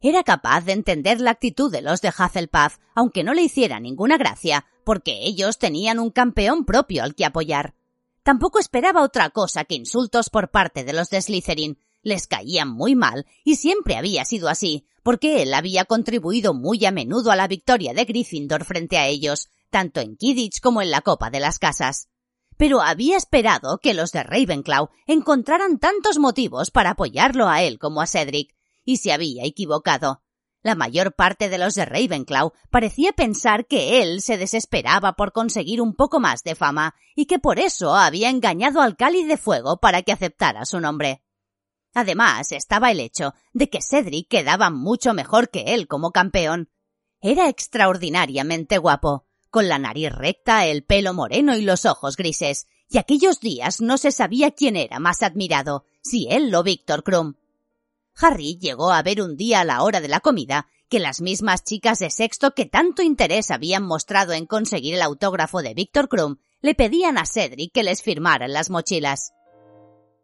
Era 0.00 0.22
capaz 0.22 0.66
de 0.66 0.72
entender 0.72 1.22
la 1.22 1.30
actitud 1.30 1.72
de 1.72 1.80
los 1.80 2.02
de 2.02 2.10
Hufflepuff, 2.10 2.76
aunque 2.94 3.24
no 3.24 3.32
le 3.32 3.40
hiciera 3.40 3.80
ninguna 3.80 4.18
gracia, 4.18 4.66
porque 4.84 5.20
ellos 5.22 5.58
tenían 5.58 5.98
un 5.98 6.10
campeón 6.10 6.66
propio 6.66 7.02
al 7.02 7.14
que 7.14 7.24
apoyar. 7.24 7.74
Tampoco 8.22 8.58
esperaba 8.58 9.02
otra 9.02 9.30
cosa 9.30 9.64
que 9.64 9.74
insultos 9.74 10.28
por 10.28 10.50
parte 10.50 10.84
de 10.84 10.92
los 10.92 11.08
de 11.08 11.22
Slytherin. 11.22 11.78
Les 12.02 12.26
caían 12.26 12.68
muy 12.68 12.94
mal, 12.94 13.26
y 13.44 13.56
siempre 13.56 13.96
había 13.96 14.24
sido 14.24 14.48
así, 14.48 14.86
porque 15.02 15.42
él 15.42 15.54
había 15.54 15.84
contribuido 15.84 16.54
muy 16.54 16.84
a 16.84 16.90
menudo 16.90 17.30
a 17.30 17.36
la 17.36 17.48
victoria 17.48 17.94
de 17.94 18.04
Gryffindor 18.04 18.64
frente 18.64 18.98
a 18.98 19.06
ellos, 19.06 19.48
tanto 19.70 20.00
en 20.00 20.16
Kidditch 20.16 20.60
como 20.60 20.82
en 20.82 20.90
la 20.90 21.00
Copa 21.00 21.30
de 21.30 21.40
las 21.40 21.58
Casas 21.58 22.10
pero 22.60 22.82
había 22.82 23.16
esperado 23.16 23.78
que 23.78 23.94
los 23.94 24.12
de 24.12 24.22
Ravenclaw 24.22 24.90
encontraran 25.06 25.78
tantos 25.78 26.18
motivos 26.18 26.70
para 26.70 26.90
apoyarlo 26.90 27.48
a 27.48 27.62
él 27.62 27.78
como 27.78 28.02
a 28.02 28.06
Cedric, 28.06 28.54
y 28.84 28.98
se 28.98 29.14
había 29.14 29.46
equivocado. 29.46 30.22
La 30.62 30.74
mayor 30.74 31.14
parte 31.14 31.48
de 31.48 31.56
los 31.56 31.74
de 31.74 31.86
Ravenclaw 31.86 32.52
parecía 32.68 33.12
pensar 33.12 33.66
que 33.66 34.02
él 34.02 34.20
se 34.20 34.36
desesperaba 34.36 35.14
por 35.14 35.32
conseguir 35.32 35.80
un 35.80 35.94
poco 35.94 36.20
más 36.20 36.44
de 36.44 36.54
fama 36.54 36.94
y 37.16 37.24
que 37.24 37.38
por 37.38 37.58
eso 37.58 37.96
había 37.96 38.28
engañado 38.28 38.82
al 38.82 38.94
cáliz 38.94 39.26
de 39.26 39.38
fuego 39.38 39.78
para 39.78 40.02
que 40.02 40.12
aceptara 40.12 40.66
su 40.66 40.80
nombre. 40.80 41.22
Además 41.94 42.52
estaba 42.52 42.90
el 42.90 43.00
hecho 43.00 43.34
de 43.52 43.68
que 43.68 43.82
Cedric 43.82 44.28
quedaba 44.28 44.70
mucho 44.70 45.14
mejor 45.14 45.50
que 45.50 45.74
él 45.74 45.88
como 45.88 46.12
campeón. 46.12 46.70
Era 47.20 47.48
extraordinariamente 47.48 48.78
guapo, 48.78 49.26
con 49.50 49.68
la 49.68 49.78
nariz 49.78 50.10
recta, 50.12 50.66
el 50.66 50.84
pelo 50.84 51.12
moreno 51.12 51.56
y 51.56 51.62
los 51.62 51.84
ojos 51.86 52.16
grises, 52.16 52.66
y 52.88 52.98
aquellos 52.98 53.40
días 53.40 53.80
no 53.80 53.98
se 53.98 54.12
sabía 54.12 54.52
quién 54.52 54.76
era 54.76 54.98
más 54.98 55.22
admirado, 55.22 55.84
si 56.02 56.28
él 56.30 56.54
o 56.54 56.62
Víctor 56.62 57.02
Krum. 57.02 57.34
Harry 58.16 58.58
llegó 58.58 58.92
a 58.92 59.02
ver 59.02 59.22
un 59.22 59.36
día 59.36 59.60
a 59.60 59.64
la 59.64 59.82
hora 59.82 60.00
de 60.00 60.08
la 60.08 60.20
comida 60.20 60.66
que 60.88 60.98
las 60.98 61.20
mismas 61.20 61.62
chicas 61.64 62.00
de 62.00 62.10
sexto 62.10 62.52
que 62.52 62.66
tanto 62.66 63.02
interés 63.02 63.50
habían 63.50 63.84
mostrado 63.84 64.32
en 64.32 64.46
conseguir 64.46 64.94
el 64.94 65.02
autógrafo 65.02 65.62
de 65.62 65.74
Víctor 65.74 66.08
Krum 66.08 66.36
le 66.60 66.74
pedían 66.74 67.16
a 67.16 67.26
Cedric 67.26 67.72
que 67.72 67.84
les 67.84 68.02
firmara 68.02 68.48
las 68.48 68.70
mochilas. 68.70 69.32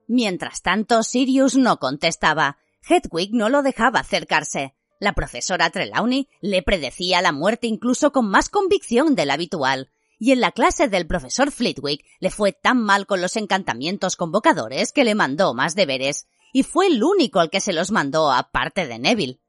Mientras 0.06 0.62
tanto, 0.62 1.02
Sirius 1.02 1.56
no 1.56 1.78
contestaba. 1.78 2.58
Hedwig 2.88 3.32
no 3.32 3.48
lo 3.48 3.62
dejaba 3.62 4.00
acercarse. 4.00 4.74
La 4.98 5.12
profesora 5.12 5.70
Trelawney 5.70 6.28
le 6.40 6.62
predecía 6.62 7.20
la 7.20 7.32
muerte 7.32 7.66
incluso 7.66 8.12
con 8.12 8.28
más 8.28 8.48
convicción 8.48 9.14
de 9.14 9.26
la 9.26 9.34
habitual, 9.34 9.90
y 10.18 10.32
en 10.32 10.40
la 10.40 10.52
clase 10.52 10.88
del 10.88 11.06
profesor 11.06 11.50
Flitwick 11.50 12.04
le 12.20 12.30
fue 12.30 12.52
tan 12.52 12.82
mal 12.82 13.06
con 13.06 13.20
los 13.20 13.36
encantamientos 13.36 14.16
convocadores 14.16 14.92
que 14.92 15.04
le 15.04 15.14
mandó 15.14 15.52
más 15.52 15.74
deberes, 15.74 16.28
y 16.52 16.62
fue 16.62 16.86
el 16.86 17.02
único 17.02 17.40
al 17.40 17.50
que 17.50 17.60
se 17.60 17.74
los 17.74 17.90
mandó 17.90 18.32
aparte 18.32 18.86
de 18.86 18.98
Neville. 18.98 19.40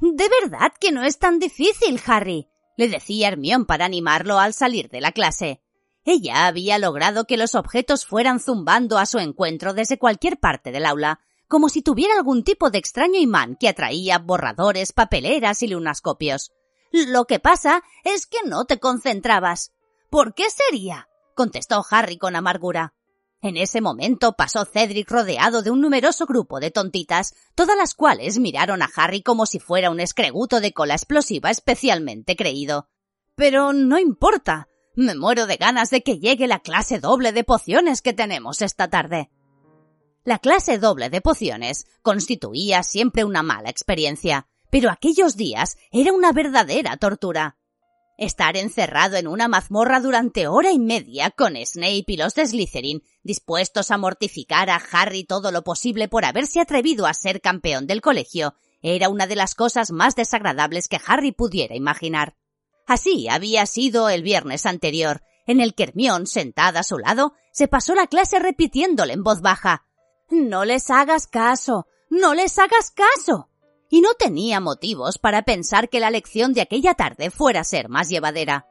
De 0.00 0.28
verdad 0.42 0.72
que 0.78 0.92
no 0.92 1.02
es 1.02 1.18
tan 1.18 1.38
difícil, 1.38 1.98
Harry, 2.04 2.48
le 2.76 2.88
decía 2.88 3.28
Hermión 3.28 3.64
para 3.64 3.86
animarlo 3.86 4.38
al 4.38 4.52
salir 4.52 4.90
de 4.90 5.00
la 5.00 5.12
clase. 5.12 5.62
Ella 6.08 6.46
había 6.46 6.78
logrado 6.78 7.24
que 7.26 7.36
los 7.36 7.56
objetos 7.56 8.06
fueran 8.06 8.38
zumbando 8.38 8.96
a 8.96 9.06
su 9.06 9.18
encuentro 9.18 9.74
desde 9.74 9.98
cualquier 9.98 10.38
parte 10.38 10.70
del 10.70 10.86
aula, 10.86 11.18
como 11.48 11.68
si 11.68 11.82
tuviera 11.82 12.14
algún 12.14 12.44
tipo 12.44 12.70
de 12.70 12.78
extraño 12.78 13.18
imán 13.18 13.56
que 13.56 13.68
atraía 13.68 14.18
borradores, 14.20 14.92
papeleras 14.92 15.64
y 15.64 15.68
lunascopios. 15.68 16.52
Lo 16.92 17.24
que 17.24 17.40
pasa 17.40 17.82
es 18.04 18.26
que 18.28 18.38
no 18.46 18.66
te 18.66 18.78
concentrabas. 18.78 19.72
¿Por 20.08 20.34
qué 20.34 20.44
sería? 20.48 21.08
contestó 21.34 21.84
Harry 21.90 22.18
con 22.18 22.36
amargura. 22.36 22.94
En 23.42 23.56
ese 23.56 23.80
momento 23.80 24.34
pasó 24.34 24.64
Cedric 24.64 25.10
rodeado 25.10 25.62
de 25.62 25.72
un 25.72 25.80
numeroso 25.80 26.24
grupo 26.24 26.60
de 26.60 26.70
tontitas, 26.70 27.34
todas 27.56 27.76
las 27.76 27.94
cuales 27.94 28.38
miraron 28.38 28.80
a 28.80 28.88
Harry 28.94 29.22
como 29.22 29.44
si 29.44 29.58
fuera 29.58 29.90
un 29.90 29.98
escreguto 29.98 30.60
de 30.60 30.72
cola 30.72 30.94
explosiva 30.94 31.50
especialmente 31.50 32.36
creído. 32.36 32.88
Pero 33.34 33.72
no 33.72 33.98
importa. 33.98 34.68
Me 34.98 35.14
muero 35.14 35.46
de 35.46 35.56
ganas 35.56 35.90
de 35.90 36.02
que 36.02 36.18
llegue 36.18 36.46
la 36.46 36.60
clase 36.60 36.98
doble 36.98 37.32
de 37.32 37.44
pociones 37.44 38.00
que 38.00 38.14
tenemos 38.14 38.62
esta 38.62 38.88
tarde. 38.88 39.30
La 40.24 40.38
clase 40.38 40.78
doble 40.78 41.10
de 41.10 41.20
pociones 41.20 41.84
constituía 42.00 42.82
siempre 42.82 43.22
una 43.22 43.42
mala 43.42 43.68
experiencia, 43.68 44.48
pero 44.70 44.90
aquellos 44.90 45.36
días 45.36 45.76
era 45.92 46.14
una 46.14 46.32
verdadera 46.32 46.96
tortura. 46.96 47.58
Estar 48.16 48.56
encerrado 48.56 49.16
en 49.16 49.28
una 49.28 49.48
mazmorra 49.48 50.00
durante 50.00 50.48
hora 50.48 50.72
y 50.72 50.78
media 50.78 51.30
con 51.30 51.56
Snape 51.56 52.04
y 52.06 52.16
los 52.16 52.34
de 52.34 52.46
Slytherin, 52.46 53.02
dispuestos 53.22 53.90
a 53.90 53.98
mortificar 53.98 54.70
a 54.70 54.80
Harry 54.92 55.24
todo 55.24 55.52
lo 55.52 55.62
posible 55.62 56.08
por 56.08 56.24
haberse 56.24 56.58
atrevido 56.58 57.04
a 57.04 57.12
ser 57.12 57.42
campeón 57.42 57.86
del 57.86 58.00
colegio, 58.00 58.54
era 58.80 59.10
una 59.10 59.26
de 59.26 59.36
las 59.36 59.54
cosas 59.54 59.90
más 59.90 60.16
desagradables 60.16 60.88
que 60.88 60.98
Harry 61.06 61.32
pudiera 61.32 61.76
imaginar. 61.76 62.34
Así 62.86 63.28
había 63.28 63.66
sido 63.66 64.08
el 64.08 64.22
viernes 64.22 64.66
anterior, 64.66 65.22
en 65.46 65.60
el 65.60 65.74
que 65.74 65.84
Hermión, 65.84 66.26
sentada 66.26 66.80
a 66.80 66.84
su 66.84 66.98
lado, 66.98 67.34
se 67.52 67.68
pasó 67.68 67.94
la 67.94 68.06
clase 68.06 68.38
repitiéndole 68.38 69.12
en 69.12 69.22
voz 69.22 69.40
baja 69.40 69.84
No 70.30 70.64
les 70.64 70.90
hagas 70.90 71.26
caso. 71.26 71.86
No 72.08 72.34
les 72.34 72.58
hagas 72.58 72.92
caso 72.92 73.48
y 73.88 74.00
no 74.00 74.14
tenía 74.14 74.60
motivos 74.60 75.18
para 75.18 75.42
pensar 75.42 75.88
que 75.88 76.00
la 76.00 76.10
lección 76.10 76.52
de 76.52 76.60
aquella 76.60 76.94
tarde 76.94 77.30
fuera 77.30 77.60
a 77.60 77.64
ser 77.64 77.88
más 77.88 78.08
llevadera. 78.08 78.66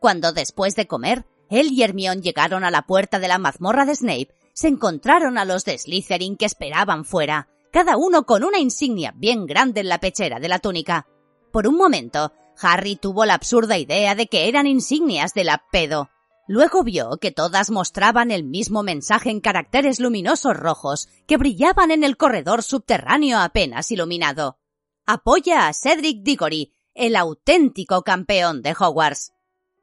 Cuando 0.00 0.32
después 0.32 0.74
de 0.74 0.86
comer, 0.86 1.24
él 1.48 1.68
y 1.72 1.82
Hermión 1.82 2.22
llegaron 2.22 2.64
a 2.64 2.70
la 2.70 2.82
puerta 2.82 3.18
de 3.18 3.28
la 3.28 3.38
mazmorra 3.38 3.84
de 3.84 3.94
Snape, 3.94 4.34
se 4.52 4.68
encontraron 4.68 5.38
a 5.38 5.44
los 5.44 5.64
de 5.64 5.78
Slytherin 5.78 6.36
que 6.36 6.44
esperaban 6.44 7.04
fuera, 7.04 7.48
cada 7.70 7.96
uno 7.96 8.24
con 8.24 8.44
una 8.44 8.58
insignia 8.58 9.12
bien 9.16 9.46
grande 9.46 9.80
en 9.80 9.88
la 9.88 10.00
pechera 10.00 10.40
de 10.40 10.48
la 10.48 10.58
túnica. 10.58 11.06
Por 11.50 11.66
un 11.66 11.76
momento, 11.76 12.32
Harry 12.60 12.96
tuvo 12.96 13.24
la 13.24 13.34
absurda 13.34 13.78
idea 13.78 14.14
de 14.14 14.26
que 14.26 14.48
eran 14.48 14.66
insignias 14.66 15.34
de 15.34 15.44
la 15.44 15.64
pedo. 15.70 16.10
Luego 16.48 16.82
vio 16.82 17.18
que 17.20 17.30
todas 17.30 17.70
mostraban 17.70 18.30
el 18.30 18.44
mismo 18.44 18.82
mensaje 18.82 19.30
en 19.30 19.40
caracteres 19.40 20.00
luminosos 20.00 20.56
rojos 20.56 21.08
que 21.26 21.36
brillaban 21.36 21.90
en 21.90 22.04
el 22.04 22.16
corredor 22.16 22.62
subterráneo 22.62 23.38
apenas 23.38 23.90
iluminado. 23.90 24.58
Apoya 25.06 25.68
a 25.68 25.72
Cedric 25.72 26.22
Diggory, 26.22 26.72
el 26.94 27.16
auténtico 27.16 28.02
campeón 28.02 28.62
de 28.62 28.74
Hogwarts. 28.78 29.32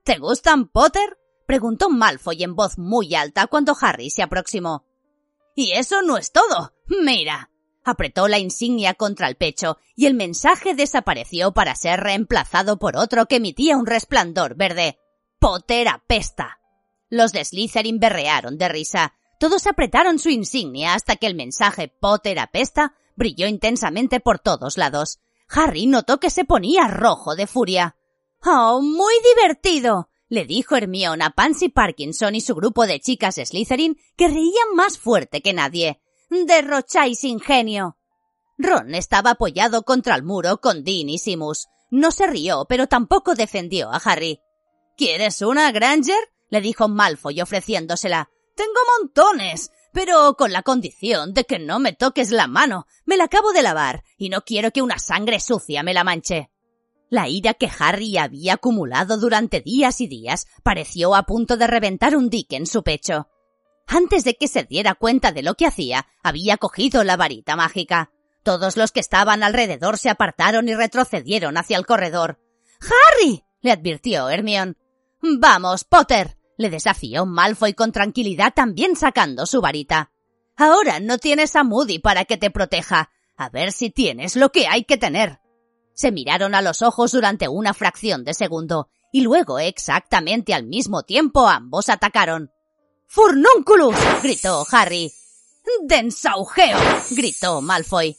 ¿Te 0.03 0.17
gustan, 0.17 0.67
Potter? 0.67 1.17
preguntó 1.47 1.89
Malfoy 1.89 2.43
en 2.43 2.55
voz 2.55 2.77
muy 2.77 3.15
alta 3.15 3.47
cuando 3.47 3.75
Harry 3.79 4.09
se 4.09 4.21
aproximó. 4.21 4.85
Y 5.55 5.71
eso 5.71 6.01
no 6.01 6.17
es 6.17 6.31
todo. 6.31 6.73
Mira. 6.87 7.49
Apretó 7.89 8.27
la 8.27 8.37
insignia 8.37 8.93
contra 8.93 9.27
el 9.27 9.35
pecho 9.35 9.79
y 9.95 10.05
el 10.05 10.13
mensaje 10.13 10.75
desapareció 10.75 11.53
para 11.53 11.73
ser 11.75 11.99
reemplazado 12.01 12.77
por 12.77 12.95
otro 12.95 13.25
que 13.25 13.37
emitía 13.37 13.77
un 13.77 13.87
resplandor 13.87 14.55
verde. 14.55 14.99
Potter 15.39 15.87
apesta. 15.87 16.59
Los 17.09 17.31
de 17.31 17.43
Slytherin 17.43 17.99
berrearon 17.99 18.59
de 18.59 18.69
risa. 18.69 19.15
Todos 19.39 19.65
apretaron 19.65 20.19
su 20.19 20.29
insignia 20.29 20.93
hasta 20.93 21.15
que 21.15 21.25
el 21.25 21.33
mensaje 21.33 21.87
Potter 21.87 22.37
apesta 22.37 22.93
brilló 23.15 23.47
intensamente 23.47 24.19
por 24.19 24.37
todos 24.37 24.77
lados. 24.77 25.19
Harry 25.49 25.87
notó 25.87 26.19
que 26.19 26.29
se 26.29 26.45
ponía 26.45 26.87
rojo 26.87 27.35
de 27.35 27.47
furia. 27.47 27.95
¡Oh, 28.45 28.83
muy 28.83 29.15
divertido! 29.33 30.09
le 30.27 30.45
dijo 30.45 30.75
Hermione 30.75 31.25
a 31.25 31.31
Pansy 31.31 31.69
Parkinson 31.69 32.35
y 32.35 32.41
su 32.41 32.53
grupo 32.53 32.85
de 32.85 32.99
chicas 32.99 33.39
Slytherin 33.43 33.97
que 34.15 34.27
reían 34.27 34.75
más 34.75 34.99
fuerte 34.99 35.41
que 35.41 35.53
nadie. 35.53 36.03
¡Derrocháis 36.29 37.23
ingenio! 37.23 37.97
Ron 38.57 38.93
estaba 38.93 39.31
apoyado 39.31 39.83
contra 39.83 40.15
el 40.15 40.23
muro 40.23 40.59
con 40.59 40.83
Dean 40.83 41.09
y 41.09 41.17
Simus. 41.17 41.67
No 41.91 42.11
se 42.11 42.27
rió, 42.27 42.65
pero 42.67 42.87
tampoco 42.87 43.33
defendió 43.33 43.91
a 43.91 43.97
Harry. 43.97 44.41
¿Quieres 44.97 45.41
una, 45.41 45.71
Granger? 45.71 46.19
le 46.49 46.61
dijo 46.61 46.87
Malfoy 46.87 47.41
ofreciéndosela. 47.41 48.29
Tengo 48.55 48.79
montones, 48.99 49.71
pero 49.93 50.35
con 50.35 50.51
la 50.51 50.61
condición 50.61 51.33
de 51.33 51.45
que 51.45 51.57
no 51.57 51.79
me 51.79 51.93
toques 51.93 52.31
la 52.31 52.47
mano. 52.47 52.85
Me 53.05 53.17
la 53.17 53.23
acabo 53.23 53.53
de 53.53 53.61
lavar 53.61 54.03
y 54.17 54.29
no 54.29 54.41
quiero 54.41 54.71
que 54.71 54.81
una 54.81 54.99
sangre 54.99 55.39
sucia 55.39 55.83
me 55.83 55.93
la 55.93 56.03
manche. 56.03 56.51
La 57.09 57.27
ira 57.27 57.55
que 57.55 57.69
Harry 57.79 58.17
había 58.17 58.55
acumulado 58.55 59.17
durante 59.17 59.61
días 59.61 59.99
y 60.01 60.07
días 60.07 60.45
pareció 60.63 61.15
a 61.15 61.23
punto 61.23 61.57
de 61.57 61.65
reventar 61.65 62.15
un 62.15 62.29
dique 62.29 62.55
en 62.55 62.67
su 62.67 62.83
pecho. 62.83 63.29
Antes 63.91 64.23
de 64.23 64.35
que 64.35 64.47
se 64.47 64.63
diera 64.63 64.93
cuenta 64.93 65.31
de 65.31 65.41
lo 65.41 65.55
que 65.55 65.65
hacía, 65.65 66.05
había 66.21 66.57
cogido 66.57 67.03
la 67.03 67.17
varita 67.17 67.55
mágica. 67.55 68.11
Todos 68.43 68.77
los 68.77 68.91
que 68.91 68.99
estaban 68.99 69.41
alrededor 69.41 69.97
se 69.97 70.11
apartaron 70.11 70.69
y 70.69 70.75
retrocedieron 70.75 71.57
hacia 71.57 71.77
el 71.77 71.87
corredor. 71.87 72.39
¡Harry! 72.81 73.43
le 73.61 73.71
advirtió 73.71 74.29
Hermione. 74.29 74.75
Vamos, 75.21 75.85
Potter, 75.85 76.37
le 76.55 76.69
desafió 76.69 77.25
Malfoy 77.25 77.73
con 77.73 77.91
tranquilidad 77.91 78.53
también 78.53 78.95
sacando 78.95 79.47
su 79.47 79.59
varita. 79.59 80.11
Ahora 80.55 80.99
no 80.99 81.17
tienes 81.17 81.55
a 81.55 81.63
Moody 81.63 81.97
para 81.97 82.25
que 82.25 82.37
te 82.37 82.51
proteja. 82.51 83.09
A 83.35 83.49
ver 83.49 83.71
si 83.71 83.89
tienes 83.89 84.35
lo 84.35 84.51
que 84.51 84.67
hay 84.67 84.83
que 84.83 84.97
tener. 84.97 85.39
Se 85.93 86.11
miraron 86.11 86.53
a 86.53 86.61
los 86.61 86.83
ojos 86.83 87.11
durante 87.11 87.47
una 87.47 87.73
fracción 87.73 88.23
de 88.23 88.35
segundo, 88.35 88.89
y 89.11 89.21
luego 89.21 89.57
exactamente 89.57 90.53
al 90.53 90.65
mismo 90.65 91.01
tiempo 91.03 91.47
ambos 91.47 91.89
atacaron. 91.89 92.51
¡Furnúnculus! 93.11 93.95
gritó 94.21 94.63
Harry. 94.71 95.11
¡Densaugeo! 95.81 96.77
gritó 97.09 97.59
Malfoy. 97.59 98.15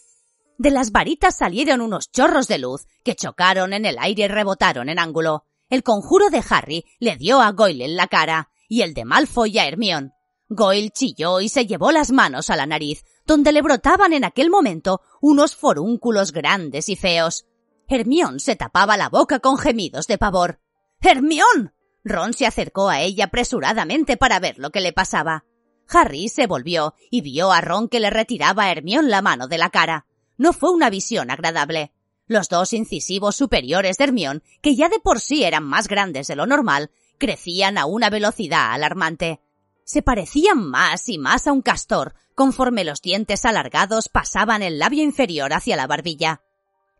De 0.58 0.72
las 0.72 0.90
varitas 0.90 1.36
salieron 1.36 1.80
unos 1.80 2.10
chorros 2.10 2.48
de 2.48 2.58
luz 2.58 2.88
que 3.04 3.14
chocaron 3.14 3.72
en 3.72 3.86
el 3.86 3.98
aire 4.00 4.24
y 4.24 4.28
rebotaron 4.28 4.88
en 4.88 4.98
ángulo. 4.98 5.44
El 5.68 5.84
conjuro 5.84 6.28
de 6.28 6.42
Harry 6.50 6.84
le 6.98 7.14
dio 7.16 7.40
a 7.40 7.52
Goyle 7.52 7.84
en 7.84 7.94
la 7.94 8.08
cara 8.08 8.50
y 8.68 8.82
el 8.82 8.92
de 8.92 9.04
Malfoy 9.04 9.60
a 9.60 9.68
Hermión. 9.68 10.12
Goyle 10.48 10.90
chilló 10.90 11.40
y 11.40 11.48
se 11.48 11.68
llevó 11.68 11.92
las 11.92 12.10
manos 12.10 12.50
a 12.50 12.56
la 12.56 12.66
nariz, 12.66 13.04
donde 13.26 13.52
le 13.52 13.62
brotaban 13.62 14.12
en 14.12 14.24
aquel 14.24 14.50
momento 14.50 15.02
unos 15.20 15.54
forúnculos 15.54 16.32
grandes 16.32 16.88
y 16.88 16.96
feos. 16.96 17.46
Hermión 17.86 18.40
se 18.40 18.56
tapaba 18.56 18.96
la 18.96 19.08
boca 19.08 19.38
con 19.38 19.56
gemidos 19.56 20.08
de 20.08 20.18
pavor. 20.18 20.58
¡Hermión! 21.00 21.74
Ron 22.04 22.32
se 22.32 22.46
acercó 22.46 22.88
a 22.88 23.00
ella 23.00 23.26
apresuradamente 23.26 24.16
para 24.16 24.40
ver 24.40 24.58
lo 24.58 24.70
que 24.70 24.80
le 24.80 24.92
pasaba. 24.92 25.44
Harry 25.88 26.28
se 26.28 26.46
volvió 26.46 26.94
y 27.10 27.20
vio 27.20 27.52
a 27.52 27.60
Ron 27.60 27.88
que 27.88 28.00
le 28.00 28.10
retiraba 28.10 28.64
a 28.64 28.70
Hermión 28.72 29.10
la 29.10 29.22
mano 29.22 29.48
de 29.48 29.58
la 29.58 29.70
cara. 29.70 30.06
No 30.38 30.52
fue 30.52 30.70
una 30.70 30.88
visión 30.88 31.30
agradable. 31.30 31.92
Los 32.26 32.48
dos 32.48 32.72
incisivos 32.72 33.36
superiores 33.36 33.98
de 33.98 34.04
Hermión, 34.04 34.42
que 34.62 34.76
ya 34.76 34.88
de 34.88 35.00
por 35.00 35.20
sí 35.20 35.42
eran 35.42 35.64
más 35.64 35.88
grandes 35.88 36.28
de 36.28 36.36
lo 36.36 36.46
normal, 36.46 36.90
crecían 37.18 37.76
a 37.76 37.86
una 37.86 38.08
velocidad 38.08 38.72
alarmante. 38.72 39.40
Se 39.84 40.02
parecían 40.02 40.58
más 40.58 41.08
y 41.08 41.18
más 41.18 41.48
a 41.48 41.52
un 41.52 41.62
castor, 41.62 42.14
conforme 42.36 42.84
los 42.84 43.02
dientes 43.02 43.44
alargados 43.44 44.08
pasaban 44.08 44.62
el 44.62 44.78
labio 44.78 45.02
inferior 45.02 45.52
hacia 45.52 45.76
la 45.76 45.88
barbilla. 45.88 46.42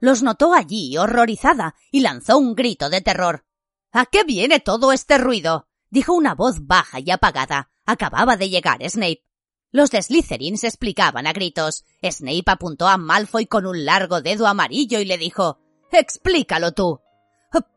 Los 0.01 0.23
notó 0.23 0.53
allí, 0.53 0.99
horrorizada, 0.99 1.77
y 1.93 2.01
lanzó 2.01 2.37
un 2.37 2.55
grito 2.55 2.91
de 2.91 3.01
terror. 3.01 3.45
¿A 3.93 4.07
qué 4.07 4.25
viene 4.25 4.61
todo 4.61 4.93
este 4.93 5.19
ruido? 5.19 5.69
dijo 5.91 6.13
una 6.15 6.35
voz 6.35 6.67
baja 6.67 7.01
y 7.01 7.11
apagada. 7.11 7.71
Acababa 7.87 8.37
de 8.37 8.49
llegar 8.49 8.79
Snape. 8.89 9.25
Los 9.73 9.91
de 9.91 10.03
Slytherin 10.03 10.59
se 10.59 10.69
explicaban 10.69 11.27
a 11.27 11.33
gritos. 11.33 11.85
Snape 12.03 12.45
apuntó 12.47 12.89
a 12.89 12.97
Malfoy 12.97 13.47
con 13.47 13.67
un 13.67 13.85
largo 13.85 14.21
dedo 14.21 14.47
amarillo 14.47 15.01
y 15.01 15.05
le 15.05 15.19
dijo 15.19 15.59
Explícalo 15.91 16.73
tú. 16.73 17.01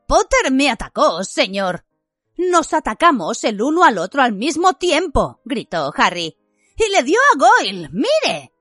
Potter 0.08 0.52
me 0.52 0.70
atacó, 0.70 1.24
señor. 1.24 1.86
Nos 2.38 2.74
atacamos 2.74 3.44
el 3.44 3.62
uno 3.62 3.84
al 3.84 3.98
otro 3.98 4.22
al 4.22 4.34
mismo 4.34 4.74
tiempo, 4.74 5.42
gritó 5.46 5.92
Harry. 5.96 6.38
y 6.78 6.92
le 6.92 7.04
dio 7.04 7.18
a 7.34 7.38
Goyle. 7.38 7.90
¡Mire! 7.92 8.52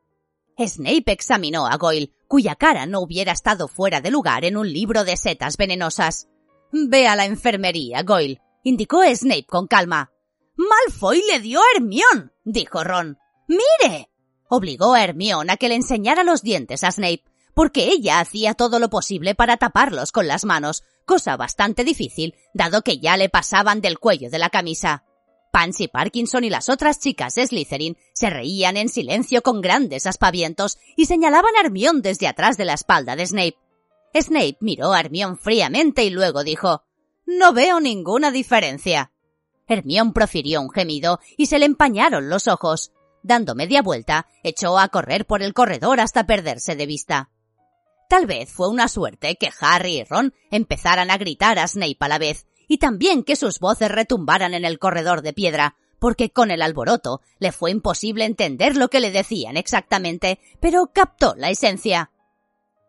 Snape 0.58 1.12
examinó 1.12 1.66
a 1.66 1.76
Goyle, 1.76 2.12
cuya 2.28 2.54
cara 2.54 2.86
no 2.86 3.00
hubiera 3.00 3.32
estado 3.32 3.68
fuera 3.68 4.00
de 4.00 4.10
lugar 4.10 4.44
en 4.44 4.56
un 4.56 4.72
libro 4.72 5.04
de 5.04 5.16
setas 5.16 5.56
venenosas. 5.56 6.28
Ve 6.72 7.06
a 7.06 7.16
la 7.16 7.26
enfermería, 7.26 8.02
Goyle, 8.02 8.40
indicó 8.62 9.02
Snape 9.04 9.46
con 9.46 9.66
calma. 9.66 10.10
Malfoy 10.56 11.22
le 11.30 11.40
dio 11.40 11.60
a 11.60 11.76
Hermión, 11.76 12.32
dijo 12.44 12.82
Ron. 12.82 13.18
¡Mire! 13.46 14.10
Obligó 14.48 14.94
a 14.94 15.04
Hermión 15.04 15.50
a 15.50 15.56
que 15.56 15.68
le 15.68 15.74
enseñara 15.74 16.24
los 16.24 16.42
dientes 16.42 16.82
a 16.84 16.90
Snape, 16.90 17.24
porque 17.54 17.88
ella 17.88 18.20
hacía 18.20 18.54
todo 18.54 18.78
lo 18.78 18.88
posible 18.88 19.34
para 19.34 19.58
taparlos 19.58 20.12
con 20.12 20.26
las 20.26 20.44
manos, 20.44 20.82
cosa 21.04 21.36
bastante 21.36 21.84
difícil, 21.84 22.34
dado 22.54 22.82
que 22.82 22.98
ya 22.98 23.16
le 23.16 23.28
pasaban 23.28 23.80
del 23.80 23.98
cuello 23.98 24.30
de 24.30 24.38
la 24.38 24.50
camisa. 24.50 25.04
Pansy 25.52 25.88
Parkinson 25.88 26.44
y 26.44 26.50
las 26.50 26.70
otras 26.70 26.98
chicas 26.98 27.34
de 27.34 27.46
Slytherin 27.46 27.98
se 28.14 28.30
reían 28.30 28.78
en 28.78 28.88
silencio 28.88 29.42
con 29.42 29.60
grandes 29.60 30.06
aspavientos 30.06 30.78
y 30.96 31.04
señalaban 31.04 31.54
a 31.56 31.60
Hermión 31.60 32.00
desde 32.00 32.26
atrás 32.26 32.56
de 32.56 32.64
la 32.64 32.72
espalda 32.72 33.16
de 33.16 33.26
Snape. 33.26 33.58
Snape 34.14 34.58
miró 34.60 34.92
a 34.92 35.00
Hermión 35.00 35.38
fríamente 35.38 36.04
y 36.04 36.10
luego 36.10 36.44
dijo 36.44 36.82
No 37.26 37.52
veo 37.52 37.80
ninguna 37.80 38.30
diferencia. 38.30 39.12
Hermión 39.66 40.12
profirió 40.12 40.60
un 40.60 40.70
gemido 40.70 41.20
y 41.36 41.46
se 41.46 41.58
le 41.58 41.66
empañaron 41.66 42.28
los 42.28 42.46
ojos. 42.48 42.92
Dando 43.22 43.54
media 43.54 43.82
vuelta, 43.82 44.26
echó 44.42 44.78
a 44.78 44.88
correr 44.88 45.26
por 45.26 45.42
el 45.42 45.54
corredor 45.54 46.00
hasta 46.00 46.26
perderse 46.26 46.76
de 46.76 46.86
vista. 46.86 47.30
Tal 48.08 48.26
vez 48.26 48.52
fue 48.52 48.68
una 48.68 48.88
suerte 48.88 49.36
que 49.36 49.50
Harry 49.60 50.00
y 50.00 50.04
Ron 50.04 50.34
empezaran 50.50 51.10
a 51.10 51.16
gritar 51.16 51.58
a 51.58 51.66
Snape 51.66 51.96
a 52.00 52.08
la 52.08 52.18
vez, 52.18 52.46
y 52.68 52.78
también 52.78 53.22
que 53.22 53.36
sus 53.36 53.58
voces 53.58 53.90
retumbaran 53.90 54.54
en 54.54 54.64
el 54.64 54.78
corredor 54.78 55.22
de 55.22 55.32
piedra, 55.32 55.76
porque 55.98 56.30
con 56.30 56.50
el 56.50 56.62
alboroto 56.62 57.20
le 57.38 57.52
fue 57.52 57.70
imposible 57.70 58.24
entender 58.24 58.76
lo 58.76 58.88
que 58.88 59.00
le 59.00 59.12
decían 59.12 59.56
exactamente, 59.56 60.40
pero 60.60 60.90
captó 60.92 61.34
la 61.36 61.50
esencia. 61.50 62.10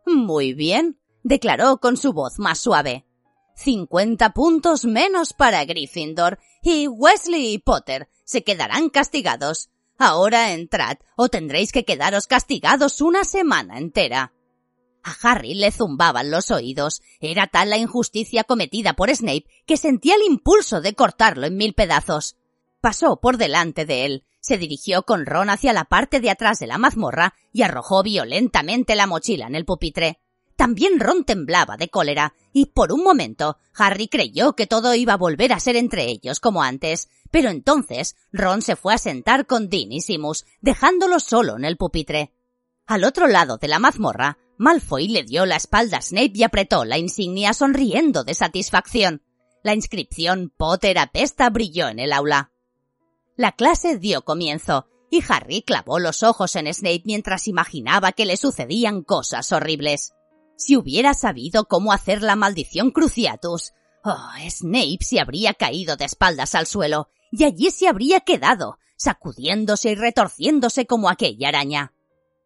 Muy 0.06 0.54
bien, 0.54 1.00
declaró 1.24 1.78
con 1.78 1.98
su 1.98 2.14
voz 2.14 2.40
más 2.40 2.60
suave. 2.60 3.06
Cincuenta 3.56 4.32
puntos 4.32 4.86
menos 4.86 5.34
para 5.34 5.64
Gryffindor 5.66 6.40
y 6.62 6.88
Wesley 6.88 7.54
y 7.54 7.58
Potter 7.60 8.10
se 8.24 8.44
quedarán 8.44 8.90
castigados. 8.90 9.70
Ahora 9.98 10.54
entrad 10.54 10.98
o 11.16 11.30
tendréis 11.30 11.72
que 11.72 11.86
quedaros 11.86 12.28
castigados 12.28 13.00
una 13.02 13.24
semana 13.24 13.78
entera. 13.78 14.34
A 15.04 15.16
Harry 15.22 15.54
le 15.54 15.72
zumbaban 15.72 16.32
los 16.32 16.50
oídos. 16.50 17.02
Era 17.20 17.48
tal 17.48 17.70
la 17.70 17.78
injusticia 17.78 18.44
cometida 18.44 18.94
por 18.94 19.14
Snape 19.14 19.46
que 19.66 19.78
sentía 19.78 20.16
el 20.16 20.24
impulso 20.24 20.82
de 20.82 20.96
cortarlo 20.96 21.46
en 21.46 21.58
mil 21.58 21.74
pedazos. 21.74 22.38
Pasó 22.82 23.20
por 23.20 23.38
delante 23.38 23.86
de 23.86 24.06
él, 24.06 24.26
se 24.40 24.58
dirigió 24.58 25.04
con 25.04 25.26
Ron 25.26 25.50
hacia 25.50 25.74
la 25.74 25.86
parte 25.86 26.20
de 26.20 26.30
atrás 26.30 26.60
de 26.60 26.68
la 26.68 26.78
mazmorra 26.78 27.34
y 27.52 27.62
arrojó 27.62 28.04
violentamente 28.04 28.96
la 28.96 29.08
mochila 29.08 29.48
en 29.48 29.56
el 29.56 29.66
pupitre. 29.66 30.20
También 30.56 31.00
Ron 31.00 31.24
temblaba 31.24 31.78
de 31.78 31.90
cólera, 31.90 32.36
y 32.52 32.68
por 32.68 32.92
un 32.92 33.04
momento 33.04 33.58
Harry 33.76 34.08
creyó 34.08 34.54
que 34.54 34.68
todo 34.68 34.94
iba 34.94 35.14
a 35.14 35.18
volver 35.18 35.52
a 35.52 35.60
ser 35.60 35.76
entre 35.76 36.06
ellos 36.06 36.40
como 36.40 36.62
antes, 36.62 37.10
pero 37.32 37.50
entonces 37.50 38.16
Ron 38.32 38.62
se 38.62 38.76
fue 38.76 38.94
a 38.94 39.00
sentar 39.00 39.48
con 39.48 39.70
Dean 39.70 39.92
y 39.92 40.02
Simus, 40.02 40.46
dejándolo 40.62 41.20
solo 41.20 41.56
en 41.58 41.66
el 41.66 41.78
pupitre. 41.78 42.32
Al 42.86 43.04
otro 43.04 43.28
lado 43.28 43.58
de 43.58 43.68
la 43.68 43.80
mazmorra, 43.80 44.38
Malfoy 44.58 45.08
le 45.08 45.24
dio 45.24 45.46
la 45.46 45.56
espalda 45.56 45.98
a 45.98 46.02
Snape 46.02 46.34
y 46.36 46.44
apretó 46.44 46.86
la 46.86 46.98
insignia 46.98 47.54
sonriendo 47.54 48.24
de 48.24 48.36
satisfacción. 48.36 49.24
La 49.64 49.74
inscripción 49.74 50.54
Potter 50.56 51.00
apesta 51.00 51.50
brilló 51.50 51.88
en 51.88 52.00
el 52.00 52.14
aula. 52.14 52.52
La 53.36 53.54
clase 53.54 53.98
dio 53.98 54.24
comienzo, 54.24 54.88
y 55.10 55.24
Harry 55.28 55.64
clavó 55.64 56.00
los 56.00 56.22
ojos 56.22 56.56
en 56.56 56.72
Snape 56.72 57.04
mientras 57.06 57.48
imaginaba 57.48 58.12
que 58.12 58.26
le 58.26 58.38
sucedían 58.38 59.02
cosas 59.02 59.52
horribles. 59.52 60.14
Si 60.66 60.78
hubiera 60.78 61.14
sabido 61.14 61.66
cómo 61.66 61.92
hacer 61.92 62.22
la 62.22 62.38
maldición 62.38 62.92
Cruciatus, 62.92 63.74
oh, 64.06 64.30
Snape 64.50 65.00
se 65.02 65.20
habría 65.20 65.54
caído 65.54 65.98
de 65.98 66.06
espaldas 66.06 66.56
al 66.56 66.68
suelo, 66.68 67.10
y 67.34 67.44
allí 67.44 67.70
se 67.70 67.90
habría 67.90 68.22
quedado, 68.22 68.78
sacudiéndose 68.96 69.92
y 69.92 69.96
retorciéndose 69.96 70.86
como 70.86 71.10
aquella 71.10 71.50
araña. 71.50 71.92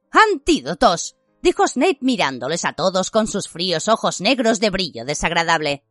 Antídotos, 0.10 1.16
dijo 1.44 1.68
Snape 1.68 2.00
mirándoles 2.02 2.66
a 2.66 2.74
todos 2.74 3.12
con 3.12 3.28
sus 3.28 3.50
fríos 3.50 3.88
ojos 3.88 4.20
negros 4.20 4.60
de 4.60 4.72
brillo 4.72 5.06
desagradable. 5.06 5.84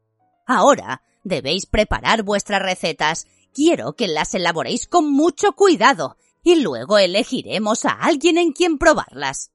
Ahora 0.49 1.03
debéis 1.23 1.67
preparar 1.67 2.25
vuestras 2.25 2.61
recetas. 2.61 3.29
Quiero 3.55 3.95
que 3.95 4.09
las 4.09 4.35
elaboréis 4.35 4.89
con 4.89 5.13
mucho 5.13 5.53
cuidado, 5.53 6.17
y 6.43 6.57
luego 6.57 6.99
elegiremos 6.99 7.85
a 7.85 7.91
alguien 7.91 8.37
en 8.37 8.51
quien 8.51 8.79
probarlas. 8.79 9.53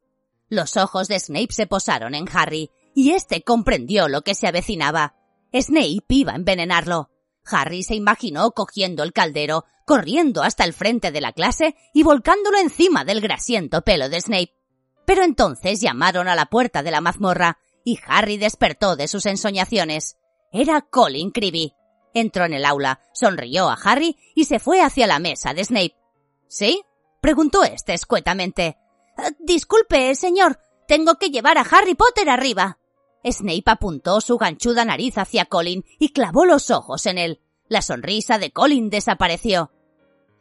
Los 0.51 0.75
ojos 0.75 1.07
de 1.07 1.17
Snape 1.17 1.53
se 1.53 1.65
posaron 1.65 2.13
en 2.13 2.27
Harry, 2.33 2.71
y 2.93 3.11
éste 3.11 3.41
comprendió 3.41 4.09
lo 4.09 4.21
que 4.21 4.35
se 4.35 4.47
avecinaba. 4.47 5.15
Snape 5.53 6.03
iba 6.09 6.33
a 6.33 6.35
envenenarlo. 6.35 7.09
Harry 7.45 7.83
se 7.83 7.95
imaginó 7.95 8.51
cogiendo 8.51 9.03
el 9.03 9.13
caldero, 9.13 9.63
corriendo 9.85 10.43
hasta 10.43 10.65
el 10.65 10.73
frente 10.73 11.13
de 11.13 11.21
la 11.21 11.31
clase 11.31 11.77
y 11.93 12.03
volcándolo 12.03 12.57
encima 12.57 13.05
del 13.05 13.21
grasiento 13.21 13.83
pelo 13.83 14.09
de 14.09 14.19
Snape. 14.19 14.53
Pero 15.05 15.23
entonces 15.23 15.79
llamaron 15.79 16.27
a 16.27 16.35
la 16.35 16.47
puerta 16.47 16.83
de 16.83 16.91
la 16.91 16.99
mazmorra 16.99 17.57
y 17.85 17.99
Harry 18.05 18.35
despertó 18.35 18.97
de 18.97 19.07
sus 19.07 19.27
ensoñaciones. 19.27 20.17
Era 20.51 20.81
Colin 20.81 21.31
Creevy. 21.31 21.75
Entró 22.13 22.43
en 22.43 22.53
el 22.53 22.65
aula, 22.65 22.99
sonrió 23.13 23.69
a 23.69 23.77
Harry 23.81 24.17
y 24.35 24.43
se 24.43 24.59
fue 24.59 24.81
hacia 24.81 25.07
la 25.07 25.19
mesa 25.19 25.53
de 25.53 25.63
Snape. 25.63 25.95
¿Sí? 26.49 26.83
preguntó 27.21 27.63
éste 27.63 27.93
escuetamente. 27.93 28.80
Disculpe, 29.39 30.15
señor. 30.15 30.59
Tengo 30.87 31.15
que 31.15 31.29
llevar 31.29 31.57
a 31.57 31.61
Harry 31.61 31.95
Potter 31.95 32.29
arriba. 32.29 32.79
Snape 33.23 33.63
apuntó 33.65 34.19
su 34.19 34.37
ganchuda 34.37 34.83
nariz 34.83 35.17
hacia 35.17 35.45
Colin 35.45 35.85
y 35.99 36.09
clavó 36.09 36.45
los 36.45 36.71
ojos 36.71 37.05
en 37.05 37.17
él. 37.17 37.41
La 37.67 37.81
sonrisa 37.81 38.37
de 38.37 38.51
Colin 38.51 38.89
desapareció. 38.89 39.71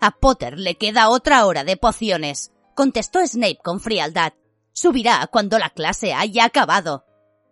A 0.01 0.13
Potter 0.13 0.59
le 0.59 0.77
queda 0.77 1.11
otra 1.11 1.47
hora 1.47 1.63
de 1.63 1.77
pociones, 1.77 2.53
contestó 2.75 3.25
Snape 3.25 3.59
con 3.63 3.81
frialdad. 3.81 4.33
Subirá 4.73 5.29
cuando 5.31 5.59
la 5.59 5.71
clase 5.71 6.15
haya 6.15 6.47
acabado. 6.47 7.05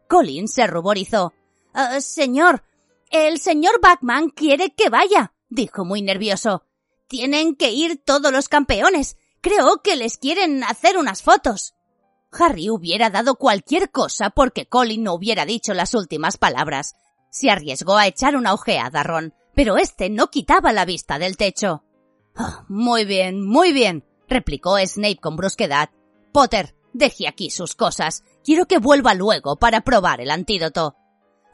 Colin 0.09 0.49
se 0.49 0.67
ruborizó. 0.67 1.35
Eh, 1.75 2.01
señor, 2.01 2.65
el 3.11 3.39
señor 3.39 3.81
Batman 3.81 4.31
quiere 4.31 4.71
que 4.71 4.89
vaya, 4.89 5.35
dijo 5.51 5.85
muy 5.85 6.01
nervioso. 6.01 6.65
Tienen 7.07 7.55
que 7.55 7.71
ir 7.71 8.03
todos 8.03 8.33
los 8.33 8.49
campeones. 8.49 9.17
Creo 9.41 9.83
que 9.83 9.97
les 9.97 10.19
quieren 10.19 10.65
hacer 10.65 10.99
unas 10.99 11.23
fotos. 11.23 11.75
Harry 12.33 12.71
hubiera 12.71 13.11
dado 13.11 13.37
cualquier 13.37 13.91
cosa 13.91 14.31
porque 14.31 14.67
Colin 14.67 15.05
no 15.05 15.15
hubiera 15.15 15.47
dicho 15.47 15.75
las 15.75 15.95
últimas 15.95 16.37
palabras. 16.37 16.97
Se 17.31 17.51
arriesgó 17.51 17.97
a 17.97 18.07
echar 18.07 18.37
una 18.37 18.53
ojeada 18.53 19.01
a 19.01 19.03
Ron, 19.03 19.35
pero 19.55 19.77
este 19.77 20.11
no 20.11 20.31
quitaba 20.31 20.73
la 20.73 20.85
vista 20.85 21.19
del 21.19 21.37
techo. 21.37 21.85
Ah, 22.35 22.65
muy 22.69 23.05
bien, 23.05 23.45
muy 23.45 23.73
bien, 23.73 24.05
replicó 24.29 24.79
Snape 24.79 25.19
con 25.21 25.37
brusquedad. 25.37 25.91
Potter, 26.33 26.75
deje 26.93 27.29
aquí 27.29 27.51
sus 27.51 27.75
cosas. 27.75 28.25
Quiero 28.45 28.67
que 28.67 28.79
vuelva 28.79 29.15
luego 29.15 29.57
para 29.57 29.81
probar 29.81 30.21
el 30.21 30.31
antídoto. 30.31 30.95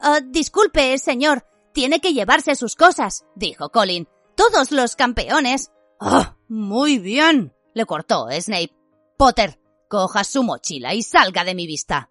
Ah, 0.01 0.19
disculpe, 0.23 0.97
señor. 0.97 1.45
Tiene 1.73 1.99
que 1.99 2.13
llevarse 2.13 2.55
sus 2.55 2.75
cosas, 2.75 3.25
dijo 3.35 3.69
Colin. 3.69 4.07
Todos 4.35 4.71
los 4.71 4.95
campeones. 4.95 5.71
Ah, 5.99 6.37
muy 6.47 6.99
bien, 6.99 7.53
le 7.75 7.85
cortó 7.85 8.27
Snape. 8.31 8.73
Potter, 9.17 9.59
coja 9.87 10.23
su 10.23 10.41
mochila 10.41 10.95
y 10.95 11.03
salga 11.03 11.43
de 11.43 11.53
mi 11.53 11.67
vista. 11.67 12.09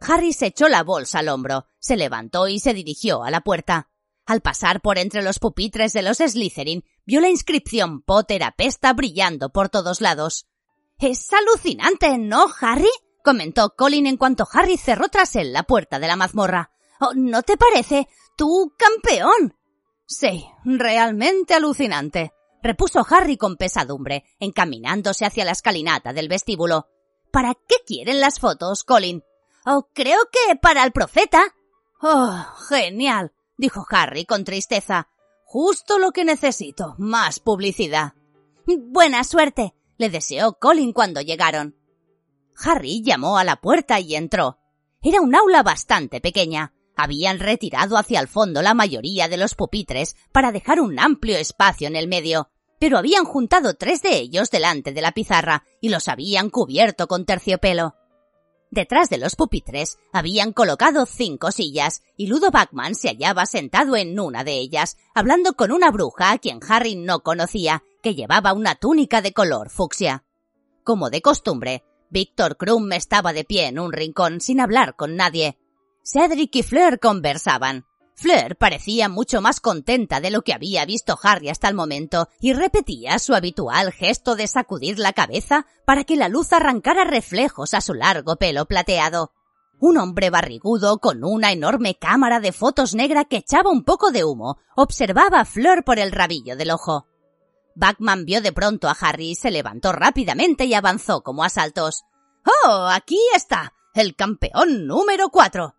Harry 0.00 0.32
se 0.32 0.46
echó 0.46 0.68
la 0.68 0.84
bolsa 0.84 1.18
al 1.20 1.28
hombro, 1.28 1.66
se 1.80 1.96
levantó 1.96 2.46
y 2.46 2.60
se 2.60 2.74
dirigió 2.74 3.24
a 3.24 3.30
la 3.30 3.40
puerta. 3.40 3.88
Al 4.26 4.40
pasar 4.40 4.80
por 4.80 4.98
entre 4.98 5.22
los 5.22 5.38
pupitres 5.38 5.92
de 5.92 6.02
los 6.02 6.18
Slytherin, 6.18 6.84
vio 7.04 7.20
la 7.20 7.28
inscripción 7.28 8.02
Potter 8.02 8.44
apesta 8.44 8.92
brillando 8.92 9.50
por 9.50 9.68
todos 9.68 10.00
lados. 10.00 10.46
Es 10.98 11.32
alucinante, 11.32 12.18
¿no, 12.18 12.46
Harry? 12.60 12.90
comentó 13.24 13.74
Colin 13.76 14.06
en 14.06 14.16
cuanto 14.16 14.46
Harry 14.52 14.76
cerró 14.76 15.08
tras 15.08 15.34
él 15.36 15.52
la 15.52 15.62
puerta 15.62 15.98
de 15.98 16.06
la 16.06 16.16
mazmorra. 16.16 16.70
Oh, 17.00 17.12
¿No 17.14 17.42
te 17.42 17.56
parece? 17.56 18.08
¡Tú, 18.36 18.74
campeón! 18.78 19.56
Sí, 20.06 20.44
realmente 20.64 21.54
alucinante, 21.54 22.32
repuso 22.62 23.04
Harry 23.10 23.36
con 23.36 23.56
pesadumbre, 23.56 24.24
encaminándose 24.38 25.24
hacia 25.24 25.44
la 25.44 25.52
escalinata 25.52 26.12
del 26.12 26.28
vestíbulo. 26.28 26.88
¿Para 27.30 27.54
qué 27.54 27.76
quieren 27.86 28.20
las 28.20 28.38
fotos, 28.38 28.84
Colin? 28.84 29.24
Oh, 29.64 29.88
creo 29.92 30.18
que 30.30 30.56
para 30.56 30.84
el 30.84 30.92
profeta. 30.92 31.42
Oh, 32.00 32.46
genial, 32.68 33.32
dijo 33.56 33.86
Harry 33.90 34.24
con 34.24 34.44
tristeza. 34.44 35.08
Justo 35.44 35.98
lo 35.98 36.12
que 36.12 36.24
necesito, 36.24 36.94
más 36.98 37.40
publicidad. 37.40 38.14
Buena 38.66 39.24
suerte, 39.24 39.74
le 39.98 40.08
deseó 40.08 40.58
Colin 40.58 40.92
cuando 40.92 41.20
llegaron. 41.20 41.76
Harry 42.64 43.02
llamó 43.02 43.38
a 43.38 43.44
la 43.44 43.56
puerta 43.56 44.00
y 44.00 44.14
entró. 44.14 44.58
Era 45.02 45.20
un 45.20 45.34
aula 45.34 45.62
bastante 45.62 46.20
pequeña. 46.20 46.74
Habían 46.96 47.38
retirado 47.38 47.96
hacia 47.96 48.20
el 48.20 48.28
fondo 48.28 48.62
la 48.62 48.74
mayoría 48.74 49.28
de 49.28 49.36
los 49.36 49.54
pupitres 49.54 50.16
para 50.30 50.52
dejar 50.52 50.80
un 50.80 50.98
amplio 50.98 51.36
espacio 51.38 51.88
en 51.88 51.96
el 51.96 52.06
medio, 52.06 52.50
pero 52.82 52.98
habían 52.98 53.24
juntado 53.24 53.74
tres 53.74 54.02
de 54.02 54.18
ellos 54.18 54.50
delante 54.50 54.92
de 54.92 55.00
la 55.00 55.12
pizarra 55.12 55.62
y 55.80 55.88
los 55.88 56.08
habían 56.08 56.50
cubierto 56.50 57.06
con 57.06 57.24
terciopelo. 57.24 57.94
Detrás 58.72 59.08
de 59.08 59.18
los 59.18 59.36
pupitres 59.36 60.00
habían 60.12 60.52
colocado 60.52 61.06
cinco 61.06 61.52
sillas 61.52 62.02
y 62.16 62.26
Ludo 62.26 62.50
Bachman 62.50 62.96
se 62.96 63.06
hallaba 63.06 63.46
sentado 63.46 63.94
en 63.94 64.18
una 64.18 64.42
de 64.42 64.54
ellas, 64.54 64.96
hablando 65.14 65.52
con 65.52 65.70
una 65.70 65.92
bruja 65.92 66.32
a 66.32 66.38
quien 66.38 66.58
Harry 66.68 66.96
no 66.96 67.20
conocía, 67.22 67.84
que 68.02 68.16
llevaba 68.16 68.52
una 68.52 68.74
túnica 68.74 69.22
de 69.22 69.32
color 69.32 69.70
fucsia. 69.70 70.24
Como 70.82 71.08
de 71.08 71.22
costumbre, 71.22 71.84
Víctor 72.10 72.56
Krum 72.56 72.90
estaba 72.90 73.32
de 73.32 73.44
pie 73.44 73.68
en 73.68 73.78
un 73.78 73.92
rincón 73.92 74.40
sin 74.40 74.58
hablar 74.58 74.96
con 74.96 75.14
nadie. 75.14 75.56
Cedric 76.02 76.56
y 76.56 76.64
Fleur 76.64 76.98
conversaban. 76.98 77.86
Fleur 78.14 78.56
parecía 78.56 79.08
mucho 79.08 79.40
más 79.40 79.60
contenta 79.60 80.20
de 80.20 80.30
lo 80.30 80.42
que 80.42 80.52
había 80.52 80.84
visto 80.84 81.18
Harry 81.22 81.48
hasta 81.48 81.68
el 81.68 81.74
momento 81.74 82.28
y 82.40 82.52
repetía 82.52 83.18
su 83.18 83.34
habitual 83.34 83.92
gesto 83.92 84.36
de 84.36 84.46
sacudir 84.46 84.98
la 84.98 85.12
cabeza 85.12 85.66
para 85.84 86.04
que 86.04 86.16
la 86.16 86.28
luz 86.28 86.52
arrancara 86.52 87.04
reflejos 87.04 87.74
a 87.74 87.80
su 87.80 87.94
largo 87.94 88.36
pelo 88.36 88.66
plateado. 88.66 89.32
Un 89.80 89.98
hombre 89.98 90.30
barrigudo 90.30 90.98
con 90.98 91.24
una 91.24 91.50
enorme 91.50 91.96
cámara 91.96 92.38
de 92.38 92.52
fotos 92.52 92.94
negra 92.94 93.24
que 93.24 93.38
echaba 93.38 93.70
un 93.70 93.82
poco 93.82 94.12
de 94.12 94.24
humo 94.24 94.58
observaba 94.76 95.40
a 95.40 95.44
Fleur 95.44 95.82
por 95.82 95.98
el 95.98 96.12
rabillo 96.12 96.54
del 96.56 96.70
ojo. 96.70 97.08
Backman 97.74 98.24
vio 98.24 98.40
de 98.42 98.52
pronto 98.52 98.88
a 98.88 98.96
Harry, 99.00 99.34
se 99.34 99.50
levantó 99.50 99.92
rápidamente 99.92 100.66
y 100.66 100.74
avanzó 100.74 101.22
como 101.22 101.42
a 101.42 101.48
saltos. 101.48 102.04
¡Oh! 102.44 102.86
Aquí 102.92 103.18
está. 103.34 103.72
el 103.94 104.14
campeón 104.14 104.86
número 104.86 105.30
cuatro. 105.30 105.74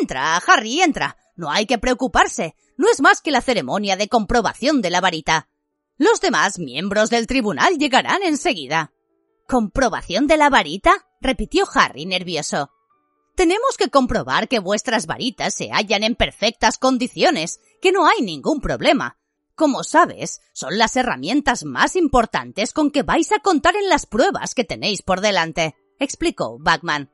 Entra, 0.00 0.36
Harry, 0.36 0.80
entra. 0.80 1.16
No 1.38 1.52
hay 1.52 1.66
que 1.66 1.78
preocuparse. 1.78 2.56
No 2.76 2.90
es 2.90 3.00
más 3.00 3.22
que 3.22 3.30
la 3.30 3.40
ceremonia 3.40 3.96
de 3.96 4.08
comprobación 4.08 4.82
de 4.82 4.90
la 4.90 5.00
varita. 5.00 5.48
Los 5.96 6.20
demás 6.20 6.58
miembros 6.58 7.10
del 7.10 7.28
tribunal 7.28 7.78
llegarán 7.78 8.24
enseguida. 8.24 8.92
¿Comprobación 9.46 10.26
de 10.26 10.36
la 10.36 10.50
varita? 10.50 11.06
repitió 11.20 11.64
Harry 11.72 12.06
nervioso. 12.06 12.72
Tenemos 13.36 13.76
que 13.78 13.88
comprobar 13.88 14.48
que 14.48 14.58
vuestras 14.58 15.06
varitas 15.06 15.54
se 15.54 15.70
hallan 15.70 16.02
en 16.02 16.16
perfectas 16.16 16.76
condiciones, 16.76 17.60
que 17.80 17.92
no 17.92 18.08
hay 18.08 18.20
ningún 18.20 18.60
problema. 18.60 19.16
Como 19.54 19.84
sabes, 19.84 20.40
son 20.52 20.76
las 20.76 20.96
herramientas 20.96 21.64
más 21.64 21.94
importantes 21.94 22.72
con 22.72 22.90
que 22.90 23.04
vais 23.04 23.30
a 23.30 23.38
contar 23.38 23.76
en 23.76 23.88
las 23.88 24.06
pruebas 24.06 24.56
que 24.56 24.64
tenéis 24.64 25.02
por 25.02 25.20
delante, 25.20 25.76
explicó 26.00 26.58
Bagman. 26.58 27.12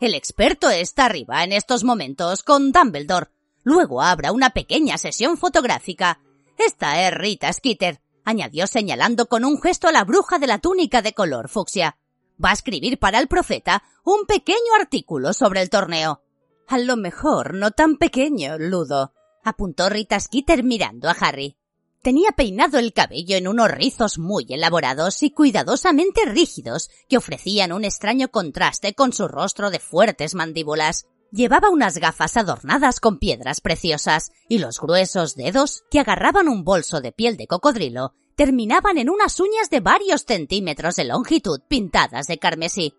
El 0.00 0.14
experto 0.14 0.70
está 0.70 1.06
arriba 1.06 1.42
en 1.42 1.52
estos 1.52 1.82
momentos 1.82 2.44
con 2.44 2.70
Dumbledore, 2.70 3.30
Luego 3.64 4.02
habrá 4.02 4.30
una 4.30 4.50
pequeña 4.50 4.98
sesión 4.98 5.36
fotográfica. 5.36 6.20
Esta 6.56 7.06
es 7.06 7.14
Rita 7.14 7.52
Skeeter, 7.52 8.00
añadió 8.24 8.66
señalando 8.66 9.26
con 9.26 9.44
un 9.44 9.60
gesto 9.60 9.88
a 9.88 9.92
la 9.92 10.04
bruja 10.04 10.38
de 10.38 10.46
la 10.46 10.58
túnica 10.58 11.02
de 11.02 11.14
color 11.14 11.48
fucsia. 11.48 11.96
Va 12.42 12.50
a 12.50 12.54
escribir 12.54 12.98
para 12.98 13.18
el 13.18 13.28
profeta 13.28 13.82
un 14.04 14.26
pequeño 14.26 14.74
artículo 14.78 15.32
sobre 15.32 15.62
el 15.62 15.70
torneo. 15.70 16.22
A 16.68 16.78
lo 16.78 16.96
mejor 16.96 17.54
no 17.54 17.70
tan 17.70 17.96
pequeño, 17.96 18.58
Ludo, 18.58 19.12
apuntó 19.42 19.88
Rita 19.88 20.20
Skeeter 20.20 20.62
mirando 20.62 21.08
a 21.08 21.12
Harry. 21.12 21.56
Tenía 22.02 22.32
peinado 22.32 22.78
el 22.78 22.92
cabello 22.92 23.36
en 23.36 23.48
unos 23.48 23.70
rizos 23.70 24.18
muy 24.18 24.44
elaborados 24.50 25.22
y 25.22 25.30
cuidadosamente 25.30 26.26
rígidos 26.26 26.90
que 27.08 27.16
ofrecían 27.16 27.72
un 27.72 27.84
extraño 27.84 28.28
contraste 28.28 28.94
con 28.94 29.14
su 29.14 29.26
rostro 29.26 29.70
de 29.70 29.78
fuertes 29.78 30.34
mandíbulas. 30.34 31.06
Llevaba 31.34 31.68
unas 31.68 31.98
gafas 31.98 32.36
adornadas 32.36 33.00
con 33.00 33.18
piedras 33.18 33.60
preciosas 33.60 34.30
y 34.48 34.58
los 34.58 34.78
gruesos 34.78 35.34
dedos 35.34 35.82
que 35.90 35.98
agarraban 35.98 36.46
un 36.46 36.62
bolso 36.62 37.00
de 37.00 37.10
piel 37.10 37.36
de 37.36 37.48
cocodrilo 37.48 38.14
terminaban 38.36 38.98
en 38.98 39.10
unas 39.10 39.40
uñas 39.40 39.68
de 39.68 39.80
varios 39.80 40.22
centímetros 40.28 40.94
de 40.94 41.06
longitud 41.06 41.58
pintadas 41.66 42.28
de 42.28 42.38
carmesí. 42.38 42.94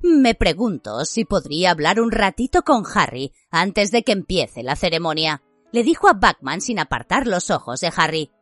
Me 0.00 0.34
pregunto 0.34 1.04
si 1.04 1.26
podría 1.26 1.72
hablar 1.72 2.00
un 2.00 2.10
ratito 2.10 2.62
con 2.62 2.84
Harry 2.94 3.34
antes 3.50 3.90
de 3.90 4.02
que 4.02 4.12
empiece 4.12 4.62
la 4.62 4.74
ceremonia, 4.74 5.42
le 5.70 5.82
dijo 5.82 6.08
a 6.08 6.14
Backman 6.14 6.62
sin 6.62 6.78
apartar 6.78 7.26
los 7.26 7.50
ojos 7.50 7.80
de 7.80 7.92
Harry. 7.94 8.32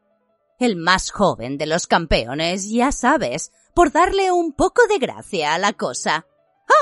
El 0.60 0.76
más 0.76 1.10
joven 1.10 1.58
de 1.58 1.66
los 1.66 1.88
campeones, 1.88 2.70
ya 2.70 2.92
sabes, 2.92 3.50
por 3.74 3.90
darle 3.90 4.30
un 4.30 4.52
poco 4.52 4.86
de 4.86 4.98
gracia 4.98 5.54
a 5.54 5.58
la 5.58 5.72
cosa. 5.72 6.28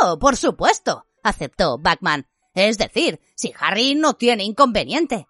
Oh, 0.03 0.18
por 0.18 0.36
supuesto, 0.36 1.07
aceptó 1.22 1.78
Backman, 1.78 2.26
es 2.55 2.78
decir, 2.78 3.20
si 3.34 3.52
Harry 3.59 3.94
no 3.94 4.14
tiene 4.14 4.44
inconveniente. 4.44 5.26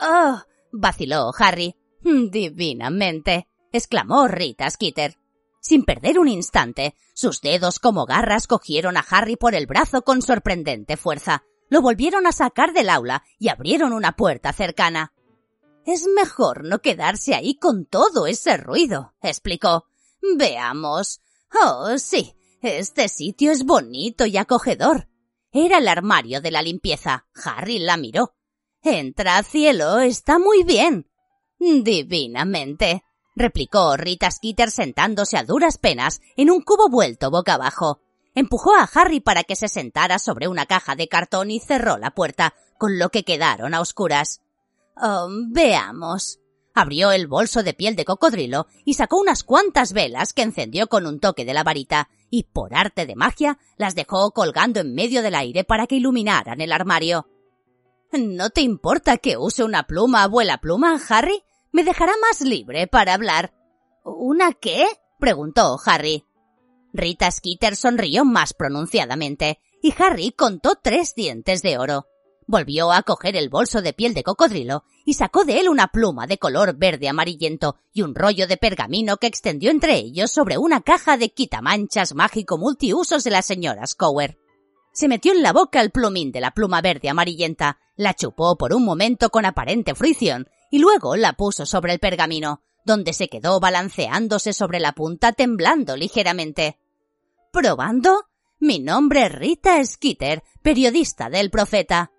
Oh, 0.00 0.40
vaciló 0.72 1.32
Harry. 1.38 1.76
Divinamente, 2.02 3.48
exclamó 3.72 4.28
Rita 4.28 4.68
Skeeter. 4.70 5.16
Sin 5.60 5.84
perder 5.84 6.18
un 6.18 6.28
instante, 6.28 6.96
sus 7.14 7.40
dedos 7.40 7.78
como 7.78 8.04
garras 8.04 8.46
cogieron 8.46 8.96
a 8.96 9.04
Harry 9.08 9.36
por 9.36 9.54
el 9.54 9.66
brazo 9.66 10.02
con 10.02 10.20
sorprendente 10.20 10.96
fuerza. 10.96 11.44
Lo 11.68 11.80
volvieron 11.80 12.26
a 12.26 12.32
sacar 12.32 12.72
del 12.72 12.90
aula 12.90 13.22
y 13.38 13.48
abrieron 13.48 13.92
una 13.92 14.16
puerta 14.16 14.52
cercana. 14.52 15.12
Es 15.86 16.06
mejor 16.06 16.64
no 16.64 16.80
quedarse 16.80 17.34
ahí 17.34 17.54
con 17.54 17.86
todo 17.86 18.26
ese 18.26 18.56
ruido, 18.56 19.14
explicó. 19.22 19.86
Veamos. 20.36 21.20
Oh, 21.62 21.96
sí, 21.98 22.34
este 22.60 23.08
sitio 23.08 23.52
es 23.52 23.64
bonito 23.64 24.26
y 24.26 24.36
acogedor. 24.36 25.08
Era 25.52 25.78
el 25.78 25.88
armario 25.88 26.40
de 26.40 26.50
la 26.50 26.62
limpieza. 26.62 27.26
Harry 27.44 27.78
la 27.78 27.98
miró. 27.98 28.34
Entra, 28.82 29.42
cielo, 29.42 30.00
está 30.00 30.38
muy 30.38 30.64
bien. 30.64 31.10
Divinamente, 31.58 33.04
replicó 33.36 33.96
Rita 33.96 34.30
Skeeter 34.30 34.70
sentándose 34.70 35.36
a 35.36 35.44
duras 35.44 35.78
penas 35.78 36.20
en 36.36 36.50
un 36.50 36.62
cubo 36.62 36.88
vuelto 36.88 37.30
boca 37.30 37.54
abajo. 37.54 38.00
Empujó 38.34 38.74
a 38.74 38.88
Harry 38.94 39.20
para 39.20 39.44
que 39.44 39.54
se 39.54 39.68
sentara 39.68 40.18
sobre 40.18 40.48
una 40.48 40.66
caja 40.66 40.96
de 40.96 41.06
cartón 41.06 41.50
y 41.50 41.60
cerró 41.60 41.98
la 41.98 42.12
puerta, 42.12 42.54
con 42.78 42.98
lo 42.98 43.10
que 43.10 43.24
quedaron 43.24 43.74
a 43.74 43.80
oscuras. 43.80 44.40
Oh, 44.96 45.28
veamos. 45.50 46.40
Abrió 46.74 47.12
el 47.12 47.26
bolso 47.26 47.62
de 47.62 47.74
piel 47.74 47.94
de 47.94 48.06
cocodrilo 48.06 48.66
y 48.86 48.94
sacó 48.94 49.20
unas 49.20 49.44
cuantas 49.44 49.92
velas 49.92 50.32
que 50.32 50.42
encendió 50.42 50.88
con 50.88 51.06
un 51.06 51.20
toque 51.20 51.44
de 51.44 51.52
la 51.52 51.62
varita 51.62 52.08
y 52.32 52.44
por 52.44 52.74
arte 52.74 53.04
de 53.04 53.14
magia 53.14 53.58
las 53.76 53.94
dejó 53.94 54.30
colgando 54.32 54.80
en 54.80 54.94
medio 54.94 55.20
del 55.20 55.34
aire 55.34 55.64
para 55.64 55.86
que 55.86 55.96
iluminaran 55.96 56.62
el 56.62 56.72
armario. 56.72 57.28
¿No 58.10 58.48
te 58.48 58.62
importa 58.62 59.18
que 59.18 59.36
use 59.36 59.62
una 59.62 59.82
pluma, 59.82 60.22
abuela 60.22 60.58
pluma, 60.58 60.98
Harry? 61.10 61.44
Me 61.72 61.84
dejará 61.84 62.14
más 62.22 62.40
libre 62.40 62.86
para 62.86 63.12
hablar. 63.12 63.52
¿Una 64.02 64.54
qué? 64.54 64.86
preguntó 65.20 65.76
Harry. 65.84 66.24
Rita 66.94 67.30
Skeeter 67.30 67.76
sonrió 67.76 68.24
más 68.24 68.54
pronunciadamente, 68.54 69.60
y 69.82 69.92
Harry 69.98 70.32
contó 70.32 70.76
tres 70.82 71.14
dientes 71.14 71.60
de 71.60 71.76
oro. 71.76 72.06
Volvió 72.46 72.92
a 72.92 73.02
coger 73.02 73.36
el 73.36 73.48
bolso 73.48 73.82
de 73.82 73.92
piel 73.92 74.14
de 74.14 74.22
cocodrilo 74.22 74.84
y 75.04 75.14
sacó 75.14 75.44
de 75.44 75.60
él 75.60 75.68
una 75.68 75.88
pluma 75.88 76.26
de 76.26 76.38
color 76.38 76.76
verde 76.76 77.08
amarillento 77.08 77.76
y 77.92 78.02
un 78.02 78.14
rollo 78.14 78.46
de 78.46 78.56
pergamino 78.56 79.16
que 79.16 79.26
extendió 79.26 79.70
entre 79.70 79.96
ellos 79.96 80.30
sobre 80.30 80.58
una 80.58 80.80
caja 80.80 81.16
de 81.16 81.30
quitamanchas 81.30 82.14
mágico 82.14 82.58
multiusos 82.58 83.24
de 83.24 83.30
la 83.30 83.42
señora 83.42 83.86
Scower. 83.86 84.38
Se 84.92 85.08
metió 85.08 85.32
en 85.32 85.42
la 85.42 85.52
boca 85.52 85.80
el 85.80 85.90
plumín 85.90 86.32
de 86.32 86.40
la 86.40 86.50
pluma 86.50 86.82
verde 86.82 87.08
amarillenta, 87.08 87.78
la 87.96 88.14
chupó 88.14 88.56
por 88.56 88.74
un 88.74 88.84
momento 88.84 89.30
con 89.30 89.46
aparente 89.46 89.94
fruición 89.94 90.48
y 90.70 90.78
luego 90.78 91.16
la 91.16 91.34
puso 91.34 91.64
sobre 91.64 91.92
el 91.92 91.98
pergamino, 91.98 92.62
donde 92.84 93.12
se 93.12 93.28
quedó 93.28 93.60
balanceándose 93.60 94.52
sobre 94.52 94.80
la 94.80 94.92
punta 94.92 95.32
temblando 95.32 95.96
ligeramente. 95.96 96.78
¿Probando? 97.52 98.26
Mi 98.58 98.78
nombre 98.78 99.26
es 99.26 99.32
Rita 99.32 99.84
Skeeter, 99.84 100.42
periodista 100.62 101.28
del 101.28 101.50
Profeta. 101.50 102.10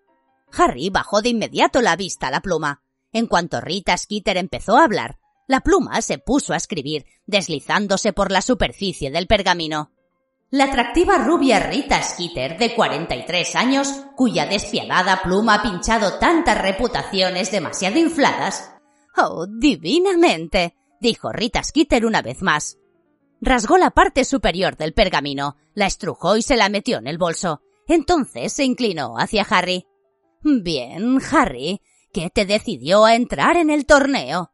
Harry 0.56 0.90
bajó 0.90 1.22
de 1.22 1.30
inmediato 1.30 1.82
la 1.82 1.96
vista 1.96 2.28
a 2.28 2.32
la 2.32 2.42
pluma. 2.42 2.82
En 3.12 3.28
cuanto 3.28 3.62
Rita 3.62 3.98
Skeeter 3.98 4.38
empezó 4.38 4.78
a 4.78 4.84
hablar, 4.84 5.20
la 5.48 5.62
pluma 5.62 6.02
se 6.02 6.18
puso 6.18 6.54
a 6.54 6.58
escribir, 6.58 7.06
deslizándose 7.26 8.14
por 8.14 8.32
la 8.32 8.42
superficie 8.42 9.12
del 9.12 9.28
pergamino. 9.28 9.92
La 10.50 10.66
atractiva 10.66 11.18
rubia 11.18 11.60
Rita 11.60 12.02
Skeeter, 12.02 12.58
de 12.58 12.76
43 12.76 13.56
años, 13.56 13.88
cuya 14.16 14.46
despiadada 14.46 15.22
pluma 15.24 15.56
ha 15.56 15.64
pinchado 15.64 16.20
tantas 16.20 16.62
reputaciones 16.62 17.52
demasiado 17.52 17.98
infladas. 17.98 18.72
Oh, 19.18 19.48
divinamente, 19.48 20.76
dijo 21.02 21.32
Rita 21.32 21.64
Skeeter 21.64 22.06
una 22.06 22.22
vez 22.22 22.42
más. 22.44 22.78
Rasgó 23.42 23.78
la 23.78 23.92
parte 23.92 24.26
superior 24.26 24.78
del 24.78 24.94
pergamino, 24.94 25.58
la 25.74 25.88
estrujó 25.88 26.38
y 26.38 26.44
se 26.44 26.56
la 26.56 26.70
metió 26.70 27.00
en 27.00 27.08
el 27.08 27.18
bolso. 27.18 27.62
Entonces 27.88 28.54
se 28.54 28.64
inclinó 28.64 29.18
hacia 29.18 29.44
Harry. 29.50 29.88
Bien, 30.44 31.20
Harry, 31.32 31.82
¿qué 32.12 32.30
te 32.30 32.46
decidió 32.46 33.06
a 33.06 33.16
entrar 33.16 33.56
en 33.56 33.70
el 33.70 33.86
torneo? 33.86 34.52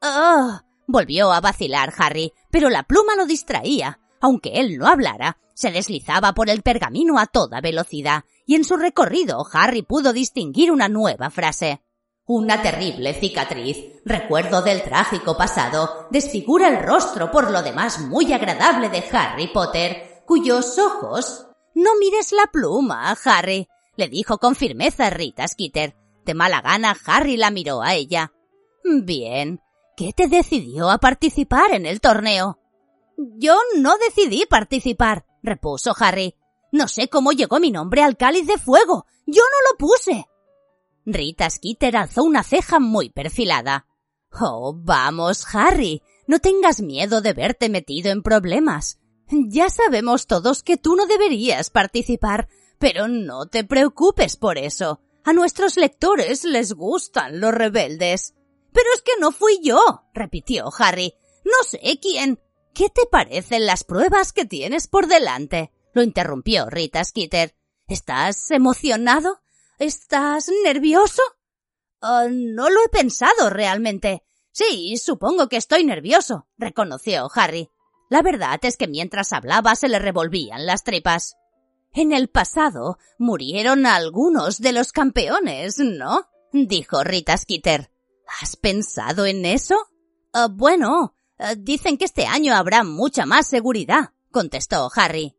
Oh, 0.00 0.60
volvió 0.86 1.30
a 1.30 1.42
vacilar 1.42 1.92
Harry, 1.98 2.32
pero 2.50 2.70
la 2.70 2.84
pluma 2.84 3.16
lo 3.16 3.26
distraía. 3.26 4.00
Aunque 4.22 4.60
él 4.60 4.78
no 4.78 4.86
hablara, 4.86 5.36
se 5.52 5.70
deslizaba 5.72 6.32
por 6.32 6.48
el 6.48 6.62
pergamino 6.62 7.18
a 7.18 7.26
toda 7.26 7.60
velocidad, 7.60 8.24
y 8.46 8.54
en 8.54 8.64
su 8.64 8.76
recorrido 8.76 9.46
Harry 9.52 9.82
pudo 9.82 10.14
distinguir 10.14 10.72
una 10.72 10.88
nueva 10.88 11.28
frase. 11.28 11.82
Una 12.24 12.62
terrible 12.62 13.12
cicatriz, 13.12 13.76
recuerdo 14.06 14.62
del 14.62 14.82
trágico 14.82 15.36
pasado, 15.36 16.06
desfigura 16.10 16.68
el 16.68 16.82
rostro 16.82 17.30
por 17.30 17.50
lo 17.50 17.62
demás 17.62 18.00
muy 18.00 18.32
agradable 18.32 18.88
de 18.88 19.04
Harry 19.12 19.48
Potter, 19.48 20.22
cuyos 20.26 20.78
ojos... 20.78 21.46
No 21.74 21.90
mires 22.00 22.32
la 22.32 22.46
pluma, 22.50 23.16
Harry, 23.24 23.68
le 24.00 24.08
dijo 24.08 24.38
con 24.38 24.56
firmeza 24.56 25.10
Rita 25.10 25.46
Skeeter. 25.46 25.94
De 26.24 26.34
mala 26.34 26.62
gana, 26.62 26.96
Harry 27.06 27.36
la 27.36 27.50
miró 27.50 27.82
a 27.82 27.94
ella. 27.94 28.32
Bien. 28.82 29.60
¿Qué 29.94 30.14
te 30.14 30.26
decidió 30.26 30.90
a 30.90 30.96
participar 30.98 31.74
en 31.74 31.84
el 31.84 32.00
torneo? 32.00 32.58
Yo 33.36 33.58
no 33.76 33.92
decidí 33.98 34.46
participar, 34.46 35.26
repuso 35.42 35.94
Harry. 35.98 36.34
No 36.72 36.88
sé 36.88 37.08
cómo 37.08 37.32
llegó 37.32 37.60
mi 37.60 37.70
nombre 37.70 38.02
al 38.02 38.16
cáliz 38.16 38.46
de 38.46 38.56
fuego. 38.56 39.04
Yo 39.26 39.42
no 39.42 39.70
lo 39.70 39.76
puse. 39.76 40.26
Rita 41.04 41.50
Skeeter 41.50 41.98
alzó 41.98 42.24
una 42.24 42.42
ceja 42.42 42.80
muy 42.80 43.10
perfilada. 43.10 43.86
Oh, 44.32 44.72
vamos, 44.74 45.44
Harry, 45.54 46.02
no 46.26 46.38
tengas 46.38 46.80
miedo 46.80 47.20
de 47.20 47.34
verte 47.34 47.68
metido 47.68 48.10
en 48.10 48.22
problemas. 48.22 48.98
Ya 49.30 49.68
sabemos 49.68 50.26
todos 50.26 50.62
que 50.62 50.78
tú 50.78 50.96
no 50.96 51.06
deberías 51.06 51.68
participar, 51.68 52.48
pero 52.80 53.06
no 53.06 53.46
te 53.46 53.62
preocupes 53.62 54.36
por 54.36 54.58
eso. 54.58 55.00
A 55.22 55.34
nuestros 55.34 55.76
lectores 55.76 56.44
les 56.44 56.72
gustan 56.72 57.38
los 57.38 57.52
rebeldes. 57.52 58.34
Pero 58.72 58.86
es 58.94 59.02
que 59.02 59.12
no 59.20 59.32
fui 59.32 59.60
yo, 59.62 60.08
repitió 60.14 60.70
Harry. 60.78 61.14
No 61.44 61.62
sé 61.68 62.00
quién. 62.00 62.40
¿Qué 62.72 62.88
te 62.88 63.02
parecen 63.10 63.66
las 63.66 63.84
pruebas 63.84 64.32
que 64.32 64.46
tienes 64.46 64.88
por 64.88 65.06
delante? 65.06 65.72
lo 65.92 66.02
interrumpió 66.02 66.70
Rita 66.70 67.04
Skeeter. 67.04 67.54
¿Estás 67.86 68.50
emocionado? 68.50 69.40
¿Estás 69.78 70.48
nervioso? 70.64 71.22
Oh, 72.00 72.28
no 72.30 72.70
lo 72.70 72.80
he 72.84 72.88
pensado 72.88 73.50
realmente. 73.50 74.22
Sí, 74.52 74.96
supongo 74.96 75.48
que 75.48 75.56
estoy 75.56 75.84
nervioso, 75.84 76.46
reconoció 76.56 77.28
Harry. 77.34 77.68
La 78.08 78.22
verdad 78.22 78.58
es 78.62 78.76
que 78.76 78.88
mientras 78.88 79.32
hablaba 79.32 79.74
se 79.74 79.88
le 79.88 79.98
revolvían 79.98 80.66
las 80.66 80.82
tripas. 80.82 81.36
En 81.92 82.12
el 82.12 82.28
pasado 82.28 82.98
murieron 83.18 83.84
algunos 83.86 84.60
de 84.60 84.72
los 84.72 84.92
campeones, 84.92 85.78
¿no? 85.78 86.26
dijo 86.52 87.02
Rita 87.04 87.36
Skeeter. 87.36 87.90
¿Has 88.40 88.56
pensado 88.56 89.26
en 89.26 89.44
eso? 89.44 89.76
Oh, 90.32 90.48
bueno, 90.50 91.14
eh, 91.38 91.56
dicen 91.58 91.98
que 91.98 92.04
este 92.04 92.26
año 92.26 92.54
habrá 92.54 92.84
mucha 92.84 93.26
más 93.26 93.48
seguridad, 93.48 94.10
contestó 94.30 94.88
Harry. 94.94 95.34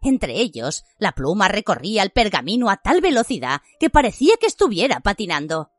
Entre 0.00 0.40
ellos, 0.40 0.84
la 0.98 1.12
pluma 1.12 1.48
recorría 1.48 2.04
el 2.04 2.10
pergamino 2.10 2.70
a 2.70 2.76
tal 2.76 3.00
velocidad 3.00 3.62
que 3.80 3.90
parecía 3.90 4.34
que 4.40 4.46
estuviera 4.46 5.00
patinando. 5.00 5.70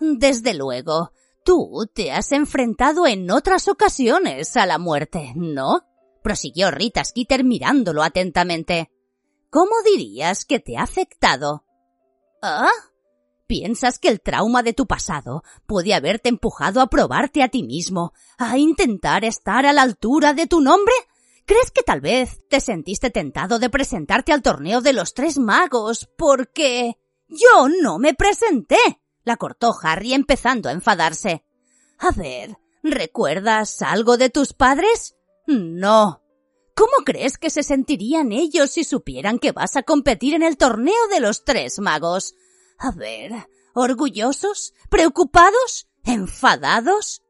Desde 0.00 0.54
luego, 0.54 1.12
tú 1.44 1.86
te 1.92 2.12
has 2.12 2.32
enfrentado 2.32 3.06
en 3.06 3.30
otras 3.30 3.68
ocasiones 3.68 4.56
a 4.56 4.64
la 4.64 4.78
muerte, 4.78 5.32
¿no? 5.34 5.84
prosiguió 6.22 6.70
Rita 6.70 7.04
Skeeter 7.04 7.44
mirándolo 7.44 8.02
atentamente. 8.02 8.90
¿Cómo 9.50 9.72
dirías 9.84 10.44
que 10.44 10.60
te 10.60 10.76
ha 10.76 10.82
afectado? 10.82 11.64
¿Ah? 12.42 12.70
¿Piensas 13.46 13.98
que 13.98 14.08
el 14.08 14.20
trauma 14.20 14.62
de 14.62 14.74
tu 14.74 14.86
pasado 14.86 15.42
puede 15.66 15.94
haberte 15.94 16.28
empujado 16.28 16.82
a 16.82 16.88
probarte 16.88 17.42
a 17.42 17.48
ti 17.48 17.62
mismo, 17.62 18.12
a 18.36 18.58
intentar 18.58 19.24
estar 19.24 19.64
a 19.64 19.72
la 19.72 19.82
altura 19.82 20.34
de 20.34 20.46
tu 20.46 20.60
nombre? 20.60 20.92
¿Crees 21.46 21.70
que 21.70 21.82
tal 21.82 22.02
vez 22.02 22.42
te 22.50 22.60
sentiste 22.60 23.08
tentado 23.08 23.58
de 23.58 23.70
presentarte 23.70 24.34
al 24.34 24.42
torneo 24.42 24.82
de 24.82 24.92
los 24.92 25.14
tres 25.14 25.38
magos 25.38 26.10
porque... 26.18 26.98
Yo 27.28 27.68
no 27.82 27.98
me 27.98 28.12
presenté. 28.14 28.78
La 29.22 29.36
cortó 29.36 29.74
Harry 29.82 30.12
empezando 30.12 30.68
a 30.68 30.72
enfadarse. 30.72 31.44
A 31.98 32.10
ver, 32.10 32.58
¿recuerdas 32.82 33.80
algo 33.82 34.18
de 34.18 34.28
tus 34.28 34.52
padres? 34.52 35.16
No. 35.46 36.22
¿Cómo 36.78 37.04
crees 37.04 37.38
que 37.38 37.50
se 37.50 37.64
sentirían 37.64 38.30
ellos 38.30 38.70
si 38.70 38.84
supieran 38.84 39.40
que 39.40 39.50
vas 39.50 39.74
a 39.74 39.82
competir 39.82 40.34
en 40.34 40.44
el 40.44 40.56
torneo 40.56 41.08
de 41.10 41.18
los 41.18 41.44
tres 41.44 41.80
magos? 41.80 42.36
A 42.78 42.92
ver, 42.92 43.32
¿orgullosos? 43.74 44.74
¿Preocupados? 44.88 45.88
¿Enfadados? 46.04 47.22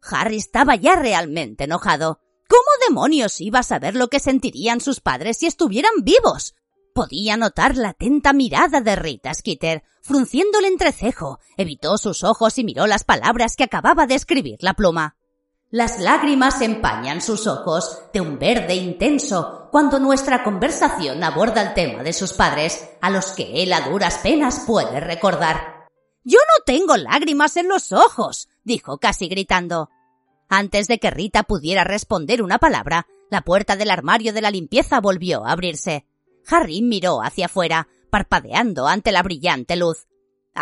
Harry 0.00 0.38
estaba 0.38 0.74
ya 0.74 0.96
realmente 0.96 1.64
enojado. 1.64 2.20
¿Cómo 2.48 2.88
demonios 2.88 3.42
iba 3.42 3.58
a 3.58 3.62
saber 3.62 3.94
lo 3.94 4.08
que 4.08 4.20
sentirían 4.20 4.80
sus 4.80 5.00
padres 5.00 5.36
si 5.36 5.46
estuvieran 5.46 5.92
vivos? 6.00 6.54
Podía 6.94 7.36
notar 7.36 7.76
la 7.76 7.90
atenta 7.90 8.32
mirada 8.32 8.80
de 8.80 8.96
Rita 8.96 9.34
Skeeter, 9.34 9.82
frunciendo 10.00 10.60
el 10.60 10.64
entrecejo, 10.64 11.40
evitó 11.58 11.98
sus 11.98 12.24
ojos 12.24 12.56
y 12.56 12.64
miró 12.64 12.86
las 12.86 13.04
palabras 13.04 13.54
que 13.54 13.64
acababa 13.64 14.06
de 14.06 14.14
escribir 14.14 14.56
la 14.62 14.72
pluma. 14.72 15.17
Las 15.70 16.00
lágrimas 16.00 16.62
empañan 16.62 17.20
sus 17.20 17.46
ojos 17.46 18.00
de 18.14 18.22
un 18.22 18.38
verde 18.38 18.74
intenso 18.74 19.68
cuando 19.70 19.98
nuestra 19.98 20.42
conversación 20.42 21.22
aborda 21.22 21.60
el 21.60 21.74
tema 21.74 22.02
de 22.02 22.14
sus 22.14 22.32
padres, 22.32 22.88
a 23.02 23.10
los 23.10 23.32
que 23.32 23.62
él 23.62 23.74
a 23.74 23.82
duras 23.82 24.16
penas 24.22 24.64
puede 24.66 24.98
recordar. 24.98 25.86
Yo 26.24 26.38
no 26.38 26.64
tengo 26.64 26.96
lágrimas 26.96 27.58
en 27.58 27.68
los 27.68 27.92
ojos, 27.92 28.48
dijo 28.64 28.96
casi 28.96 29.28
gritando. 29.28 29.90
Antes 30.48 30.88
de 30.88 30.98
que 30.98 31.10
Rita 31.10 31.42
pudiera 31.42 31.84
responder 31.84 32.42
una 32.42 32.58
palabra, 32.58 33.06
la 33.30 33.42
puerta 33.42 33.76
del 33.76 33.90
armario 33.90 34.32
de 34.32 34.40
la 34.40 34.50
limpieza 34.50 35.02
volvió 35.02 35.44
a 35.44 35.52
abrirse. 35.52 36.06
Harry 36.46 36.80
miró 36.80 37.22
hacia 37.22 37.44
afuera, 37.44 37.88
parpadeando 38.08 38.88
ante 38.88 39.12
la 39.12 39.22
brillante 39.22 39.76
luz. 39.76 40.07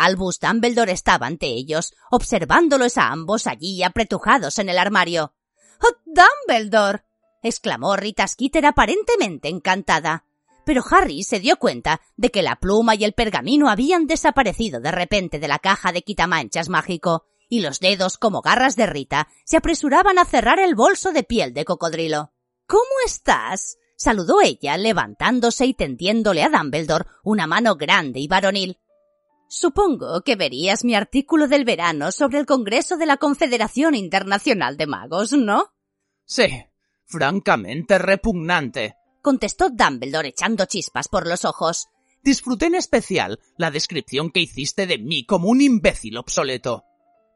Albus 0.05 0.39
Dumbledore 0.39 0.91
estaba 0.91 1.27
ante 1.27 1.47
ellos, 1.47 1.93
observándolos 2.11 2.97
a 2.97 3.09
ambos 3.09 3.47
allí 3.47 3.83
apretujados 3.83 4.59
en 4.59 4.69
el 4.69 4.77
armario. 4.77 5.33
¡Oh, 5.81 5.95
Dumbledore! 6.05 7.03
exclamó 7.43 7.95
Rita 7.95 8.27
Skeeter 8.27 8.65
aparentemente 8.65 9.49
encantada. 9.49 10.25
Pero 10.65 10.83
Harry 10.91 11.23
se 11.23 11.39
dio 11.39 11.57
cuenta 11.57 12.01
de 12.17 12.29
que 12.29 12.41
la 12.41 12.57
pluma 12.57 12.95
y 12.95 13.05
el 13.05 13.13
pergamino 13.13 13.69
habían 13.69 14.05
desaparecido 14.05 14.81
de 14.81 14.91
repente 14.91 15.39
de 15.39 15.47
la 15.47 15.59
caja 15.59 15.91
de 15.91 16.01
quitamanchas 16.01 16.67
mágico, 16.67 17.25
y 17.49 17.61
los 17.61 17.79
dedos 17.79 18.17
como 18.17 18.41
garras 18.41 18.75
de 18.75 18.85
Rita 18.85 19.29
se 19.45 19.57
apresuraban 19.57 20.19
a 20.19 20.25
cerrar 20.25 20.59
el 20.59 20.75
bolso 20.75 21.11
de 21.13 21.23
piel 21.23 21.53
de 21.53 21.65
cocodrilo. 21.65 22.33
¿Cómo 22.65 22.83
estás? 23.05 23.77
saludó 23.95 24.41
ella, 24.41 24.77
levantándose 24.77 25.65
y 25.65 25.73
tendiéndole 25.73 26.43
a 26.43 26.49
Dumbledore 26.49 27.05
una 27.23 27.47
mano 27.47 27.75
grande 27.75 28.19
y 28.19 28.27
varonil. 28.27 28.77
Supongo 29.49 30.21
que 30.21 30.35
verías 30.35 30.83
mi 30.83 30.93
artículo 30.93 31.47
del 31.47 31.63
verano 31.63 32.11
sobre 32.11 32.39
el 32.39 32.45
Congreso 32.45 32.97
de 32.97 33.05
la 33.05 33.17
Confederación 33.17 33.95
Internacional 33.95 34.75
de 34.75 34.87
Magos, 34.87 35.31
¿no? 35.33 35.73
Sí, 36.25 36.47
francamente 37.05 37.97
repugnante, 37.97 38.95
contestó 39.21 39.69
Dumbledore 39.69 40.29
echando 40.29 40.65
chispas 40.65 41.07
por 41.07 41.27
los 41.27 41.45
ojos. 41.45 41.87
Disfruté 42.23 42.65
en 42.65 42.75
especial 42.75 43.39
la 43.57 43.71
descripción 43.71 44.31
que 44.31 44.41
hiciste 44.41 44.85
de 44.85 44.97
mí 44.97 45.25
como 45.25 45.47
un 45.47 45.61
imbécil 45.61 46.17
obsoleto. 46.17 46.83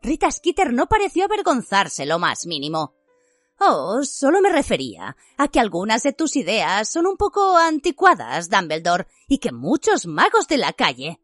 Rita 0.01 0.29
Skeeter 0.29 0.73
no 0.73 0.87
pareció 0.87 1.23
avergonzarse 1.23 2.05
lo 2.05 2.19
más 2.19 2.45
mínimo. 2.45 2.95
Oh, 3.59 4.03
solo 4.03 4.41
me 4.41 4.49
refería 4.49 5.15
a 5.37 5.47
que 5.47 5.59
algunas 5.59 6.03
de 6.03 6.11
tus 6.11 6.35
ideas 6.35 6.89
son 6.89 7.05
un 7.05 7.15
poco 7.15 7.55
anticuadas, 7.57 8.49
Dumbledore, 8.49 9.07
y 9.27 9.37
que 9.37 9.51
muchos 9.51 10.07
magos 10.07 10.47
de 10.47 10.57
la 10.57 10.73
calle. 10.73 11.20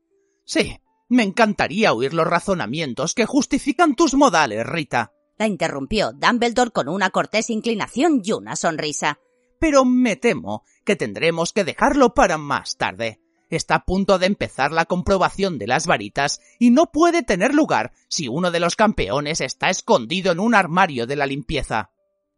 Sí, 0.48 0.80
me 1.10 1.24
encantaría 1.24 1.92
oír 1.92 2.14
los 2.14 2.26
razonamientos 2.26 3.14
que 3.14 3.26
justifican 3.26 3.96
tus 3.96 4.14
modales, 4.14 4.66
Rita. 4.66 5.12
La 5.38 5.46
interrumpió 5.46 6.14
Dumbledore 6.14 6.72
con 6.72 6.88
una 6.88 7.10
cortés 7.10 7.50
inclinación 7.50 8.22
y 8.24 8.32
una 8.32 8.56
sonrisa. 8.56 9.20
Pero 9.60 9.84
me 9.84 10.16
temo 10.16 10.64
que 10.86 10.96
tendremos 10.96 11.52
que 11.52 11.66
dejarlo 11.66 12.14
para 12.14 12.38
más 12.38 12.78
tarde. 12.78 13.20
Está 13.50 13.76
a 13.76 13.86
punto 13.86 14.20
de 14.20 14.28
empezar 14.28 14.72
la 14.72 14.86
comprobación 14.86 15.58
de 15.58 15.68
las 15.68 15.86
varitas 15.86 16.40
y 16.60 16.72
no 16.72 16.92
puede 16.94 17.24
tener 17.24 17.54
lugar 17.54 17.92
si 18.08 18.30
uno 18.30 18.50
de 18.50 18.62
los 18.62 18.78
campeones 18.78 19.42
está 19.42 19.70
escondido 19.70 20.32
en 20.32 20.40
un 20.40 20.56
armario 20.56 21.08
de 21.08 21.18
la 21.18 21.26
limpieza. 21.26 21.92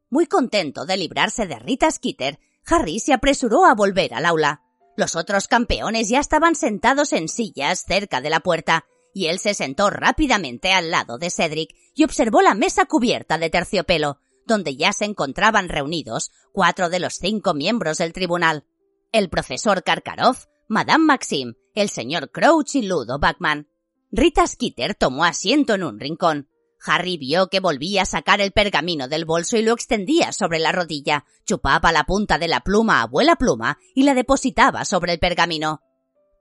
Muy 0.09 0.25
contento 0.25 0.87
de 0.87 0.97
librarse 0.97 1.45
de 1.45 1.59
Rita 1.59 1.91
Skeeter, 1.91 2.39
Harry 2.65 2.99
se 2.99 3.13
apresuró 3.13 3.65
a 3.65 3.75
volver 3.75 4.15
al 4.15 4.25
aula. 4.25 4.63
Los 4.99 5.15
otros 5.15 5.47
campeones 5.47 6.09
ya 6.09 6.19
estaban 6.19 6.55
sentados 6.55 7.13
en 7.13 7.29
sillas 7.29 7.85
cerca 7.87 8.19
de 8.19 8.29
la 8.29 8.41
puerta, 8.41 8.83
y 9.13 9.27
él 9.27 9.39
se 9.39 9.53
sentó 9.53 9.89
rápidamente 9.89 10.73
al 10.73 10.91
lado 10.91 11.17
de 11.17 11.29
Cedric 11.29 11.73
y 11.95 12.03
observó 12.03 12.41
la 12.41 12.53
mesa 12.53 12.83
cubierta 12.83 13.37
de 13.37 13.49
terciopelo, 13.49 14.19
donde 14.45 14.75
ya 14.75 14.91
se 14.91 15.05
encontraban 15.05 15.69
reunidos 15.69 16.31
cuatro 16.51 16.89
de 16.89 16.99
los 16.99 17.13
cinco 17.13 17.53
miembros 17.53 17.99
del 17.99 18.11
tribunal. 18.11 18.65
El 19.13 19.29
profesor 19.29 19.83
Karkaroff, 19.83 20.47
Madame 20.67 21.05
Maxim, 21.05 21.53
el 21.75 21.87
señor 21.87 22.29
Crouch 22.29 22.75
y 22.75 22.81
Ludo 22.81 23.19
Bachman. 23.19 23.69
Rita 24.11 24.45
Skeeter 24.45 24.95
tomó 24.95 25.23
asiento 25.23 25.75
en 25.75 25.83
un 25.85 25.97
rincón. 25.97 26.49
Harry 26.85 27.17
vio 27.17 27.47
que 27.47 27.59
volvía 27.59 28.03
a 28.03 28.05
sacar 28.05 28.41
el 28.41 28.51
pergamino 28.51 29.07
del 29.07 29.25
bolso 29.25 29.57
y 29.57 29.61
lo 29.61 29.73
extendía 29.73 30.31
sobre 30.31 30.59
la 30.59 30.71
rodilla, 30.71 31.25
chupaba 31.45 31.91
la 31.91 32.05
punta 32.05 32.37
de 32.37 32.47
la 32.47 32.61
pluma 32.61 32.99
a 32.99 33.03
abuela 33.03 33.35
pluma 33.35 33.77
y 33.95 34.03
la 34.03 34.13
depositaba 34.13 34.85
sobre 34.85 35.13
el 35.13 35.19
pergamino. 35.19 35.81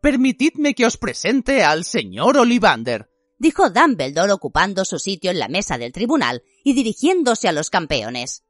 Permitidme 0.01 0.74
que 0.74 0.86
os 0.86 0.97
presente 0.97 1.64
al 1.64 1.84
señor 1.84 2.36
Ollivander, 2.39 3.09
dijo 3.39 3.70
Dumbledore 3.70 4.32
ocupando 4.32 4.84
su 4.84 4.99
sitio 4.99 5.30
en 5.30 5.39
la 5.39 5.49
mesa 5.49 5.78
del 5.78 5.93
tribunal 5.93 6.43
y 6.64 6.72
dirigiéndose 6.72 7.49
a 7.49 7.53
los 7.53 7.70
campeones. 7.70 8.45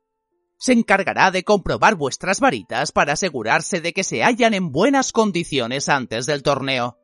Se 0.58 0.72
encargará 0.72 1.30
de 1.30 1.44
comprobar 1.44 1.94
vuestras 1.94 2.40
varitas 2.40 2.90
para 2.90 3.12
asegurarse 3.12 3.80
de 3.80 3.92
que 3.92 4.02
se 4.02 4.22
hallan 4.22 4.54
en 4.54 4.72
buenas 4.72 5.12
condiciones 5.12 5.88
antes 5.88 6.26
del 6.26 6.42
torneo. 6.42 6.98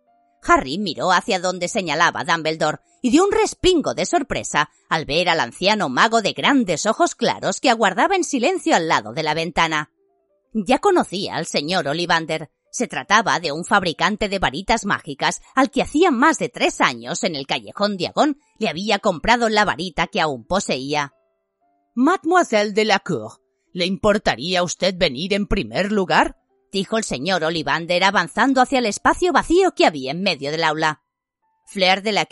Harry 0.46 0.78
miró 0.78 1.12
hacia 1.12 1.38
donde 1.38 1.68
señalaba 1.68 2.24
Dumbledore 2.24 2.78
y 3.02 3.10
dio 3.10 3.24
un 3.24 3.32
respingo 3.32 3.94
de 3.94 4.06
sorpresa 4.06 4.70
al 4.88 5.04
ver 5.04 5.28
al 5.28 5.40
anciano 5.40 5.88
mago 5.88 6.22
de 6.22 6.32
grandes 6.32 6.86
ojos 6.86 7.14
claros 7.14 7.60
que 7.60 7.70
aguardaba 7.70 8.16
en 8.16 8.24
silencio 8.24 8.74
al 8.74 8.88
lado 8.88 9.12
de 9.12 9.22
la 9.22 9.34
ventana. 9.34 9.90
Ya 10.52 10.78
conocía 10.78 11.36
al 11.36 11.46
señor 11.46 11.88
Ollivander. 11.88 12.50
Se 12.70 12.86
trataba 12.86 13.38
de 13.40 13.52
un 13.52 13.64
fabricante 13.64 14.28
de 14.28 14.38
varitas 14.38 14.84
mágicas 14.84 15.42
al 15.54 15.70
que 15.70 15.82
hacía 15.82 16.10
más 16.10 16.38
de 16.38 16.48
tres 16.48 16.80
años 16.80 17.22
en 17.24 17.36
el 17.36 17.46
callejón 17.46 17.96
Diagon 17.96 18.38
le 18.58 18.68
había 18.68 18.98
comprado 18.98 19.48
la 19.48 19.64
varita 19.64 20.06
que 20.06 20.20
aún 20.20 20.44
poseía. 20.44 21.12
Mademoiselle 21.94 22.72
de 22.72 22.84
la 22.84 23.02
¿le 23.72 23.86
importaría 23.86 24.60
a 24.60 24.62
usted 24.62 24.94
venir 24.96 25.34
en 25.34 25.46
primer 25.46 25.92
lugar? 25.92 26.36
Dijo 26.74 26.98
el 26.98 27.04
señor 27.04 27.44
Ollivander 27.44 28.02
avanzando 28.02 28.60
hacia 28.60 28.80
el 28.80 28.86
espacio 28.86 29.32
vacío 29.32 29.76
que 29.76 29.86
había 29.86 30.10
en 30.10 30.22
medio 30.22 30.50
del 30.50 30.64
aula. 30.64 31.02
Fleur 31.66 32.02
de 32.02 32.10
la 32.10 32.28